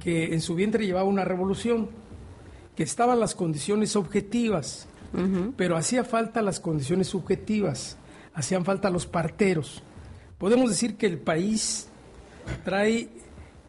que 0.00 0.32
en 0.32 0.40
su 0.40 0.54
vientre 0.54 0.86
llevaba 0.86 1.08
una 1.08 1.24
revolución, 1.24 1.88
que 2.76 2.82
estaban 2.82 3.18
las 3.20 3.34
condiciones 3.34 3.96
objetivas, 3.96 4.88
pero 5.56 5.76
hacía 5.76 6.04
falta 6.04 6.42
las 6.42 6.60
condiciones 6.60 7.08
subjetivas, 7.08 7.96
hacían 8.34 8.64
falta 8.64 8.90
los 8.90 9.06
parteros. 9.06 9.82
Podemos 10.36 10.70
decir 10.70 10.96
que 10.96 11.06
el 11.06 11.18
país 11.18 11.88
trae 12.64 13.08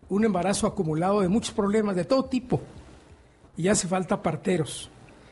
un 0.10 0.26
embarazo 0.26 0.68
acumulado 0.68 1.22
de 1.22 1.28
muchos 1.28 1.54
problemas 1.54 1.96
de 1.96 2.06
todo 2.06 2.26
tipo 2.26 2.62
y 3.58 3.68
hace 3.68 3.88
falta 3.88 4.22
parteros. 4.22 4.90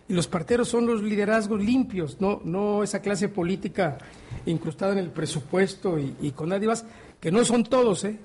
Y 0.09 0.13
los 0.13 0.27
parteros 0.27 0.69
son 0.69 0.85
los 0.85 1.01
liderazgos 1.01 1.61
limpios, 1.61 2.21
no, 2.21 2.39
no 2.45 2.83
esa 2.83 3.01
clase 3.01 3.27
política 3.27 3.97
incrustada 4.45 4.93
en 4.93 4.99
el 4.99 5.09
presupuesto 5.09 5.97
y, 5.99 6.31
con 6.31 6.49
más 6.49 6.85
que 7.19 7.31
no 7.31 7.43
son 7.43 7.63
todos, 7.63 8.05
¿eh? 8.05 8.17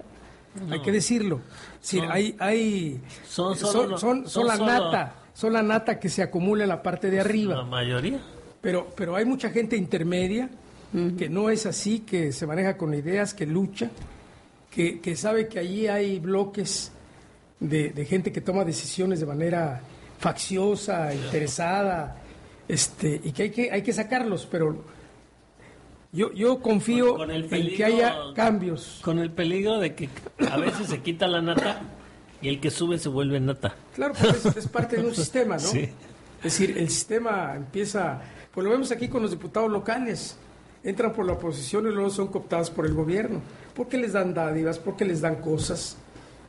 hay 0.71 0.81
que 0.81 0.93
decirlo. 0.93 1.41
hay, 2.09 2.37
hay, 2.39 3.01
son, 3.27 3.57
son, 3.57 4.29
son, 4.29 4.47
la 4.47 4.57
nata, 4.59 5.15
son 5.33 5.53
la 5.55 5.63
nata 5.63 5.99
que 5.99 6.09
se 6.09 6.23
acumula 6.23 6.65
en 6.65 6.69
la 6.69 6.83
parte 6.83 7.11
de 7.11 7.21
arriba. 7.21 7.57
La 7.57 7.65
mayoría. 7.65 8.21
Pero, 8.61 8.89
pero 8.95 9.17
hay 9.17 9.25
mucha 9.25 9.51
gente 9.51 9.77
intermedia 9.77 10.51
que 11.19 11.29
no 11.31 11.49
es 11.49 11.65
así, 11.65 12.01
que 12.01 12.33
se 12.33 12.47
maneja 12.47 12.77
con 12.77 12.93
ideas, 12.93 13.33
que 13.33 13.47
lucha 13.47 13.91
que, 14.73 15.17
sabe 15.17 15.49
que 15.49 15.59
allí 15.59 15.87
hay 15.87 16.19
bloques 16.19 16.93
de, 17.61 18.07
gente 18.09 18.33
que 18.33 18.41
toma 18.41 18.65
decisiones 18.65 19.21
de 19.21 19.27
manera 19.27 19.83
facciosa, 20.19 21.15
interesada, 21.15 22.17
este, 22.67 23.21
y 23.23 23.33
que 23.33 23.43
hay 23.45 23.51
que, 23.51 23.71
hay 23.71 23.83
que 23.83 23.93
sacarlos, 23.93 24.49
pero 24.51 24.83
yo, 26.11 26.33
yo 26.33 26.61
confío 26.61 27.23
en 27.31 27.77
que 27.77 27.85
haya 27.85 28.17
cambios. 28.35 29.01
Con 29.03 29.19
el 29.19 29.31
peligro 29.31 29.79
de 29.79 29.95
que 29.95 30.09
a 30.51 30.57
veces 30.57 30.89
se 30.89 31.01
quita 31.01 31.27
la 31.27 31.41
nata 31.41 31.81
Y 32.41 32.49
el 32.49 32.61
que 32.61 32.71
sube 32.71 32.99
se 32.99 33.09
vuelve 33.09 33.41
nata. 33.41 33.75
Claro, 33.95 34.15
porque 34.19 34.49
es, 34.49 34.57
es 34.57 34.69
parte 34.69 34.97
de 34.97 35.07
un 35.07 35.15
sistema, 35.15 35.57
¿no? 35.57 35.63
Sí. 35.69 35.89
Es 36.39 36.59
decir, 36.59 36.77
el 36.77 36.89
sistema 36.89 37.55
empieza, 37.55 38.21
pues 38.53 38.65
lo 38.65 38.71
vemos 38.71 38.91
aquí 38.91 39.07
con 39.07 39.23
los 39.23 39.31
diputados 39.31 39.71
locales, 39.71 40.37
entran 40.85 41.13
por 41.13 41.27
la 41.27 41.35
oposición 41.35 41.87
y 41.87 41.91
luego 41.91 42.11
son 42.11 42.29
cooptados 42.29 42.71
por 42.71 42.87
el 42.87 42.95
gobierno, 42.95 43.41
porque 43.75 43.97
les 43.99 44.13
dan 44.13 44.35
dádivas, 44.35 44.79
porque 44.79 45.05
les 45.05 45.21
dan 45.21 45.37
cosas. 45.37 45.97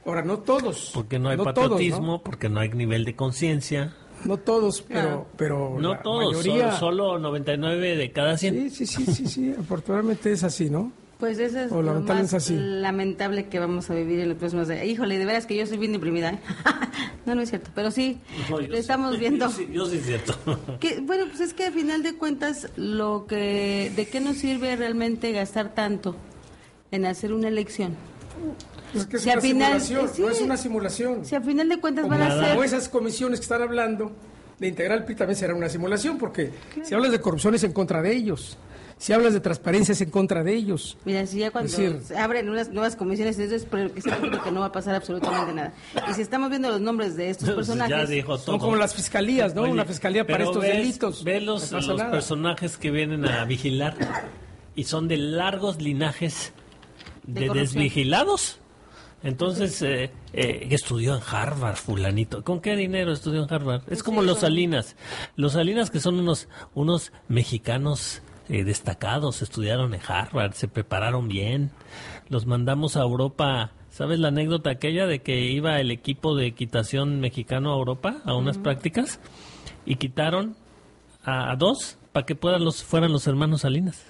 Ahora, 0.05 0.21
no 0.23 0.39
todos. 0.39 0.91
Porque 0.93 1.17
no 1.19 1.29
hay 1.29 1.37
patriotismo, 1.37 2.13
¿no? 2.13 2.21
porque 2.21 2.49
no 2.49 2.59
hay 2.59 2.69
nivel 2.69 3.05
de 3.05 3.15
conciencia. 3.15 3.95
No 4.25 4.37
todos, 4.37 4.81
pero, 4.81 5.27
pero 5.37 5.77
No 5.79 5.93
la 5.95 6.01
todos, 6.01 6.33
mayoría. 6.37 6.71
solo, 6.73 7.03
solo 7.07 7.19
99 7.19 7.95
de 7.97 8.11
cada 8.11 8.37
100. 8.37 8.53
Sí, 8.53 8.69
sí, 8.69 8.85
sí, 8.85 9.05
sí, 9.13 9.27
sí, 9.27 9.55
afortunadamente 9.59 10.31
es 10.31 10.43
así, 10.43 10.69
¿no? 10.69 10.91
Pues 11.23 11.39
eso 11.39 11.57
es 11.57 11.71
O 11.71 11.75
lo 11.81 11.93
lamentable 11.93 12.21
más 12.23 12.33
es 12.33 12.43
así. 12.43 12.53
lamentable 12.59 13.45
que 13.47 13.57
vamos 13.57 13.89
a 13.89 13.93
vivir 13.93 14.19
en 14.19 14.27
los 14.27 14.37
próximos 14.37 14.67
días. 14.67 14.83
Híjole, 14.83 15.17
de 15.17 15.23
veras 15.25 15.45
que 15.45 15.55
yo 15.55 15.65
soy 15.65 15.77
bien 15.77 15.93
deprimida. 15.93 16.31
¿eh? 16.31 16.39
no, 17.25 17.33
no 17.33 17.41
es 17.41 17.47
cierto, 17.49 17.69
pero 17.73 17.91
sí, 17.91 18.19
No, 18.49 18.57
sí- 18.57 18.67
estamos 18.73 19.17
viendo... 19.19 19.45
Yo 19.45 19.51
sí, 19.53 19.67
yo 19.71 19.85
sí 19.85 19.97
es 19.99 20.05
cierto. 20.05 20.35
Que, 20.81 20.99
bueno, 20.99 21.23
pues 21.29 21.39
es 21.39 21.53
que 21.53 21.63
a 21.67 21.71
final 21.71 22.03
de 22.03 22.15
cuentas, 22.15 22.67
lo 22.75 23.25
que, 23.25 23.89
¿de 23.95 24.05
qué 24.09 24.19
nos 24.19 24.35
sirve 24.35 24.75
realmente 24.75 25.31
gastar 25.31 25.73
tanto 25.73 26.17
en 26.91 27.05
hacer 27.05 27.31
una 27.31 27.47
elección? 27.47 27.95
Es 28.93 29.05
que 29.05 29.15
es 29.15 29.23
Si 29.23 29.29
una 29.29 29.35
al 29.35 29.41
final- 29.41 29.79
simulación, 29.81 30.15
sí. 30.15 30.21
no 30.23 30.29
es 30.29 30.41
una 30.41 30.57
simulación. 30.57 31.25
Si 31.25 31.35
a 31.35 31.39
final 31.41 31.69
de 31.69 31.79
cuentas 31.79 32.03
Como, 32.03 32.17
van 32.17 32.29
a 32.29 32.37
ser... 32.53 32.65
esas 32.65 32.89
comisiones 32.89 33.39
que 33.39 33.43
están 33.43 33.61
hablando 33.61 34.11
de 34.59 34.67
integrar 34.67 34.97
el 34.97 35.05
PRI 35.05 35.15
también 35.15 35.37
será 35.37 35.55
una 35.55 35.69
simulación, 35.69 36.17
porque 36.17 36.51
si 36.83 36.93
hablas 36.93 37.13
de 37.13 37.21
corrupción 37.21 37.55
es 37.55 37.63
en 37.63 37.71
contra 37.71 38.01
de 38.01 38.11
ellos, 38.13 38.57
si 39.03 39.11
hablas 39.11 39.33
de 39.33 39.41
transparencia 39.41 39.91
es 39.91 39.99
en 39.99 40.09
contra 40.11 40.45
de 40.45 40.55
ellos. 40.55 40.97
Mira, 41.03 41.25
si 41.27 41.39
ya 41.39 41.51
cuando 41.51 41.69
decir- 41.69 41.99
se 42.01 42.17
abren 42.17 42.47
unas 42.47 42.69
nuevas 42.69 42.95
comisiones, 42.95 43.37
eso 43.37 43.53
es 43.53 43.65
que 43.65 44.51
no 44.51 44.61
va 44.61 44.67
a 44.67 44.71
pasar 44.71 44.95
absolutamente 44.95 45.53
nada. 45.53 45.73
Y 46.09 46.13
si 46.13 46.21
estamos 46.21 46.49
viendo 46.49 46.69
los 46.69 46.79
nombres 46.79 47.17
de 47.17 47.29
estos 47.29 47.49
personajes... 47.55 47.89
ya 47.97 48.05
dijo 48.05 48.37
Son 48.37 48.59
como 48.59 48.77
las 48.77 48.95
fiscalías, 48.95 49.53
¿no? 49.55 49.63
Oye, 49.63 49.73
Una 49.73 49.83
fiscalía 49.83 50.25
para 50.25 50.45
estos 50.45 50.61
ves- 50.61 50.77
delitos. 50.77 51.23
Ves 51.25 51.43
los, 51.43 51.69
No 51.73 51.81
los 51.81 52.01
personajes 52.03 52.77
que 52.77 52.91
vienen 52.91 53.25
a 53.27 53.43
vigilar 53.43 53.95
y 54.73 54.85
son 54.85 55.09
de 55.09 55.17
largos 55.17 55.81
linajes 55.81 56.53
De 57.23 57.49
desvigilados. 57.49 58.59
Entonces, 59.21 59.81
eh, 59.81 60.11
eh, 60.31 60.67
estudió 60.71 61.13
en 61.15 61.21
Harvard, 61.29 61.75
fulanito. 61.75 62.41
¿Con 62.43 62.61
qué 62.61 62.77
dinero 62.77 63.11
estudió 63.11 63.43
en 63.43 63.53
Harvard? 63.53 63.81
Es 63.89 64.01
como 64.01 64.21
sí, 64.21 64.27
los 64.27 64.39
Salinas. 64.39 64.95
Los 65.35 65.53
Salinas 65.53 65.91
que 65.91 65.99
son 65.99 66.19
unos, 66.19 66.47
unos 66.73 67.11
mexicanos 67.27 68.21
eh, 68.49 68.63
destacados, 68.63 69.41
estudiaron 69.41 69.93
en 69.93 70.01
Harvard, 70.05 70.53
se 70.53 70.67
prepararon 70.67 71.27
bien. 71.27 71.71
Los 72.29 72.45
mandamos 72.45 72.97
a 72.97 73.01
Europa. 73.01 73.71
¿Sabes 73.89 74.19
la 74.19 74.29
anécdota 74.29 74.71
aquella 74.71 75.05
de 75.05 75.21
que 75.21 75.41
iba 75.41 75.79
el 75.79 75.91
equipo 75.91 76.35
de 76.35 76.47
equitación 76.47 77.19
mexicano 77.19 77.71
a 77.71 77.77
Europa 77.77 78.17
a 78.25 78.35
unas 78.35 78.57
prácticas 78.57 79.19
y 79.85 79.95
quitaron 79.95 80.55
a, 81.23 81.51
a 81.51 81.55
dos 81.55 81.97
para 82.11 82.25
que 82.25 82.35
puedan 82.35 82.63
los, 82.63 82.83
fueran 82.83 83.11
los 83.11 83.27
hermanos 83.27 83.61
Salinas? 83.61 84.05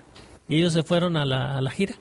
Y 0.48 0.58
ellos 0.58 0.74
se 0.74 0.84
fueron 0.84 1.18
a 1.18 1.26
la, 1.26 1.58
a 1.58 1.62
la 1.62 1.72
gira. 1.72 1.96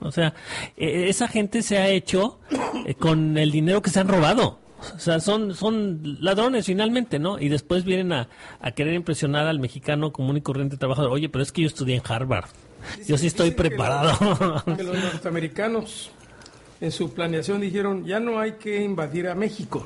O 0.00 0.12
sea, 0.12 0.34
eh, 0.76 1.06
esa 1.08 1.28
gente 1.28 1.62
se 1.62 1.78
ha 1.78 1.88
hecho 1.88 2.38
eh, 2.86 2.94
con 2.94 3.36
el 3.36 3.50
dinero 3.50 3.82
que 3.82 3.90
se 3.90 4.00
han 4.00 4.08
robado. 4.08 4.58
O 4.94 4.98
sea, 4.98 5.18
son, 5.20 5.54
son 5.54 6.18
ladrones 6.20 6.66
finalmente, 6.66 7.18
¿no? 7.18 7.38
Y 7.38 7.48
después 7.48 7.84
vienen 7.84 8.12
a, 8.12 8.28
a 8.60 8.70
querer 8.72 8.94
impresionar 8.94 9.46
al 9.46 9.58
mexicano 9.58 10.12
común 10.12 10.36
y 10.36 10.40
corriente 10.40 10.76
trabajador. 10.76 11.10
Oye, 11.12 11.28
pero 11.28 11.42
es 11.42 11.50
que 11.52 11.62
yo 11.62 11.66
estudié 11.68 11.96
en 11.96 12.02
Harvard. 12.06 12.46
Yo 13.06 13.18
sí 13.18 13.26
estoy 13.26 13.50
que 13.50 13.56
preparado. 13.56 14.16
los- 14.20 14.62
Que 14.76 14.82
los 14.84 14.96
norteamericanos 15.02 16.10
en 16.80 16.92
su 16.92 17.12
planeación 17.12 17.60
dijeron, 17.60 18.04
ya 18.04 18.20
no 18.20 18.38
hay 18.38 18.52
que 18.52 18.80
invadir 18.84 19.26
a 19.26 19.34
México. 19.34 19.84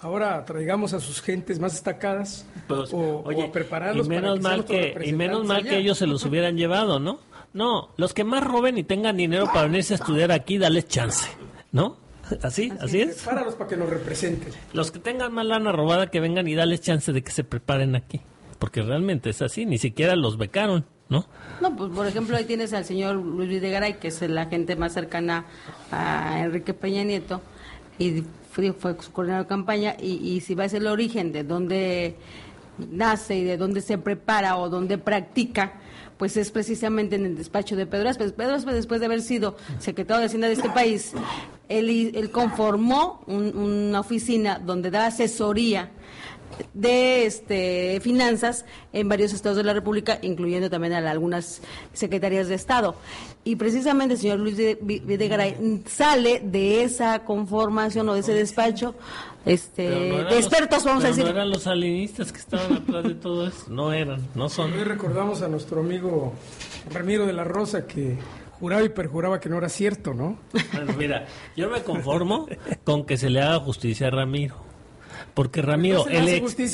Ahora 0.00 0.44
traigamos 0.44 0.92
a 0.94 1.00
sus 1.00 1.20
gentes 1.20 1.58
más 1.58 1.72
destacadas 1.72 2.46
Pues, 2.68 2.92
o, 2.92 2.98
o 3.24 3.42
a 3.44 3.50
prepararlos 3.50 4.06
y 4.06 4.10
menos 4.10 4.38
para 4.38 4.54
que 4.62 4.62
mal 4.62 4.64
que 4.64 5.08
y 5.08 5.12
menos 5.12 5.44
mal 5.44 5.56
allá. 5.58 5.70
que 5.70 5.78
ellos 5.78 5.98
se 5.98 6.06
los 6.06 6.24
hubieran 6.24 6.56
llevado, 6.56 7.00
¿no? 7.00 7.18
No, 7.52 7.90
los 7.96 8.14
que 8.14 8.22
más 8.24 8.44
roben 8.44 8.78
y 8.78 8.84
tengan 8.84 9.16
dinero 9.16 9.46
para 9.46 9.62
venirse 9.62 9.94
a 9.94 9.96
estudiar 9.96 10.30
aquí, 10.32 10.58
dales 10.58 10.86
chance, 10.88 11.28
¿no? 11.72 11.96
Así, 12.42 12.72
así 12.80 13.00
es. 13.00 13.16
Prepáralos 13.16 13.54
para 13.54 13.70
que 13.70 13.76
nos 13.76 13.88
representen. 13.88 14.52
Los 14.72 14.90
que 14.90 14.98
tengan 14.98 15.32
más 15.32 15.46
lana 15.46 15.72
robada 15.72 16.10
que 16.10 16.20
vengan 16.20 16.48
y 16.48 16.54
dales 16.54 16.80
chance 16.80 17.12
de 17.12 17.22
que 17.22 17.30
se 17.30 17.44
preparen 17.44 17.94
aquí, 17.96 18.20
porque 18.58 18.82
realmente 18.82 19.30
es 19.30 19.42
así, 19.42 19.66
ni 19.66 19.78
siquiera 19.78 20.16
los 20.16 20.38
becaron, 20.38 20.86
¿no? 21.08 21.26
No, 21.60 21.76
pues 21.76 21.90
por 21.92 22.06
ejemplo 22.06 22.36
ahí 22.36 22.44
tienes 22.44 22.72
al 22.72 22.84
señor 22.84 23.16
Luis 23.16 23.48
Videgaray, 23.48 23.98
que 23.98 24.08
es 24.08 24.22
la 24.22 24.46
gente 24.46 24.76
más 24.76 24.92
cercana 24.92 25.44
a 25.90 26.40
Enrique 26.42 26.74
Peña 26.74 27.04
Nieto, 27.04 27.42
y 27.98 28.24
fue, 28.50 28.72
fue 28.72 28.96
su 29.00 29.12
coordinador 29.12 29.44
de 29.44 29.48
campaña, 29.48 29.96
y, 30.00 30.12
y 30.12 30.40
si 30.40 30.54
va 30.54 30.64
a 30.64 30.68
ser 30.68 30.82
el 30.82 30.88
origen 30.88 31.32
de 31.32 31.44
dónde 31.44 32.16
nace 32.78 33.36
y 33.36 33.44
de 33.44 33.56
dónde 33.56 33.80
se 33.80 33.98
prepara 33.98 34.56
o 34.56 34.68
dónde 34.68 34.98
practica, 34.98 35.74
pues 36.18 36.36
es 36.36 36.50
precisamente 36.50 37.16
en 37.16 37.26
el 37.26 37.36
despacho 37.36 37.74
de 37.76 37.86
Pedro 37.86 38.08
Aspe. 38.08 38.30
Pedro 38.30 38.54
Aspe, 38.54 38.72
después 38.72 39.00
de 39.00 39.06
haber 39.06 39.20
sido 39.22 39.56
secretario 39.78 40.20
de 40.20 40.26
Hacienda 40.26 40.46
de 40.46 40.54
este 40.54 40.70
país, 40.70 41.12
él, 41.68 42.30
conformó 42.30 43.22
un- 43.26 43.56
una 43.56 44.00
oficina 44.00 44.58
donde 44.64 44.90
da 44.90 45.06
asesoría 45.06 45.90
de 46.72 47.26
este 47.26 48.00
finanzas 48.00 48.64
en 48.92 49.08
varios 49.08 49.32
estados 49.32 49.56
de 49.56 49.64
la 49.64 49.72
República, 49.72 50.18
incluyendo 50.22 50.70
también 50.70 50.92
a 50.92 51.10
algunas 51.10 51.60
secretarías 51.92 52.48
de 52.48 52.54
Estado. 52.54 52.94
Y 53.44 53.56
precisamente 53.56 54.14
el 54.14 54.20
señor 54.20 54.38
Luis 54.38 54.56
de- 54.56 54.78
Vi- 54.80 55.00
Videgaray 55.00 55.82
sale 55.86 56.40
de 56.44 56.82
esa 56.84 57.24
conformación 57.24 58.08
o 58.08 58.14
de 58.14 58.20
ese 58.20 58.32
despacho 58.34 58.94
este, 59.44 59.88
no 59.88 60.16
de 60.18 60.22
los- 60.24 60.34
expertos, 60.36 60.84
vamos 60.84 61.04
a 61.04 61.08
decir. 61.08 61.24
No 61.24 61.30
eran 61.30 61.50
los 61.50 61.62
salinistas 61.64 62.32
que 62.32 62.38
estaban 62.38 62.72
atrás 62.72 63.04
de 63.04 63.14
todo 63.14 63.46
eso, 63.46 63.66
no 63.68 63.92
eran, 63.92 64.20
no 64.34 64.48
son. 64.48 64.72
Hoy 64.72 64.84
recordamos 64.84 65.42
a 65.42 65.48
nuestro 65.48 65.80
amigo 65.80 66.32
Ramiro 66.92 67.26
de 67.26 67.32
la 67.34 67.44
Rosa 67.44 67.86
que 67.86 68.16
juraba 68.60 68.82
y 68.84 68.88
perjuraba 68.88 69.40
que 69.40 69.48
no 69.50 69.58
era 69.58 69.68
cierto, 69.68 70.14
¿no? 70.14 70.38
Bueno, 70.72 70.92
mira, 70.96 71.26
yo 71.56 71.68
me 71.68 71.82
conformo 71.82 72.46
con 72.84 73.04
que 73.04 73.16
se 73.18 73.28
le 73.28 73.42
haga 73.42 73.58
justicia 73.60 74.06
a 74.06 74.10
Ramiro. 74.10 74.54
Porque 75.34 75.62
Ramiro, 75.62 75.98
No 75.98 76.04
porque 76.04 76.22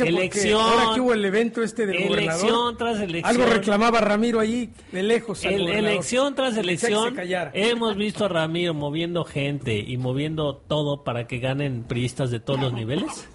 elección, 0.06 0.61
ahora 0.61 0.94
que 0.94 1.00
hubo 1.00 1.14
el 1.14 1.24
evento 1.24 1.62
este 1.62 1.86
del 1.86 1.96
elección 1.96 2.50
gobernador, 2.50 2.76
tras 2.76 3.00
elección, 3.00 3.40
algo 3.40 3.52
reclamaba 3.54 4.00
Ramiro 4.02 4.38
allí 4.38 4.68
de 4.92 5.02
lejos. 5.02 5.44
al 5.46 5.54
El- 5.54 5.68
elección 5.68 6.34
tras 6.34 6.58
elección, 6.58 7.16
hemos 7.54 7.96
visto 7.96 8.26
a 8.26 8.28
Ramiro 8.28 8.74
moviendo 8.74 9.24
gente 9.24 9.78
y 9.78 9.96
moviendo 9.96 10.56
todo 10.56 11.04
para 11.04 11.26
que 11.26 11.38
ganen 11.38 11.84
priistas 11.84 12.30
de 12.30 12.38
todos 12.40 12.61
los 12.61 12.72
niveles. 12.74 13.26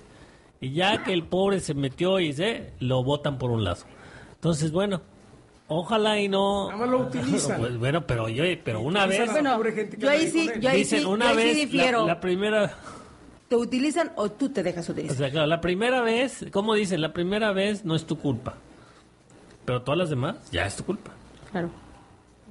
Y 0.61 0.73
ya 0.73 1.03
que 1.03 1.11
el 1.13 1.23
pobre 1.23 1.59
se 1.59 1.73
metió 1.73 2.19
y 2.19 2.31
se 2.31 2.71
lo 2.79 3.03
votan 3.03 3.37
por 3.39 3.49
un 3.49 3.63
lado. 3.63 3.83
Entonces, 4.35 4.71
bueno, 4.71 5.01
ojalá 5.67 6.19
y 6.19 6.27
no. 6.27 6.67
Nada 6.67 6.77
más 6.81 6.89
lo 6.89 6.99
utilizan. 6.99 7.59
Pues, 7.59 7.77
bueno, 7.77 8.05
pero 8.05 8.29
yo, 8.29 8.43
pero 8.63 8.79
una 8.81 9.05
vez. 9.07 9.31
Bueno, 9.31 9.59
gente 9.63 9.97
que 9.97 10.03
yo 10.03 10.09
ahí 10.09 10.19
ahí 10.21 10.27
sí, 10.31 10.49
yo 10.59 10.69
ahí 10.69 10.77
Dicen 10.77 10.99
sí, 10.99 11.05
una 11.05 11.33
yo 11.33 11.39
ahí 11.39 11.43
sí 11.43 11.47
vez, 11.47 11.57
la, 11.57 11.65
difiero. 11.65 12.05
la 12.07 12.19
primera. 12.19 12.77
¿Te 13.49 13.55
utilizan 13.55 14.11
o 14.15 14.31
tú 14.31 14.49
te 14.49 14.63
dejas 14.63 14.89
O 14.89 14.91
utilizar? 14.93 15.17
sea, 15.17 15.29
claro, 15.31 15.47
la 15.47 15.61
primera 15.61 16.01
vez, 16.01 16.45
¿cómo 16.51 16.73
dicen? 16.73 17.01
La 17.01 17.13
primera 17.13 17.51
vez 17.51 17.85
no 17.85 17.95
es 17.95 18.05
tu 18.05 18.17
culpa. 18.17 18.55
Pero 19.65 19.81
todas 19.83 19.97
las 19.97 20.09
demás, 20.09 20.37
ya 20.51 20.65
es 20.65 20.75
tu 20.75 20.83
culpa. 20.83 21.11
Claro. 21.51 21.69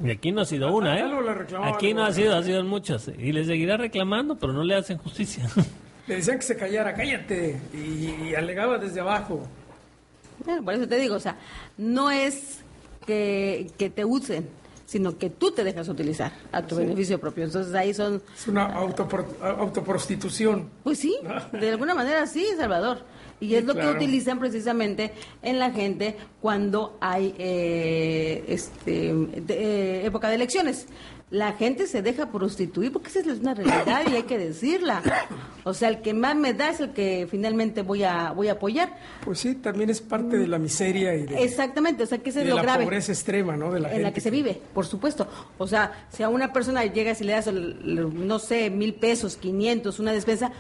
Y 0.02 0.10
aquí 0.10 0.32
no 0.32 0.40
ha 0.40 0.44
sido 0.44 0.74
una, 0.74 0.94
algo 0.94 1.20
le 1.20 1.30
¿eh? 1.32 1.46
Aquí 1.62 1.94
no 1.94 2.04
ha 2.04 2.12
sido, 2.12 2.34
ha 2.36 2.42
sido 2.42 2.60
en 2.60 2.66
muchas. 2.66 3.08
Y 3.16 3.32
le 3.32 3.44
seguirá 3.44 3.76
reclamando, 3.76 4.36
pero 4.36 4.52
no 4.52 4.64
le 4.64 4.74
hacen 4.74 4.98
justicia. 4.98 5.48
Le 6.06 6.16
decían 6.16 6.36
que 6.36 6.44
se 6.44 6.54
callara, 6.56 6.92
cállate. 6.92 7.58
Y, 7.72 8.28
y 8.28 8.34
alegaba 8.34 8.76
desde 8.76 9.00
abajo. 9.00 9.48
Bueno, 10.44 10.62
por 10.62 10.74
eso 10.74 10.86
te 10.86 10.98
digo, 10.98 11.14
o 11.14 11.20
sea, 11.20 11.38
no 11.78 12.10
es 12.10 12.62
que, 13.06 13.70
que 13.78 13.88
te 13.88 14.04
usen, 14.04 14.46
sino 14.86 15.16
que 15.18 15.30
tú 15.30 15.50
te 15.52 15.64
dejas 15.64 15.88
utilizar 15.88 16.32
a 16.52 16.62
tu 16.62 16.76
beneficio 16.76 17.18
propio. 17.18 17.44
Entonces 17.44 17.74
ahí 17.74 17.94
son, 17.94 18.22
Es 18.36 18.46
una 18.48 18.74
autopro- 18.78 19.26
autoprostitución. 19.42 20.68
pues 20.82 20.98
sí, 20.98 21.16
de 21.52 21.70
alguna 21.70 21.94
manera 21.94 22.26
sí, 22.26 22.46
Salvador. 22.56 22.98
Y 23.40 23.48
Sí, 23.48 23.54
es 23.56 23.64
lo 23.64 23.74
claro. 23.74 23.90
que 23.90 23.96
utilizan 23.96 24.38
precisamente 24.38 25.12
en 25.42 25.58
la 25.58 25.70
gente 25.72 26.16
cuando 26.40 26.96
hay 27.00 27.34
eh, 27.36 28.44
este, 28.48 29.12
de- 29.12 29.42
eh, 30.02 30.06
época 30.06 30.28
de 30.28 30.36
elecciones. 30.36 30.86
La 31.34 31.54
gente 31.54 31.88
se 31.88 32.00
deja 32.00 32.30
prostituir 32.30 32.92
porque 32.92 33.08
esa 33.08 33.18
es 33.18 33.40
una 33.40 33.54
realidad 33.54 34.02
y 34.08 34.14
hay 34.14 34.22
que 34.22 34.38
decirla. 34.38 35.02
O 35.64 35.74
sea, 35.74 35.88
el 35.88 36.00
que 36.00 36.14
más 36.14 36.36
me 36.36 36.54
da 36.54 36.70
es 36.70 36.78
el 36.78 36.90
que 36.90 37.26
finalmente 37.28 37.82
voy 37.82 38.04
a 38.04 38.30
voy 38.30 38.46
a 38.46 38.52
apoyar. 38.52 38.96
Pues 39.24 39.40
sí, 39.40 39.56
también 39.56 39.90
es 39.90 40.00
parte 40.00 40.36
de 40.38 40.46
la 40.46 40.60
miseria 40.60 41.12
y 41.16 41.24
de, 41.26 41.42
Exactamente, 41.42 42.04
o 42.04 42.06
sea, 42.06 42.18
que 42.18 42.30
ese 42.30 42.42
es 42.42 42.48
lo 42.48 42.54
la 42.54 42.62
grave. 42.62 42.84
pobreza 42.84 43.10
extrema, 43.10 43.56
¿no? 43.56 43.72
De 43.72 43.80
la 43.80 43.88
en 43.88 43.94
gente. 43.94 44.02
la 44.10 44.12
que 44.12 44.20
se 44.20 44.30
vive, 44.30 44.60
por 44.72 44.86
supuesto. 44.86 45.26
O 45.58 45.66
sea, 45.66 46.06
si 46.10 46.22
a 46.22 46.28
una 46.28 46.52
persona 46.52 46.84
llegas 46.84 47.20
y 47.20 47.24
le 47.24 47.32
das, 47.32 47.48
el- 47.48 48.26
no 48.28 48.38
sé, 48.38 48.70
mil 48.70 48.94
pesos, 48.94 49.36
quinientos, 49.36 49.98
una 49.98 50.12
despensa, 50.12 50.52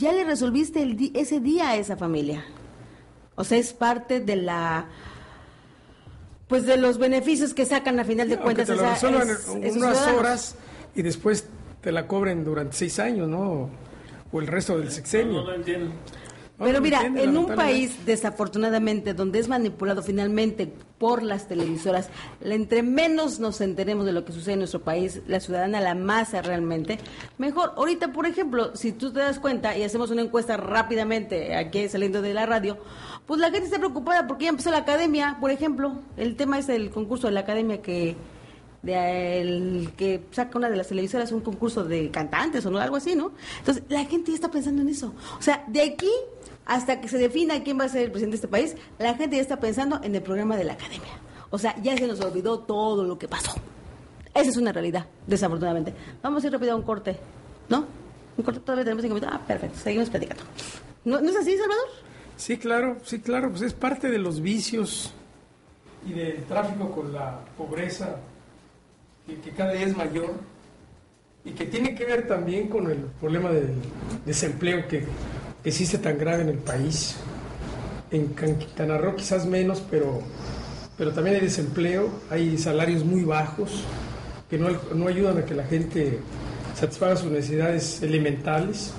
ya 0.00 0.12
le 0.12 0.24
resolviste 0.24 0.82
el 0.82 1.12
ese 1.14 1.38
día 1.38 1.68
a 1.70 1.76
esa 1.76 1.96
familia. 1.96 2.44
O 3.36 3.44
sea, 3.44 3.56
es 3.58 3.72
parte 3.72 4.18
de 4.18 4.34
la... 4.34 4.86
Pues 6.48 6.64
de 6.66 6.76
los 6.78 6.98
beneficios 6.98 7.52
que 7.54 7.64
sacan 7.66 8.00
a 8.00 8.04
final 8.04 8.28
de 8.28 8.38
cuentas 8.38 8.66
te 8.66 8.74
lo 8.74 8.80
esa- 8.82 8.94
es- 8.94 9.02
unas 9.46 9.72
ciudadanos. 9.72 10.18
horas 10.18 10.54
y 10.94 11.02
después 11.02 11.46
te 11.82 11.92
la 11.92 12.06
cobren 12.06 12.42
durante 12.44 12.74
seis 12.76 12.98
años, 12.98 13.28
¿no? 13.28 13.70
o 14.30 14.40
el 14.40 14.46
resto 14.46 14.78
del 14.78 14.90
sexenio. 14.90 15.40
No 15.40 15.44
lo 15.44 15.54
entiendo. 15.54 15.90
Pero 16.58 16.80
mira, 16.80 16.98
entiende, 16.98 17.22
en 17.24 17.36
un 17.38 17.54
país 17.54 18.04
desafortunadamente 18.04 19.14
donde 19.14 19.38
es 19.38 19.48
manipulado 19.48 20.02
finalmente 20.02 20.70
por 20.98 21.22
las 21.22 21.46
televisoras, 21.48 22.10
la- 22.40 22.54
entre 22.54 22.82
menos 22.82 23.38
nos 23.40 23.60
enteremos 23.60 24.04
de 24.04 24.12
lo 24.12 24.24
que 24.24 24.32
sucede 24.32 24.54
en 24.54 24.58
nuestro 24.58 24.80
país, 24.82 25.22
la 25.28 25.38
ciudadana, 25.40 25.80
la 25.80 25.94
masa 25.94 26.42
realmente, 26.42 26.98
mejor. 27.38 27.72
Ahorita, 27.76 28.12
por 28.12 28.26
ejemplo, 28.26 28.74
si 28.74 28.90
tú 28.92 29.12
te 29.12 29.20
das 29.20 29.38
cuenta 29.38 29.76
y 29.78 29.82
hacemos 29.84 30.10
una 30.10 30.22
encuesta 30.22 30.56
rápidamente 30.56 31.54
aquí 31.54 31.88
saliendo 31.88 32.20
de 32.22 32.34
la 32.34 32.44
radio, 32.44 32.76
pues 33.28 33.40
la 33.40 33.50
gente 33.50 33.66
está 33.66 33.78
preocupada 33.78 34.26
porque 34.26 34.44
ya 34.44 34.48
empezó 34.48 34.70
la 34.70 34.78
academia, 34.78 35.36
por 35.38 35.50
ejemplo, 35.50 35.98
el 36.16 36.34
tema 36.34 36.58
es 36.58 36.70
el 36.70 36.90
concurso 36.90 37.26
de 37.26 37.34
la 37.34 37.40
academia 37.40 37.82
que 37.82 38.16
de 38.80 39.40
el 39.42 39.92
que 39.98 40.24
saca 40.30 40.56
una 40.56 40.70
de 40.70 40.76
las 40.76 40.88
televisoras 40.88 41.30
un 41.32 41.42
concurso 41.42 41.84
de 41.84 42.10
cantantes 42.10 42.64
o 42.64 42.70
no 42.70 42.78
algo 42.78 42.96
así, 42.96 43.14
¿no? 43.14 43.32
Entonces, 43.58 43.84
la 43.90 44.06
gente 44.06 44.30
ya 44.30 44.36
está 44.36 44.50
pensando 44.50 44.80
en 44.80 44.88
eso. 44.88 45.12
O 45.38 45.42
sea, 45.42 45.62
de 45.68 45.82
aquí 45.82 46.10
hasta 46.64 47.02
que 47.02 47.08
se 47.08 47.18
defina 47.18 47.62
quién 47.62 47.78
va 47.78 47.84
a 47.84 47.88
ser 47.90 48.04
el 48.04 48.10
presidente 48.10 48.32
de 48.32 48.36
este 48.36 48.48
país, 48.48 48.76
la 48.98 49.14
gente 49.14 49.36
ya 49.36 49.42
está 49.42 49.60
pensando 49.60 50.00
en 50.02 50.14
el 50.14 50.22
programa 50.22 50.56
de 50.56 50.64
la 50.64 50.72
academia. 50.72 51.20
O 51.50 51.58
sea, 51.58 51.76
ya 51.82 51.98
se 51.98 52.06
nos 52.06 52.20
olvidó 52.20 52.60
todo 52.60 53.04
lo 53.04 53.18
que 53.18 53.28
pasó. 53.28 53.52
Esa 54.32 54.48
es 54.48 54.56
una 54.56 54.72
realidad, 54.72 55.04
desafortunadamente. 55.26 55.92
Vamos 56.22 56.42
a 56.44 56.46
ir 56.46 56.52
rápido 56.54 56.72
a 56.72 56.76
un 56.76 56.82
corte, 56.82 57.18
¿no? 57.68 57.84
Un 58.38 58.44
corte, 58.44 58.60
todavía 58.60 58.84
tenemos 58.84 59.02
cinco 59.02 59.16
minutos. 59.16 59.34
Ah, 59.38 59.46
perfecto, 59.46 59.78
seguimos 59.80 60.08
platicando. 60.08 60.44
¿No, 61.04 61.20
¿no 61.20 61.28
es 61.28 61.36
así, 61.36 61.58
Salvador? 61.58 62.07
Sí, 62.38 62.56
claro, 62.56 62.98
sí, 63.02 63.18
claro, 63.18 63.50
pues 63.50 63.62
es 63.62 63.74
parte 63.74 64.08
de 64.08 64.18
los 64.18 64.40
vicios 64.40 65.12
y 66.08 66.12
del 66.12 66.44
tráfico 66.44 66.92
con 66.92 67.12
la 67.12 67.40
pobreza 67.56 68.20
que, 69.26 69.40
que 69.40 69.50
cada 69.50 69.72
día 69.72 69.86
es 69.86 69.96
mayor 69.96 70.34
y 71.44 71.50
que 71.50 71.66
tiene 71.66 71.96
que 71.96 72.04
ver 72.04 72.28
también 72.28 72.68
con 72.68 72.88
el 72.92 72.98
problema 73.20 73.50
del 73.50 73.74
desempleo 74.24 74.86
que, 74.86 75.00
que 75.64 75.68
existe 75.68 75.98
tan 75.98 76.16
grave 76.16 76.42
en 76.42 76.50
el 76.50 76.58
país. 76.58 77.16
En 78.12 78.28
Quintana 78.28 78.98
Roo 78.98 79.16
quizás 79.16 79.44
menos, 79.44 79.82
pero, 79.90 80.22
pero 80.96 81.12
también 81.12 81.36
hay 81.36 81.42
desempleo, 81.42 82.08
hay 82.30 82.56
salarios 82.56 83.04
muy 83.04 83.24
bajos 83.24 83.82
que 84.48 84.58
no, 84.58 84.68
no 84.94 85.08
ayudan 85.08 85.38
a 85.38 85.44
que 85.44 85.54
la 85.54 85.64
gente 85.64 86.20
satisfaga 86.76 87.16
sus 87.16 87.32
necesidades 87.32 88.00
elementales. 88.00 88.92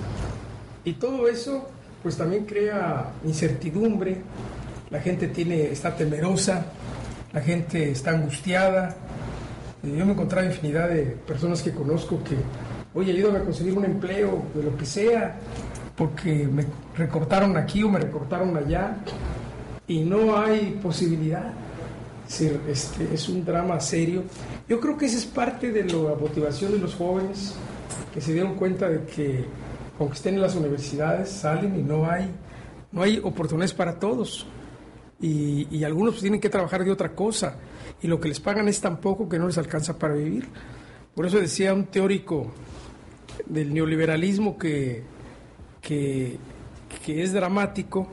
Y 0.84 0.92
todo 0.92 1.26
eso, 1.26 1.70
pues 2.02 2.16
también 2.16 2.44
crea 2.44 3.12
incertidumbre, 3.24 4.18
la 4.90 5.00
gente 5.00 5.28
tiene, 5.28 5.70
está 5.70 5.94
temerosa, 5.94 6.66
la 7.32 7.40
gente 7.40 7.90
está 7.90 8.10
angustiada. 8.10 8.96
Eh, 9.82 9.94
Yo 9.96 10.04
me 10.04 10.10
he 10.10 10.14
encontrado 10.14 10.46
infinidad 10.46 10.88
de 10.88 11.02
personas 11.26 11.62
que 11.62 11.72
conozco 11.72 12.22
que, 12.24 12.36
oye, 12.94 13.12
ayúdame 13.12 13.38
a 13.38 13.44
conseguir 13.44 13.76
un 13.76 13.84
empleo, 13.84 14.42
de 14.54 14.62
lo 14.62 14.76
que 14.76 14.84
sea, 14.84 15.38
porque 15.96 16.48
me 16.48 16.64
recortaron 16.96 17.56
aquí 17.56 17.82
o 17.82 17.88
me 17.88 17.98
recortaron 17.98 18.56
allá, 18.56 18.96
y 19.86 20.00
no 20.04 20.38
hay 20.38 20.78
posibilidad. 20.82 21.52
Este, 22.68 23.12
es 23.12 23.28
un 23.28 23.44
drama 23.44 23.80
serio. 23.80 24.22
Yo 24.68 24.78
creo 24.78 24.96
que 24.96 25.06
esa 25.06 25.18
es 25.18 25.26
parte 25.26 25.72
de 25.72 25.82
la 25.82 26.14
motivación 26.14 26.70
de 26.70 26.78
los 26.78 26.94
jóvenes 26.94 27.56
que 28.14 28.20
se 28.20 28.32
dieron 28.32 28.54
cuenta 28.54 28.88
de 28.88 29.02
que 29.04 29.44
aunque 30.00 30.16
estén 30.16 30.34
en 30.34 30.40
las 30.40 30.56
universidades 30.56 31.28
salen 31.28 31.78
y 31.78 31.82
no 31.82 32.10
hay 32.10 32.28
no 32.90 33.02
hay 33.02 33.20
oportunidades 33.22 33.74
para 33.74 33.98
todos 33.98 34.46
y, 35.20 35.68
y 35.70 35.84
algunos 35.84 36.14
pues, 36.14 36.22
tienen 36.22 36.40
que 36.40 36.48
trabajar 36.48 36.84
de 36.84 36.90
otra 36.90 37.14
cosa 37.14 37.56
y 38.02 38.08
lo 38.08 38.18
que 38.18 38.28
les 38.28 38.40
pagan 38.40 38.66
es 38.66 38.80
tan 38.80 38.98
poco 39.00 39.28
que 39.28 39.38
no 39.38 39.46
les 39.46 39.58
alcanza 39.58 39.98
para 39.98 40.14
vivir. 40.14 40.48
Por 41.14 41.26
eso 41.26 41.38
decía 41.38 41.74
un 41.74 41.84
teórico 41.84 42.50
del 43.46 43.74
neoliberalismo 43.74 44.56
que, 44.56 45.02
que, 45.82 46.38
que 47.04 47.22
es 47.22 47.34
dramático 47.34 48.08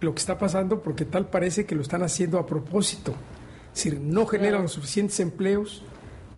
lo 0.00 0.12
que 0.12 0.18
está 0.18 0.36
pasando 0.36 0.82
porque 0.82 1.04
tal 1.04 1.28
parece 1.30 1.64
que 1.64 1.76
lo 1.76 1.82
están 1.82 2.02
haciendo 2.02 2.38
a 2.38 2.46
propósito. 2.46 3.14
Es 3.72 3.84
decir, 3.84 4.00
no 4.00 4.26
generan 4.26 4.62
los 4.62 4.72
suficientes 4.72 5.20
empleos 5.20 5.84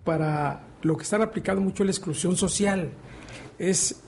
para 0.05 0.67
lo 0.83 0.97
que 0.97 1.05
están 1.05 1.23
aplicando 1.23 1.63
mucho 1.63 1.85
la 1.85 1.91
exclusión 1.91 2.37
social. 2.37 2.91
Es 3.59 4.03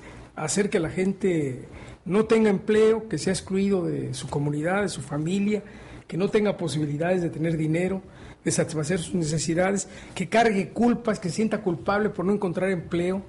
hacer 0.44 0.70
que 0.70 0.80
la 0.80 0.90
gente 0.90 1.68
no 2.04 2.24
tenga 2.24 2.50
empleo, 2.50 3.08
que 3.08 3.18
sea 3.18 3.32
excluido 3.32 3.84
de 3.84 4.14
su 4.14 4.28
comunidad, 4.28 4.82
de 4.82 4.88
su 4.88 5.00
familia, 5.02 5.62
que 6.08 6.16
no 6.16 6.28
tenga 6.28 6.56
posibilidades 6.56 7.22
de 7.22 7.30
tener 7.30 7.56
dinero, 7.56 8.02
de 8.44 8.50
satisfacer 8.50 8.98
sus 8.98 9.14
necesidades, 9.14 9.88
que 10.14 10.28
cargue 10.28 10.70
culpas, 10.70 11.20
que 11.20 11.28
sienta 11.30 11.60
culpable 11.62 12.08
por 12.10 12.24
no 12.24 12.32
encontrar 12.32 12.70
empleo. 12.70 13.22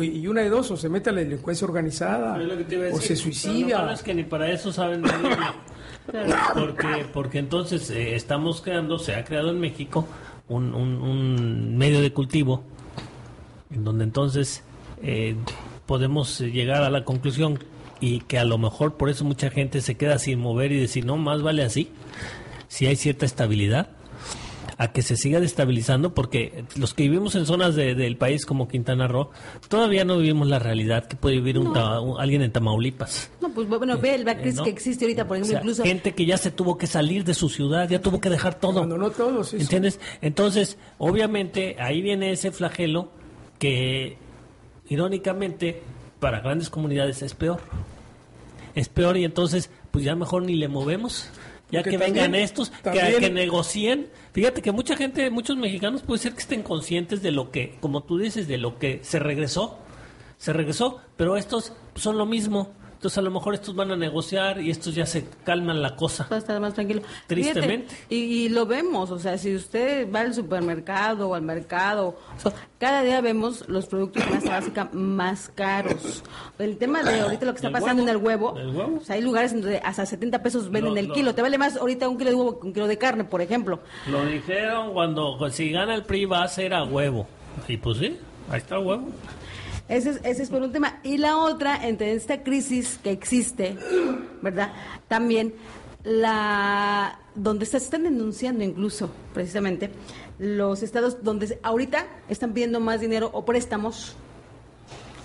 Y 0.00 0.26
una 0.26 0.42
de 0.42 0.48
dos, 0.50 0.70
o 0.70 0.76
se 0.76 0.88
mete 0.88 1.10
a 1.10 1.12
la 1.12 1.20
delincuencia 1.20 1.64
organizada, 1.66 2.36
o 2.92 3.00
se 3.00 3.16
suicida. 3.16 3.78
malo 3.78 3.92
es 3.92 4.02
que 4.02 4.14
ni 4.14 4.24
para 4.24 4.50
eso 4.50 4.72
saben. 4.72 5.02
Porque, 6.54 7.06
porque 7.12 7.38
entonces 7.38 7.90
eh, 7.90 8.14
estamos 8.14 8.60
creando, 8.62 8.98
se 8.98 9.14
ha 9.14 9.24
creado 9.24 9.50
en 9.50 9.58
México 9.60 10.06
un, 10.48 10.72
un- 10.74 11.00
un 11.02 11.76
medio 11.76 12.00
de 12.00 12.12
cultivo 12.12 12.62
en 13.74 13.82
donde 13.84 14.04
entonces 14.04 14.62
eh, 15.02 15.34
podemos 15.86 16.40
eh, 16.40 16.50
llegar 16.50 16.82
a 16.82 16.90
la 16.90 17.04
conclusión 17.04 17.58
y 18.00 18.20
que 18.20 18.38
a 18.38 18.44
lo 18.44 18.58
mejor 18.58 18.94
por 18.96 19.08
eso 19.08 19.24
mucha 19.24 19.48
gente 19.50 19.80
se 19.80 19.94
queda 19.94 20.18
sin 20.18 20.38
mover 20.38 20.72
y 20.72 20.78
decir, 20.80 21.06
no, 21.06 21.16
más 21.16 21.42
vale 21.42 21.62
así, 21.62 21.88
si 22.68 22.86
hay 22.86 22.96
cierta 22.96 23.24
estabilidad, 23.24 23.88
a 24.78 24.92
que 24.92 25.00
se 25.00 25.16
siga 25.16 25.40
destabilizando, 25.40 26.12
porque 26.12 26.64
los 26.76 26.92
que 26.92 27.04
vivimos 27.04 27.34
en 27.34 27.46
zonas 27.46 27.74
de- 27.76 27.94
del 27.94 28.18
país 28.18 28.44
como 28.44 28.68
Quintana 28.68 29.08
Roo, 29.08 29.30
todavía 29.70 30.04
no 30.04 30.18
vivimos 30.18 30.48
la 30.48 30.58
realidad 30.58 31.06
que 31.06 31.16
puede 31.16 31.36
vivir 31.36 31.58
un 31.58 31.74
alguien 32.18 32.42
en 32.42 32.52
Tamaulipas. 32.52 33.30
No, 33.40 33.48
pues 33.54 33.66
bueno, 33.68 33.96
ve 33.96 34.16
el 34.16 34.24
crisis 34.26 34.56
¿no? 34.56 34.64
que 34.64 34.70
existe 34.70 35.06
ahorita, 35.06 35.26
por 35.26 35.38
O 35.38 35.40
ejemplo, 35.40 35.52
sea, 35.52 35.60
incluso... 35.60 35.82
gente 35.84 36.12
que 36.14 36.26
ya 36.26 36.36
se 36.36 36.50
tuvo 36.50 36.76
que 36.76 36.86
salir 36.86 37.24
de 37.24 37.32
su 37.32 37.48
ciudad, 37.48 37.88
ya 37.88 38.02
tuvo 38.02 38.20
que 38.20 38.28
dejar 38.28 38.60
todo. 38.60 38.80
Abandonó 38.80 39.08
todo, 39.08 39.42
sí, 39.44 39.56
sí. 39.56 39.62
¿Entiendes? 39.62 39.98
Entonces, 40.20 40.76
obviamente, 40.98 41.76
ahí 41.80 42.02
viene 42.02 42.32
ese 42.32 42.52
flagelo 42.52 43.08
que, 43.58 44.18
irónicamente, 44.88 45.82
para 46.20 46.40
grandes 46.40 46.70
comunidades 46.70 47.22
es 47.22 47.34
peor. 47.34 47.60
Es 48.74 48.88
peor 48.88 49.16
y 49.16 49.24
entonces, 49.24 49.70
pues 49.90 50.04
ya 50.04 50.14
mejor 50.14 50.42
ni 50.42 50.54
le 50.56 50.68
movemos. 50.68 51.30
Ya 51.70 51.80
Porque 51.80 51.90
que 51.92 51.98
también- 51.98 52.14
vengan 52.30 52.34
estos, 52.36 52.70
que, 52.70 53.16
que 53.18 53.30
negocien. 53.30 54.08
Fíjate 54.32 54.62
que 54.62 54.70
mucha 54.70 54.96
gente, 54.96 55.30
muchos 55.30 55.56
mexicanos 55.56 56.02
puede 56.02 56.20
ser 56.20 56.32
que 56.34 56.40
estén 56.40 56.62
conscientes 56.62 57.22
de 57.22 57.32
lo 57.32 57.50
que, 57.50 57.76
como 57.80 58.02
tú 58.04 58.18
dices, 58.18 58.46
de 58.46 58.56
lo 58.58 58.78
que 58.78 59.00
se 59.02 59.18
regresó. 59.18 59.78
Se 60.38 60.52
regresó, 60.52 61.00
pero 61.16 61.36
estos 61.36 61.72
son 61.96 62.18
lo 62.18 62.26
mismo. 62.26 62.70
Entonces 62.96 63.18
a 63.18 63.22
lo 63.22 63.30
mejor 63.30 63.54
estos 63.54 63.74
van 63.76 63.90
a 63.92 63.96
negociar 63.96 64.60
y 64.60 64.70
estos 64.70 64.94
ya 64.94 65.06
se 65.06 65.26
calman 65.44 65.80
la 65.82 65.94
cosa. 65.96 66.24
Todo 66.28 66.38
está 66.38 66.58
más 66.58 66.74
tranquilo. 66.74 67.02
Tristemente. 67.26 67.88
Fíjate, 67.94 68.14
y, 68.14 68.16
y 68.16 68.48
lo 68.48 68.66
vemos, 68.66 69.10
o 69.10 69.18
sea, 69.18 69.36
si 69.38 69.54
usted 69.54 70.10
va 70.12 70.20
al 70.20 70.34
supermercado 70.34 71.28
o 71.28 71.34
al 71.34 71.42
mercado, 71.42 72.16
o 72.36 72.40
sea, 72.40 72.52
cada 72.78 73.02
día 73.02 73.20
vemos 73.20 73.68
los 73.68 73.86
productos 73.86 74.24
más 74.30 74.44
básica 74.48 74.88
más 74.92 75.50
caros. 75.54 76.22
El 76.58 76.78
tema 76.78 77.02
de 77.02 77.20
ahorita 77.20 77.44
lo 77.46 77.52
que 77.52 77.56
está 77.58 77.68
¿Del 77.68 77.72
pasando 77.80 78.02
huevo? 78.02 78.10
en 78.10 78.16
el 78.18 78.24
huevo, 78.26 78.52
¿Del 78.54 78.68
huevo? 78.74 78.98
o 79.00 79.04
sea, 79.04 79.16
hay 79.16 79.22
lugares 79.22 79.52
donde 79.52 79.78
hasta 79.78 80.06
70 80.06 80.42
pesos 80.42 80.70
venden 80.70 80.94
Lo- 80.94 81.00
el 81.00 81.06
lo- 81.08 81.14
kilo. 81.14 81.34
Te 81.34 81.42
vale 81.42 81.58
más 81.58 81.76
ahorita 81.76 82.08
un 82.08 82.16
kilo 82.18 82.30
de 82.30 82.36
huevo 82.36 82.58
que 82.60 82.66
un 82.66 82.72
kilo 82.72 82.86
de 82.88 82.98
carne, 82.98 83.24
por 83.24 83.42
ejemplo. 83.42 83.80
Lo 84.10 84.24
dijeron 84.24 84.92
cuando 84.94 85.38
si 85.50 85.70
gana 85.70 85.94
el 85.94 86.02
PRI 86.04 86.24
va 86.24 86.42
a 86.42 86.48
ser 86.48 86.72
a 86.74 86.82
huevo. 86.84 87.26
Y 87.68 87.76
pues 87.76 87.98
sí, 87.98 88.16
ahí 88.50 88.58
está 88.58 88.76
el 88.76 88.84
huevo. 88.86 89.08
Ese 89.88 90.10
es, 90.10 90.20
ese 90.24 90.42
es 90.42 90.50
por 90.50 90.62
un 90.62 90.72
tema. 90.72 91.00
Y 91.02 91.18
la 91.18 91.38
otra, 91.38 91.86
entre 91.86 92.12
esta 92.12 92.42
crisis 92.42 92.98
que 93.02 93.10
existe, 93.10 93.76
¿verdad? 94.42 94.72
También 95.08 95.54
la 96.02 97.18
donde 97.34 97.66
se 97.66 97.76
están 97.76 98.04
denunciando 98.04 98.64
incluso, 98.64 99.10
precisamente, 99.34 99.90
los 100.38 100.82
estados 100.82 101.22
donde 101.22 101.58
ahorita 101.62 102.06
están 102.28 102.52
pidiendo 102.52 102.80
más 102.80 103.00
dinero 103.00 103.30
o 103.32 103.44
préstamos, 103.44 104.16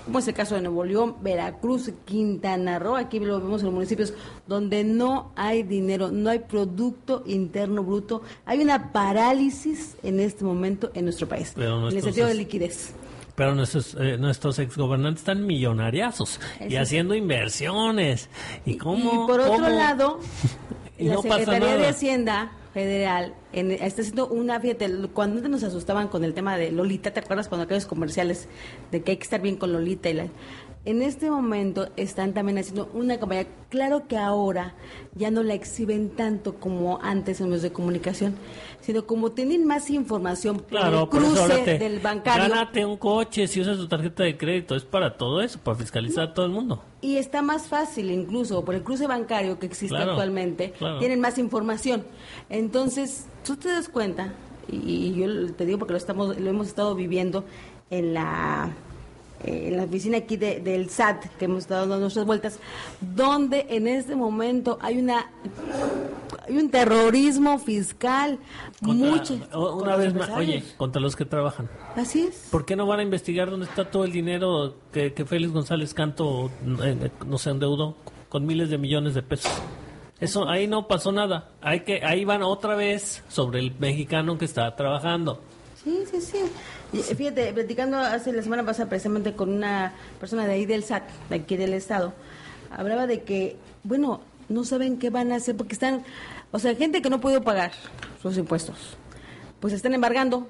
como 0.05 0.19
es 0.19 0.27
el 0.27 0.33
caso 0.33 0.55
de 0.55 0.61
Nuevo 0.61 0.83
León, 0.83 1.15
Veracruz, 1.21 1.91
Quintana 2.05 2.79
Roo, 2.79 2.95
aquí 2.95 3.19
lo 3.19 3.39
vemos 3.39 3.61
en 3.61 3.67
los 3.67 3.73
municipios 3.73 4.13
donde 4.47 4.83
no 4.83 5.31
hay 5.35 5.63
dinero, 5.63 6.11
no 6.11 6.29
hay 6.29 6.39
producto 6.39 7.23
interno 7.25 7.83
bruto, 7.83 8.23
hay 8.45 8.61
una 8.61 8.91
parálisis 8.91 9.95
en 10.03 10.19
este 10.19 10.43
momento 10.43 10.91
en 10.93 11.05
nuestro 11.05 11.27
país, 11.27 11.53
Pero 11.55 11.89
en 11.89 11.95
el 11.95 12.03
sentido 12.03 12.27
de 12.27 12.33
liquidez. 12.33 12.93
Pero 13.41 13.55
nuestros, 13.55 13.95
eh, 13.99 14.17
nuestros 14.19 14.59
exgobernantes 14.59 15.21
están 15.21 15.47
millonariazos 15.47 16.39
y 16.69 16.75
haciendo 16.75 17.15
inversiones. 17.15 18.29
¿Y 18.67 18.77
cómo? 18.77 19.23
Y 19.23 19.27
por 19.27 19.39
otro 19.39 19.53
cómo? 19.53 19.69
lado, 19.69 20.19
Y 20.99 21.05
la 21.07 21.15
no 21.15 21.21
Secretaría 21.23 21.75
de. 21.77 21.87
Hacienda 21.87 22.51
Federal 22.71 23.33
en- 23.51 23.71
está 23.71 24.03
haciendo 24.03 24.27
una, 24.27 24.59
fíjate, 24.59 24.87
cuando 25.11 25.37
antes 25.37 25.49
nos 25.49 25.63
asustaban 25.63 26.07
con 26.07 26.23
el 26.23 26.35
tema 26.35 26.55
de 26.55 26.71
Lolita, 26.71 27.09
¿te 27.13 27.19
acuerdas 27.21 27.47
cuando 27.47 27.65
aquellos 27.65 27.87
comerciales 27.87 28.47
de 28.91 29.01
que 29.01 29.09
hay 29.13 29.17
que 29.17 29.23
estar 29.23 29.41
bien 29.41 29.55
con 29.55 29.73
Lolita 29.73 30.07
y 30.11 30.13
la... 30.13 30.27
en 30.83 31.01
este 31.03 31.29
momento 31.29 31.89
están 31.95 32.33
también 32.33 32.57
haciendo 32.57 32.89
una 32.93 33.19
campaña. 33.19 33.45
Claro 33.69 34.07
que 34.07 34.17
ahora 34.17 34.73
ya 35.15 35.29
no 35.31 35.43
la 35.43 35.53
exhiben 35.53 36.09
tanto 36.09 36.55
como 36.55 36.99
antes 37.01 37.39
en 37.39 37.49
los 37.51 37.61
de 37.61 37.71
comunicación, 37.71 38.35
sino 38.81 39.05
como 39.05 39.31
tienen 39.31 39.65
más 39.65 39.89
información 39.91 40.57
por 40.57 40.65
Claro, 40.67 41.03
el 41.03 41.07
por 41.09 41.21
eso 41.21 41.27
cruce 41.33 41.41
ahora 41.53 41.63
te- 41.63 41.79
del 41.79 41.99
bancario. 41.99 42.49
Gánate 42.49 42.85
un 42.85 42.97
coche 42.97 43.47
si 43.47 43.61
usas 43.61 43.77
tu 43.77 43.87
tarjeta 43.87 44.23
de 44.23 44.37
crédito. 44.37 44.75
Es 44.75 44.83
para 44.83 45.17
todo 45.17 45.41
eso, 45.41 45.59
para 45.59 45.77
fiscalizar 45.77 46.29
a 46.29 46.33
todo 46.33 46.45
el 46.47 46.51
mundo. 46.51 46.83
Y 47.01 47.17
está 47.17 47.41
más 47.41 47.67
fácil 47.67 48.09
incluso 48.11 48.65
por 48.65 48.73
el 48.75 48.83
cruce 48.83 49.07
bancario 49.07 49.59
que 49.59 49.67
existe 49.67 49.95
Claro, 49.95 50.11
actualmente, 50.11 50.71
claro. 50.77 50.99
tienen 50.99 51.19
más 51.21 51.37
información. 51.37 52.03
Entonces, 52.49 53.25
tú 53.45 53.55
te 53.55 53.69
das 53.69 53.87
cuenta, 53.87 54.33
y, 54.67 54.75
y 54.77 55.13
yo 55.15 55.53
te 55.53 55.65
digo 55.65 55.77
porque 55.79 55.93
lo 55.93 55.97
estamos 55.97 56.37
lo 56.39 56.49
hemos 56.49 56.67
estado 56.67 56.93
viviendo 56.95 57.45
en 57.89 58.13
la 58.13 58.71
eh, 59.43 59.67
en 59.69 59.77
la 59.77 59.83
oficina 59.83 60.17
aquí 60.17 60.37
de- 60.37 60.59
del 60.59 60.89
SAT, 60.89 61.25
que 61.37 61.45
hemos 61.45 61.59
estado 61.59 61.81
dando 61.81 61.99
nuestras 61.99 62.25
vueltas, 62.25 62.59
donde 62.99 63.65
en 63.69 63.87
este 63.87 64.15
momento 64.15 64.77
hay 64.81 64.97
una 64.99 65.31
hay 66.47 66.57
un 66.57 66.69
terrorismo 66.69 67.59
fiscal 67.59 68.39
Contra- 68.83 69.09
mucho 69.11 69.39
una 69.53 69.95
vez 69.95 70.13
más, 70.13 70.29
oye, 70.31 70.63
contra 70.77 71.01
los 71.01 71.15
que 71.15 71.23
trabajan. 71.25 71.69
así 71.95 72.21
es. 72.23 72.47
¿Por 72.51 72.65
qué 72.65 72.75
no 72.75 72.85
van 72.87 72.99
a 72.99 73.03
investigar 73.03 73.49
dónde 73.49 73.65
está 73.67 73.89
todo 73.89 74.03
el 74.05 74.11
dinero 74.11 74.75
que, 74.91 75.13
que 75.13 75.25
Félix 75.25 75.53
González 75.53 75.93
Canto, 75.93 76.49
eh, 76.83 77.11
no 77.27 77.37
se 77.37 77.51
endeudó 77.51 77.95
con 78.29 78.45
miles 78.45 78.69
de 78.69 78.77
millones 78.77 79.13
de 79.13 79.21
pesos? 79.23 79.51
Eso 80.19 80.47
ahí 80.47 80.67
no 80.67 80.87
pasó 80.87 81.11
nada. 81.11 81.49
Hay 81.61 81.81
que 81.81 82.03
ahí 82.05 82.25
van 82.25 82.43
otra 82.43 82.75
vez 82.75 83.23
sobre 83.27 83.59
el 83.59 83.73
mexicano 83.79 84.37
que 84.37 84.45
está 84.45 84.75
trabajando. 84.75 85.41
Sí, 85.83 86.03
sí, 86.11 86.21
sí. 86.21 86.37
Y, 86.93 86.99
eh, 86.99 87.03
Fíjate, 87.15 87.53
platicando 87.53 87.97
hace 87.97 88.33
la 88.33 88.41
semana 88.43 88.65
pasada 88.65 88.89
precisamente 88.89 89.33
con 89.33 89.49
una 89.49 89.93
persona 90.19 90.45
de 90.45 90.53
ahí 90.53 90.65
del 90.65 90.83
SAT, 90.83 91.03
de 91.29 91.35
aquí 91.35 91.55
del 91.57 91.73
Estado, 91.73 92.13
hablaba 92.69 93.07
de 93.07 93.21
que, 93.23 93.55
bueno, 93.83 94.21
no 94.49 94.63
saben 94.65 94.97
qué 94.97 95.09
van 95.09 95.31
a 95.31 95.35
hacer 95.35 95.55
porque 95.55 95.73
están, 95.73 96.03
o 96.51 96.59
sea, 96.59 96.75
gente 96.75 97.01
que 97.01 97.09
no 97.09 97.21
puede 97.21 97.39
pagar 97.41 97.71
sus 98.21 98.37
impuestos, 98.37 98.75
pues 99.59 99.73
están 99.73 99.93
embargando. 99.93 100.47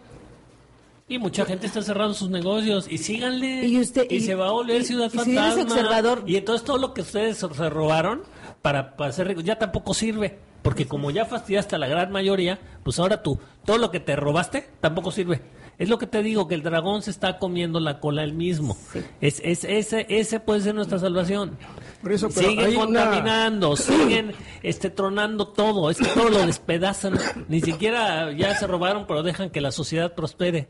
Y 1.07 1.19
mucha 1.19 1.43
gente 1.45 1.67
está 1.67 1.81
cerrando 1.81 2.13
sus 2.13 2.29
negocios 2.29 2.87
y 2.89 2.97
síganle. 2.97 3.65
Y 3.67 3.79
usted- 3.79 4.07
y- 4.09 4.21
se 4.21 4.33
va 4.33 4.47
a 4.47 4.51
volver 4.51 4.81
y- 4.81 4.85
ciudad 4.85 5.07
y 5.13 5.19
si 5.19 5.37
observador- 5.37 6.23
Y 6.25 6.37
entonces 6.37 6.65
todo 6.65 6.77
lo 6.77 6.93
que 6.93 7.01
ustedes 7.01 7.37
se 7.37 7.47
robaron 7.69 8.21
para, 8.61 8.95
para 8.95 9.09
hacer 9.09 9.27
ricos 9.27 9.43
ya 9.43 9.59
tampoco 9.59 9.93
sirve. 9.93 10.39
Porque 10.61 10.87
como 10.87 11.11
ya 11.11 11.25
fastidiaste 11.25 11.75
a 11.75 11.79
la 11.79 11.87
gran 11.87 12.11
mayoría, 12.11 12.59
pues 12.83 12.97
ahora 12.99 13.21
tú, 13.23 13.39
todo 13.65 13.77
lo 13.77 13.91
que 13.91 13.99
te 13.99 14.15
robaste 14.15 14.69
tampoco 14.79 15.11
sirve. 15.11 15.41
Es 15.82 15.89
lo 15.89 15.97
que 15.97 16.05
te 16.05 16.21
digo, 16.21 16.47
que 16.47 16.53
el 16.53 16.61
dragón 16.61 17.01
se 17.01 17.09
está 17.09 17.39
comiendo 17.39 17.79
la 17.79 17.99
cola 17.99 18.23
él 18.23 18.34
mismo. 18.34 18.77
Es, 19.19 19.41
es, 19.43 19.63
ese, 19.63 20.05
ese 20.09 20.39
puede 20.39 20.61
ser 20.61 20.75
nuestra 20.75 20.99
salvación. 20.99 21.57
Por 22.03 22.11
eso, 22.11 22.29
pero 22.29 22.49
siguen 22.49 22.65
hay 22.65 22.75
una- 22.75 22.86
contaminando, 22.86 23.75
siguen 23.75 24.32
este 24.61 24.91
tronando 24.91 25.47
todo, 25.47 25.89
es 25.89 25.97
que 25.97 26.05
todo 26.05 26.29
lo 26.29 26.45
despedazan, 26.45 27.17
ni 27.47 27.61
siquiera 27.61 28.32
ya 28.32 28.55
se 28.55 28.67
robaron, 28.67 29.07
pero 29.07 29.23
dejan 29.23 29.49
que 29.49 29.59
la 29.59 29.71
sociedad 29.71 30.13
prospere. 30.13 30.67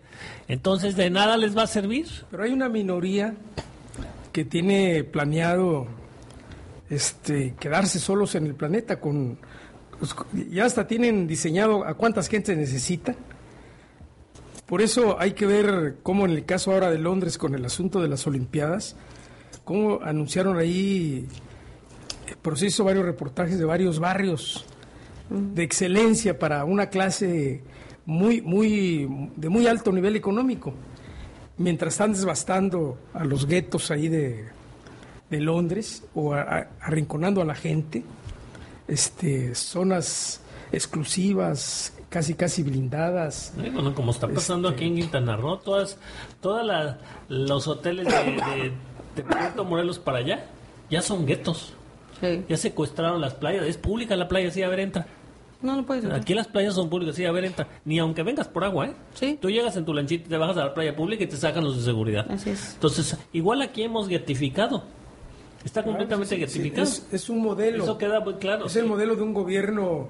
Entonces 0.48 0.96
de 0.96 1.10
nada 1.10 1.36
les 1.36 1.58
va 1.58 1.64
a 1.64 1.68
servir. 1.68 2.08
Pero 2.32 2.44
hay 2.44 2.52
una 2.54 2.70
minoría 2.70 3.36
que 4.32 4.46
tiene 4.46 5.04
planeado 5.04 5.88
este 6.90 7.54
quedarse 7.60 8.00
solos 8.00 8.36
en 8.36 8.46
el 8.48 8.56
planeta 8.56 9.00
con 9.00 9.38
pues, 10.00 10.16
ya 10.50 10.66
hasta 10.66 10.88
tienen 10.88 11.28
diseñado 11.28 11.86
a 11.86 11.94
cuántas 11.96 12.28
gente 12.28 12.56
necesita. 12.56 13.14
Por 14.72 14.82
eso 14.82 15.20
hay 15.20 15.34
que 15.34 15.46
ver 15.46 15.98
cómo 16.02 16.24
en 16.24 16.32
el 16.32 16.46
caso 16.46 16.72
ahora 16.72 16.90
de 16.90 16.98
Londres 16.98 17.38
con 17.38 17.56
el 17.56 17.66
asunto 17.66 18.02
de 18.02 18.08
las 18.08 18.26
Olimpiadas, 18.26 18.96
cómo 19.66 20.00
anunciaron 20.02 20.58
ahí, 20.58 21.28
eh, 22.28 22.36
por 22.42 22.54
eso 22.54 22.66
hizo 22.66 22.86
varios 22.86 23.04
reportajes 23.04 23.60
de 23.60 23.66
varios 23.66 24.00
barrios 24.00 24.66
de 25.30 25.64
excelencia 25.64 26.40
para 26.40 26.64
una 26.64 26.86
clase 26.88 27.64
muy, 28.06 28.42
muy, 28.42 29.30
de 29.36 29.50
muy 29.50 29.68
alto 29.68 29.92
nivel 29.92 30.16
económico. 30.16 30.74
Mientras 31.58 31.96
están 31.96 32.14
devastando 32.14 32.98
a 33.14 33.26
los 33.26 33.46
guetos 33.48 33.92
ahí 33.92 34.08
de, 34.08 34.46
de 35.30 35.40
Londres 35.42 36.04
o 36.16 36.34
a- 36.34 36.44
a- 36.44 36.68
arrinconando 36.80 37.42
a 37.42 37.46
la 37.46 37.56
gente, 37.56 38.06
este, 38.88 39.54
zonas 39.54 40.40
exclusivas, 40.72 41.92
casi 42.12 42.36
casi 42.36 42.62
blindadas. 42.62 43.54
Bueno, 43.74 43.96
como 43.96 44.12
está 44.12 44.28
pasando 44.28 44.70
Este- 44.70 44.82
aquí 44.84 44.88
en 44.92 44.96
Quintana 44.98 45.36
Roo, 45.38 45.58
todas, 45.58 45.98
todas 46.42 46.64
la- 46.64 47.00
los 47.30 47.68
hoteles 47.68 48.06
de, 48.06 48.12
de, 48.14 48.72
de 49.16 49.24
Puerto 49.24 49.66
Morelos 49.66 49.98
para 49.98 50.20
allá 50.20 50.46
ya 50.92 51.02
son 51.02 51.26
guetos. 51.26 51.74
Sí. 52.20 52.44
Ya 52.48 52.58
secuestraron 52.58 53.20
las 53.22 53.34
playas, 53.34 53.66
es 53.66 53.78
pública 53.78 54.16
la 54.16 54.28
playa, 54.28 54.52
sí, 54.52 54.62
a 54.62 54.70
ver, 54.70 54.82
entra. 54.82 55.08
No, 55.62 55.76
no 55.76 55.86
puedes. 55.86 56.06
Aquí 56.12 56.34
las 56.34 56.48
playas 56.48 56.74
son 56.76 56.90
públicas, 56.90 57.16
sí, 57.16 57.24
a 57.26 57.32
ver, 57.32 57.46
entra. 57.46 57.68
Ni 57.86 57.98
aunque 58.00 58.24
vengas 58.24 58.48
por 58.48 58.64
agua, 58.64 58.88
¿eh? 58.88 58.94
Sí. 59.14 59.38
Tú 59.42 59.50
llegas 59.50 59.76
en 59.78 59.86
tu 59.86 59.94
lanchita 59.94 60.26
y 60.26 60.30
te 60.30 60.38
bajas 60.38 60.58
a 60.58 60.66
la 60.66 60.74
playa 60.74 60.96
pública 60.96 61.24
y 61.24 61.28
te 61.28 61.38
sacan 61.38 61.64
los 61.64 61.78
de 61.78 61.84
seguridad. 61.84 62.30
Así 62.30 62.50
es. 62.50 62.74
Entonces, 62.74 63.18
igual 63.32 63.62
aquí 63.62 63.84
hemos 63.84 64.08
getificado. 64.10 64.84
Está 65.64 65.84
completamente 65.84 66.36
Sí, 66.36 66.42
sí, 66.42 66.48
getificado. 66.60 66.84
es, 66.84 67.08
es 67.12 67.30
un 67.30 67.42
modelo. 67.42 67.84
Eso 67.84 67.98
queda 67.98 68.20
muy 68.20 68.34
claro. 68.36 68.66
Es 68.66 68.76
el 68.76 68.86
modelo 68.86 69.16
de 69.16 69.22
un 69.22 69.34
gobierno 69.34 70.08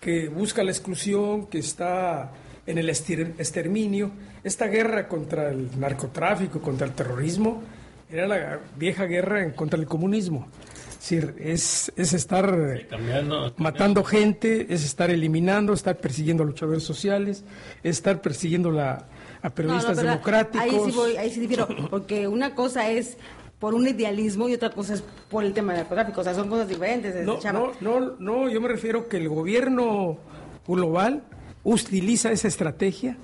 que 0.00 0.28
busca 0.28 0.64
la 0.64 0.70
exclusión, 0.70 1.46
que 1.46 1.58
está 1.58 2.32
en 2.66 2.78
el 2.78 2.88
estir- 2.88 3.34
exterminio. 3.38 4.10
Esta 4.42 4.66
guerra 4.66 5.06
contra 5.08 5.50
el 5.50 5.78
narcotráfico, 5.78 6.60
contra 6.60 6.86
el 6.86 6.92
terrorismo, 6.94 7.62
era 8.10 8.26
la 8.26 8.60
vieja 8.76 9.04
guerra 9.04 9.42
en 9.42 9.50
contra 9.52 9.78
el 9.78 9.86
comunismo. 9.86 10.48
Es 10.88 10.98
decir, 11.10 11.34
es, 11.38 11.92
es 11.96 12.12
estar 12.12 12.46
Cambiando- 12.88 13.52
matando 13.56 14.04
gente, 14.04 14.66
es 14.68 14.84
estar 14.84 15.10
eliminando, 15.10 15.72
estar 15.72 15.96
persiguiendo 15.98 16.42
a 16.42 16.46
luchadores 16.46 16.82
sociales, 16.82 17.42
es 17.82 17.96
estar 17.96 18.20
persiguiendo 18.20 18.70
la, 18.70 19.06
a 19.42 19.50
periodistas 19.50 19.96
No, 19.96 20.02
no, 20.02 20.02
pero 20.02 20.10
democráticos. 20.12 20.62
Ahí 20.86 20.90
sí, 20.90 20.96
voy, 20.96 21.16
ahí 21.16 21.30
sí 21.30 21.40
difiero, 21.40 21.68
porque 21.90 22.28
una 22.28 22.54
cosa 22.54 22.90
es 22.90 23.16
por 23.60 23.74
un 23.74 23.86
idealismo 23.86 24.48
y 24.48 24.54
otra 24.54 24.70
cosa 24.70 24.94
es 24.94 25.04
por 25.30 25.44
el 25.44 25.52
tema 25.52 25.74
narcotráfico, 25.74 26.22
o 26.22 26.24
sea, 26.24 26.34
son 26.34 26.48
cosas 26.48 26.66
diferentes. 26.66 27.14
No, 27.24 27.38
no, 27.52 27.72
no, 27.80 28.16
no, 28.18 28.48
yo 28.48 28.60
me 28.60 28.68
refiero 28.68 29.06
que 29.06 29.18
el 29.18 29.28
gobierno 29.28 30.18
global 30.66 31.22
utiliza 31.62 32.32
esa 32.32 32.48
estrategia 32.48 33.18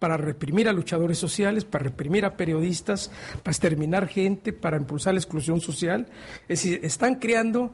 para 0.00 0.16
reprimir 0.16 0.68
a 0.68 0.72
luchadores 0.72 1.18
sociales, 1.18 1.64
para 1.64 1.84
reprimir 1.84 2.24
a 2.24 2.36
periodistas, 2.36 3.10
para 3.42 3.52
exterminar 3.52 4.08
gente, 4.08 4.52
para 4.52 4.76
impulsar 4.76 5.14
la 5.14 5.20
exclusión 5.20 5.60
social. 5.60 6.08
Es 6.48 6.62
decir, 6.62 6.80
están 6.82 7.16
creando, 7.16 7.70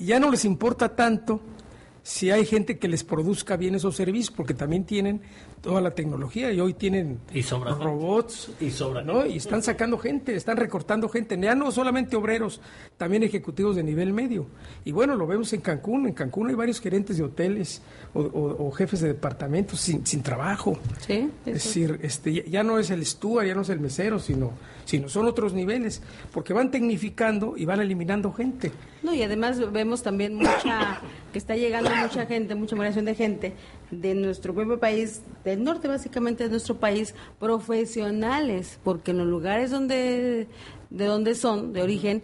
ya 0.00 0.18
no 0.20 0.30
les 0.30 0.44
importa 0.44 0.94
tanto 0.96 1.40
si 2.02 2.30
hay 2.30 2.44
gente 2.44 2.78
que 2.78 2.88
les 2.88 3.04
produzca 3.04 3.56
bien 3.56 3.74
esos 3.74 3.94
servicios, 3.94 4.34
porque 4.34 4.54
también 4.54 4.84
tienen 4.84 5.22
toda 5.60 5.80
la 5.80 5.90
tecnología 5.90 6.50
y 6.52 6.60
hoy 6.60 6.74
tienen 6.74 7.18
Y 7.34 7.42
sobra 7.42 7.70
gente. 7.72 7.84
robots 7.84 8.50
Y 8.60 8.70
sobra 8.70 9.02
¿no? 9.02 9.26
Y 9.26 9.36
están 9.36 9.62
sacando 9.62 9.98
gente, 9.98 10.34
están 10.34 10.56
recortando 10.56 11.08
gente, 11.08 11.38
ya 11.40 11.54
no 11.54 11.70
solamente 11.70 12.16
obreros, 12.16 12.60
también 12.96 13.22
ejecutivos 13.22 13.76
de 13.76 13.82
nivel 13.82 14.12
medio. 14.12 14.46
Y 14.84 14.92
bueno, 14.92 15.16
lo 15.16 15.26
vemos 15.26 15.52
en 15.52 15.60
Cancún, 15.60 16.06
en 16.06 16.14
Cancún 16.14 16.48
hay 16.48 16.54
varios 16.54 16.80
gerentes 16.80 17.18
de 17.18 17.24
hoteles 17.24 17.82
o, 18.14 18.20
o- 18.20 18.66
o 18.68 18.70
jefes 18.72 19.00
de 19.00 19.08
departamentos 19.08 19.80
sin, 19.80 20.06
sin 20.06 20.22
trabajo. 20.22 20.78
Sí, 21.06 21.30
Es 21.44 21.54
decir, 21.54 21.98
este, 22.02 22.32
ya- 22.32 22.44
ya 22.46 22.62
no 22.62 22.78
es 22.78 22.90
el 22.90 23.04
steward, 23.04 23.46
ya 23.46 23.54
no 23.54 23.62
es 23.62 23.68
el 23.68 23.80
mesero, 23.80 24.18
sino, 24.18 24.52
sino 24.84 25.08
son 25.08 25.26
otros 25.26 25.52
niveles, 25.52 26.02
porque 26.32 26.52
van 26.52 26.70
tecnificando 26.70 27.54
y 27.56 27.64
van 27.66 27.80
eliminando 27.80 28.32
gente. 28.32 28.72
No, 29.02 29.14
y 29.14 29.22
además 29.22 29.60
vemos 29.72 30.02
también 30.02 30.34
mucha, 30.34 31.00
que 31.32 31.38
está 31.38 31.56
llegando 31.56 31.90
mucha 32.02 32.26
gente, 32.26 32.54
mucha 32.54 32.76
migración 32.76 33.04
de 33.04 33.14
gente 33.14 33.52
de 33.90 34.14
nuestro 34.14 34.54
propio 34.54 34.78
país, 34.78 35.22
del 35.44 35.64
norte 35.64 35.88
básicamente 35.88 36.44
de 36.44 36.50
nuestro 36.50 36.76
país, 36.76 37.14
profesionales, 37.38 38.78
porque 38.84 39.10
en 39.10 39.18
los 39.18 39.26
lugares 39.26 39.70
donde, 39.70 40.46
de 40.90 41.04
donde 41.04 41.34
son, 41.34 41.72
de 41.72 41.82
origen, 41.82 42.22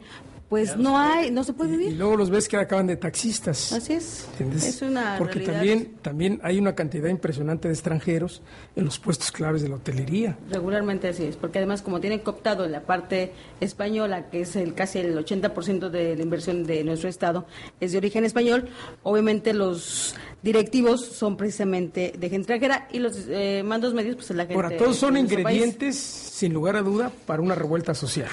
pues 0.49 0.77
no 0.77 0.97
hay, 0.99 1.31
no 1.31 1.43
se 1.43 1.53
puede 1.53 1.75
Y 1.75 1.77
vivir. 1.77 1.97
luego 1.97 2.17
los 2.17 2.31
ves 2.31 2.49
que 2.49 2.57
acaban 2.57 2.87
de 2.87 2.97
taxistas. 2.97 3.73
Así 3.73 3.95
es. 3.95 4.27
¿Entiendes? 4.33 4.65
Es 4.65 4.83
una 4.83 5.17
Porque 5.19 5.41
realidad. 5.41 5.55
también, 5.55 5.95
también 6.03 6.41
hay 6.45 6.59
una 6.59 6.75
cantidad 6.75 7.09
impresionante 7.09 7.67
de 7.69 7.75
extranjeros 7.75 8.43
en 8.77 8.85
los 8.85 8.99
puestos 8.99 9.33
claves 9.33 9.63
de 9.63 9.69
la 9.69 9.75
hotelería. 9.77 10.39
Regularmente 10.51 11.09
así 11.09 11.25
es, 11.25 11.37
porque 11.37 11.59
además 11.59 11.83
como 11.83 12.01
tienen 12.01 12.21
cooptado 12.21 12.67
la 12.69 12.83
parte 12.83 13.33
española, 13.61 14.31
que 14.31 14.43
es 14.43 14.55
el 14.57 14.75
casi 14.75 15.01
el 15.01 15.17
80% 15.19 15.91
de 15.91 16.15
la 16.17 16.23
inversión 16.23 16.65
de 16.65 16.85
nuestro 16.85 17.09
estado, 17.09 17.47
es 17.81 17.93
de 17.93 17.99
origen 17.99 18.25
español, 18.25 18.69
obviamente 19.03 19.53
los 19.53 20.15
directivos 20.43 21.05
son 21.05 21.37
precisamente 21.37 22.13
de 22.17 22.29
gente 22.29 22.53
extranjera 22.55 22.87
y 22.93 23.01
los 23.01 23.17
eh, 23.29 23.63
mandos 23.65 23.95
medios 23.95 24.15
pues 24.17 24.31
es 24.31 24.37
la 24.37 24.45
gente 24.47 24.55
Ahora, 24.55 24.77
todos 24.77 24.97
son 24.97 25.15
país. 25.15 25.25
ingredientes, 25.33 25.97
sin 25.97 26.53
lugar 26.53 26.77
a 26.77 26.83
duda, 26.83 27.11
para 27.27 27.43
una 27.43 27.55
revuelta 27.57 27.95
social. 27.95 28.29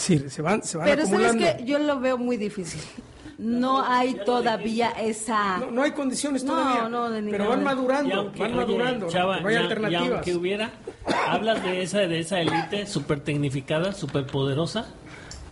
Decir, 0.00 0.30
se 0.30 0.42
van, 0.42 0.62
se 0.62 0.78
van 0.78 0.86
Pero 0.86 1.06
sabes 1.06 1.32
que 1.36 1.64
yo 1.64 1.78
lo 1.78 2.00
veo 2.00 2.16
muy 2.16 2.36
difícil. 2.36 2.80
no 3.38 3.82
hay 3.82 4.14
todavía 4.24 4.90
esa... 4.90 5.58
No, 5.58 5.70
no 5.70 5.82
hay 5.82 5.92
condiciones 5.92 6.42
No, 6.44 6.52
todavía. 6.54 6.88
no, 6.88 7.10
de 7.10 7.22
pero 7.30 7.48
van 7.48 7.62
madurando, 7.64 8.14
aunque, 8.14 8.40
van 8.40 8.52
oye, 8.52 8.60
madurando. 8.60 9.08
Chava, 9.08 9.40
no 9.40 9.48
hay 9.48 9.54
y 9.54 9.58
a- 9.58 9.60
alternativas. 9.60 10.06
Y 10.06 10.12
aunque 10.12 10.34
hubiera, 10.34 10.70
hablas 11.28 11.62
de 11.62 11.82
esa 11.82 11.98
de 12.00 12.20
esa 12.20 12.40
élite 12.40 12.86
súper 12.86 13.20
tecnificada, 13.20 13.92
súper 13.92 14.26
poderosa, 14.26 14.86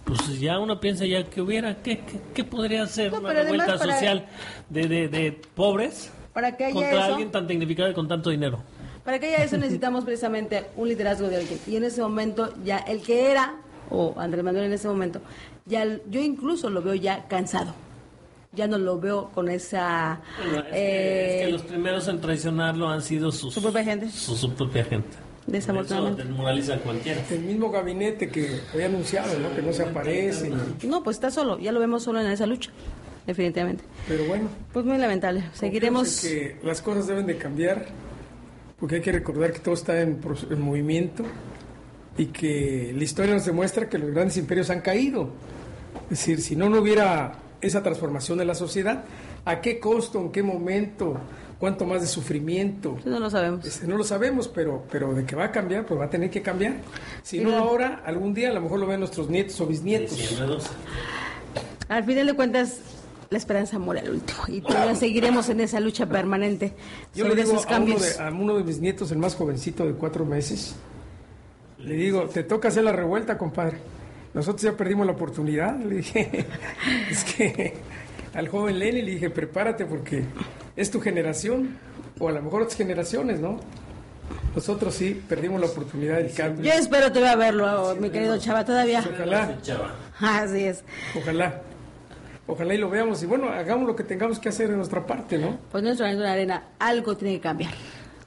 pues 0.05 0.41
ya 0.41 0.59
uno 0.59 0.81
piensa 0.81 1.05
ya 1.05 1.25
que 1.25 1.41
hubiera, 1.43 1.83
¿qué, 1.83 1.99
qué, 2.01 2.21
qué 2.35 2.45
podría 2.45 2.87
ser 2.87 3.13
No, 3.13 3.19
una 3.21 3.33
revuelta 3.35 3.77
social 3.79 4.27
de, 4.71 4.89
de, 4.89 5.09
de 5.09 5.33
pobres 5.55 6.11
Para 6.33 6.57
que 6.57 6.65
haya 6.65 6.75
contra 6.75 6.93
eso... 7.01 7.03
alguien 7.05 7.31
tan 7.31 7.47
tecnificado 7.47 7.91
y 7.91 7.95
con 7.95 8.09
tanto 8.09 8.31
dinero? 8.31 8.63
Para 9.05 9.19
que 9.19 9.27
haya 9.35 9.45
eso 9.45 9.57
necesitamos 9.59 10.05
precisamente 10.05 10.67
un 10.77 10.89
liderazgo 10.89 11.29
de 11.29 11.37
alguien. 11.39 11.59
Y 11.67 11.77
en 11.77 11.85
ese 11.85 12.01
momento 12.03 12.53
ya 12.65 12.79
el 12.79 13.01
que 13.03 13.31
era, 13.31 13.55
o 13.91 14.15
Andrés 14.19 14.45
Manuel 14.45 14.65
en 14.67 14.73
ese 14.73 14.89
momento, 14.89 15.21
ya 15.67 15.85
yo 16.11 16.21
incluso 16.21 16.71
lo 16.71 16.83
veo 16.83 16.95
ya 16.95 17.27
cansado. 17.29 17.75
Ya 18.53 18.67
no 18.67 18.79
lo 18.79 18.99
veo 18.99 19.29
con 19.35 19.49
esa... 19.51 20.21
Bueno, 20.43 20.59
es, 20.61 20.65
que, 20.73 20.79
eh, 20.79 21.41
es 21.41 21.47
que 21.47 21.53
los 21.53 21.63
primeros 21.63 22.09
en 22.09 22.19
traicionarlo 22.21 22.89
han 22.89 23.03
sido 23.03 23.31
sus, 23.31 23.53
Su 23.53 23.61
propia 23.61 23.85
gente. 23.85 24.11
Su, 24.11 24.35
su 24.37 24.51
propia 24.55 24.85
gente. 24.85 25.17
Desafortunadamente. 25.47 26.23
Eso 26.23 26.29
desmoraliza 26.31 26.75
a 26.75 26.79
cualquiera. 26.79 27.21
El 27.31 27.41
mismo 27.41 27.71
gabinete 27.71 28.29
que 28.31 28.61
había 28.73 28.87
anunciado, 28.87 29.39
¿no? 29.39 29.55
Que 29.55 29.63
no 29.63 29.73
se 29.73 29.83
aparece. 29.83 30.51
y- 30.83 30.87
No, 30.87 31.03
pues 31.03 31.17
está 31.19 31.31
solo, 31.31 31.59
ya 31.59 31.73
lo 31.73 31.81
vemos 31.81 32.03
solo 32.03 32.21
en 32.21 32.27
esa 32.27 32.47
lucha, 32.47 32.71
definitivamente. 33.27 33.85
Pero 34.09 34.25
bueno. 34.25 34.49
Pues 34.73 34.85
muy 34.85 34.97
lamentable. 34.99 35.45
Seguiremos... 35.53 36.21
que 36.23 36.57
las 36.63 36.81
cosas 36.83 37.07
deben 37.07 37.27
de 37.27 37.37
cambiar, 37.37 37.87
porque 38.81 38.97
hay 38.97 39.03
que 39.03 39.13
recordar 39.13 39.53
que 39.53 39.59
todo 39.61 39.75
está 39.75 40.01
en, 40.01 40.21
en 40.51 40.61
movimiento 40.61 41.23
y 42.19 42.27
que 42.27 42.93
la 42.95 43.05
historia 43.05 43.33
nos 43.35 43.47
demuestra 43.47 43.89
que 43.89 43.97
los 43.99 44.11
grandes 44.11 44.37
imperios 44.37 44.69
han 44.71 44.81
caído. 44.83 45.31
Es 46.05 46.19
decir, 46.19 46.43
si 46.43 46.57
no, 46.57 46.69
no 46.69 46.81
hubiera 46.81 47.33
esa 47.61 47.83
transformación 47.83 48.39
de 48.39 48.45
la 48.45 48.55
sociedad, 48.55 49.05
¿a 49.45 49.61
qué 49.61 49.79
costo, 49.81 50.21
en 50.21 50.31
qué 50.33 50.43
momento, 50.43 51.17
cuánto 51.59 51.85
más 51.87 52.01
de 52.01 52.07
sufrimiento? 52.07 52.97
Eso 53.01 53.09
no 53.11 53.19
lo 53.21 53.31
sabemos. 53.31 53.65
Este, 53.65 53.87
no 53.87 53.97
lo 53.97 54.05
sabemos, 54.05 54.49
pero, 54.49 54.85
pero 54.91 55.15
de 55.15 55.25
que 55.25 55.37
va 55.37 55.45
a 55.45 55.53
cambiar, 55.53 55.87
pues 55.87 55.99
va 56.01 56.05
a 56.07 56.11
tener 56.11 56.29
que 56.31 56.43
cambiar. 56.43 56.75
Si 57.23 57.39
Y 57.39 57.41
no 57.41 57.51
la- 57.51 57.59
ahora, 57.59 58.03
algún 58.05 58.35
día 58.35 58.51
a 58.51 58.53
lo 58.53 58.61
mejor 58.61 58.81
lo 58.81 58.87
ven 58.87 59.01
nuestros 59.01 59.29
nietos 59.31 59.61
o 59.61 59.67
bisnietos. 59.67 60.19
Al 61.89 62.05
final 62.05 62.27
de 62.27 62.35
cuentas, 62.35 62.79
la 63.31 63.39
esperanza 63.39 63.79
muere 63.79 64.01
al 64.01 64.11
último. 64.11 64.39
Y 64.49 64.61
todavía 64.61 64.95
seguiremos 64.95 65.49
en 65.49 65.61
esa 65.61 65.81
lucha 65.81 66.07
permanente 66.07 66.75
Yo 67.15 67.25
le 67.25 67.31
sobre 67.31 67.43
digo 67.45 67.55
esos 67.57 67.65
a 67.67 67.69
uno, 67.69 67.77
cambios. 67.77 68.17
de, 68.19 68.23
a 68.25 68.29
uno 68.31 68.57
de 68.57 68.65
mis 68.65 68.79
nietos, 68.81 69.11
el 69.11 69.19
más 69.19 69.35
jovencito 69.35 69.85
de 69.87 69.93
cuatro 69.93 70.25
meses, 70.25 70.75
le 71.79 71.95
digo, 71.95 72.25
te 72.25 72.43
toca 72.43 72.69
hacer 72.69 72.85
la 72.85 72.93
revuelta, 72.93 73.39
compadre. 73.39 73.79
Nosotros 74.35 74.63
ya 74.63 74.77
perdimos 74.77 75.07
la 75.07 75.13
oportunidad. 75.13 75.79
Le 75.79 75.97
dije, 75.97 76.47
es 77.11 77.25
que 77.25 77.75
al 78.35 78.49
joven 78.49 78.79
Lenny 78.79 79.03
le 79.03 79.13
dije, 79.13 79.31
prepárate 79.31 79.85
porque 79.85 80.25
es 80.77 80.91
tu 80.91 81.01
generación, 81.01 81.79
o 82.19 82.29
a 82.29 82.33
lo 82.33 82.43
mejor 82.43 82.63
otras 82.63 82.77
generaciones, 82.77 83.41
¿no? 83.41 83.59
Nosotros 84.55 84.95
sí 84.95 85.23
perdimos 85.29 85.61
la 85.61 85.67
oportunidad 85.67 86.17
del 86.17 86.33
cambio. 86.33 86.65
Yo 86.65 86.73
espero 86.73 87.13
te 87.13 87.21
voy 87.21 87.29
a 87.29 87.37
verlo, 87.37 87.97
mi 87.99 88.11
querido 88.11 88.39
Chava, 88.39 88.65
todavía. 88.65 89.01
Ojalá. 89.01 89.57
Así 90.21 90.65
es. 90.65 90.85
ojalá. 91.17 91.63
Ojalá 92.47 92.75
y 92.75 92.79
lo 92.79 92.89
veamos. 92.89 93.23
Y 93.23 93.27
bueno, 93.27 93.51
hagamos 93.51 93.87
lo 93.87 93.95
que 93.95 94.05
tengamos 94.05 94.39
que 94.39 94.49
hacer 94.49 94.71
de 94.71 94.77
nuestra 94.77 95.07
parte, 95.07 95.39
¿no? 95.39 95.59
Pues 95.71 95.85
nuestro 95.85 96.05
granito 96.05 96.25
de 96.25 96.31
arena, 96.31 96.63
algo 96.79 97.17
tiene 97.17 97.35
que 97.35 97.41
cambiar. 97.41 97.73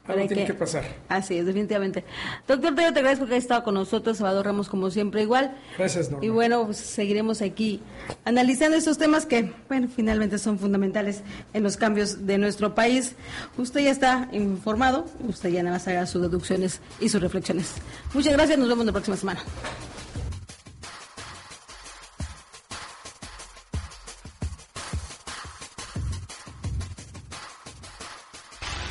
Algo 0.07 0.27
tiene 0.27 0.45
que 0.45 0.53
pasar. 0.53 0.83
Así 1.09 1.37
es, 1.37 1.45
definitivamente. 1.45 2.03
Doctor 2.47 2.73
Tello, 2.75 2.91
te 2.91 2.99
agradezco 2.99 3.25
que 3.25 3.33
hayas 3.33 3.43
estado 3.43 3.63
con 3.63 3.75
nosotros, 3.75 4.17
Salvador 4.17 4.45
Ramos, 4.47 4.67
como 4.67 4.89
siempre, 4.89 5.21
igual. 5.21 5.55
Gracias, 5.77 6.09
Norma. 6.09 6.25
Y 6.25 6.29
bueno, 6.29 6.65
pues 6.65 6.77
seguiremos 6.77 7.41
aquí 7.41 7.81
analizando 8.25 8.77
estos 8.77 8.97
temas 8.97 9.25
que, 9.25 9.53
bueno, 9.69 9.87
finalmente 9.93 10.39
son 10.39 10.57
fundamentales 10.57 11.21
en 11.53 11.63
los 11.63 11.77
cambios 11.77 12.25
de 12.25 12.37
nuestro 12.37 12.73
país. 12.73 13.15
Usted 13.57 13.81
ya 13.81 13.91
está 13.91 14.29
informado, 14.31 15.05
usted 15.27 15.49
ya 15.49 15.63
nada 15.63 15.77
más 15.77 15.87
haga 15.87 16.05
sus 16.07 16.21
deducciones 16.21 16.81
y 16.99 17.09
sus 17.09 17.21
reflexiones. 17.21 17.75
Muchas 18.13 18.33
gracias, 18.33 18.57
nos 18.57 18.67
vemos 18.67 18.85
la 18.85 18.91
próxima 18.91 19.17
semana. 19.17 19.41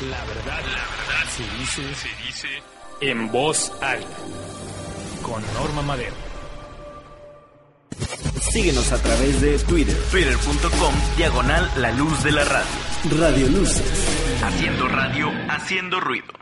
La 0.01 0.25
verdad, 0.25 0.47
la 0.47 0.67
verdad 0.67 0.89
se 1.41 1.59
dice, 1.59 1.95
se 1.95 2.26
dice 2.26 2.49
en 3.01 3.30
voz 3.30 3.72
alta. 3.80 4.16
Con 5.22 5.43
Norma 5.55 5.82
Madero. 5.82 6.14
Síguenos 8.41 8.91
a 8.93 8.99
través 9.01 9.41
de 9.41 9.59
Twitter, 9.61 9.97
twitter.com, 10.11 10.95
diagonal 11.16 11.70
la 11.76 11.93
luz 11.93 12.22
de 12.24 12.32
la 12.32 12.45
radio. 12.45 13.18
Radio 13.18 13.49
Luces. 13.49 14.43
Haciendo 14.43 14.88
radio, 14.88 15.30
haciendo 15.49 16.01
ruido. 16.01 16.41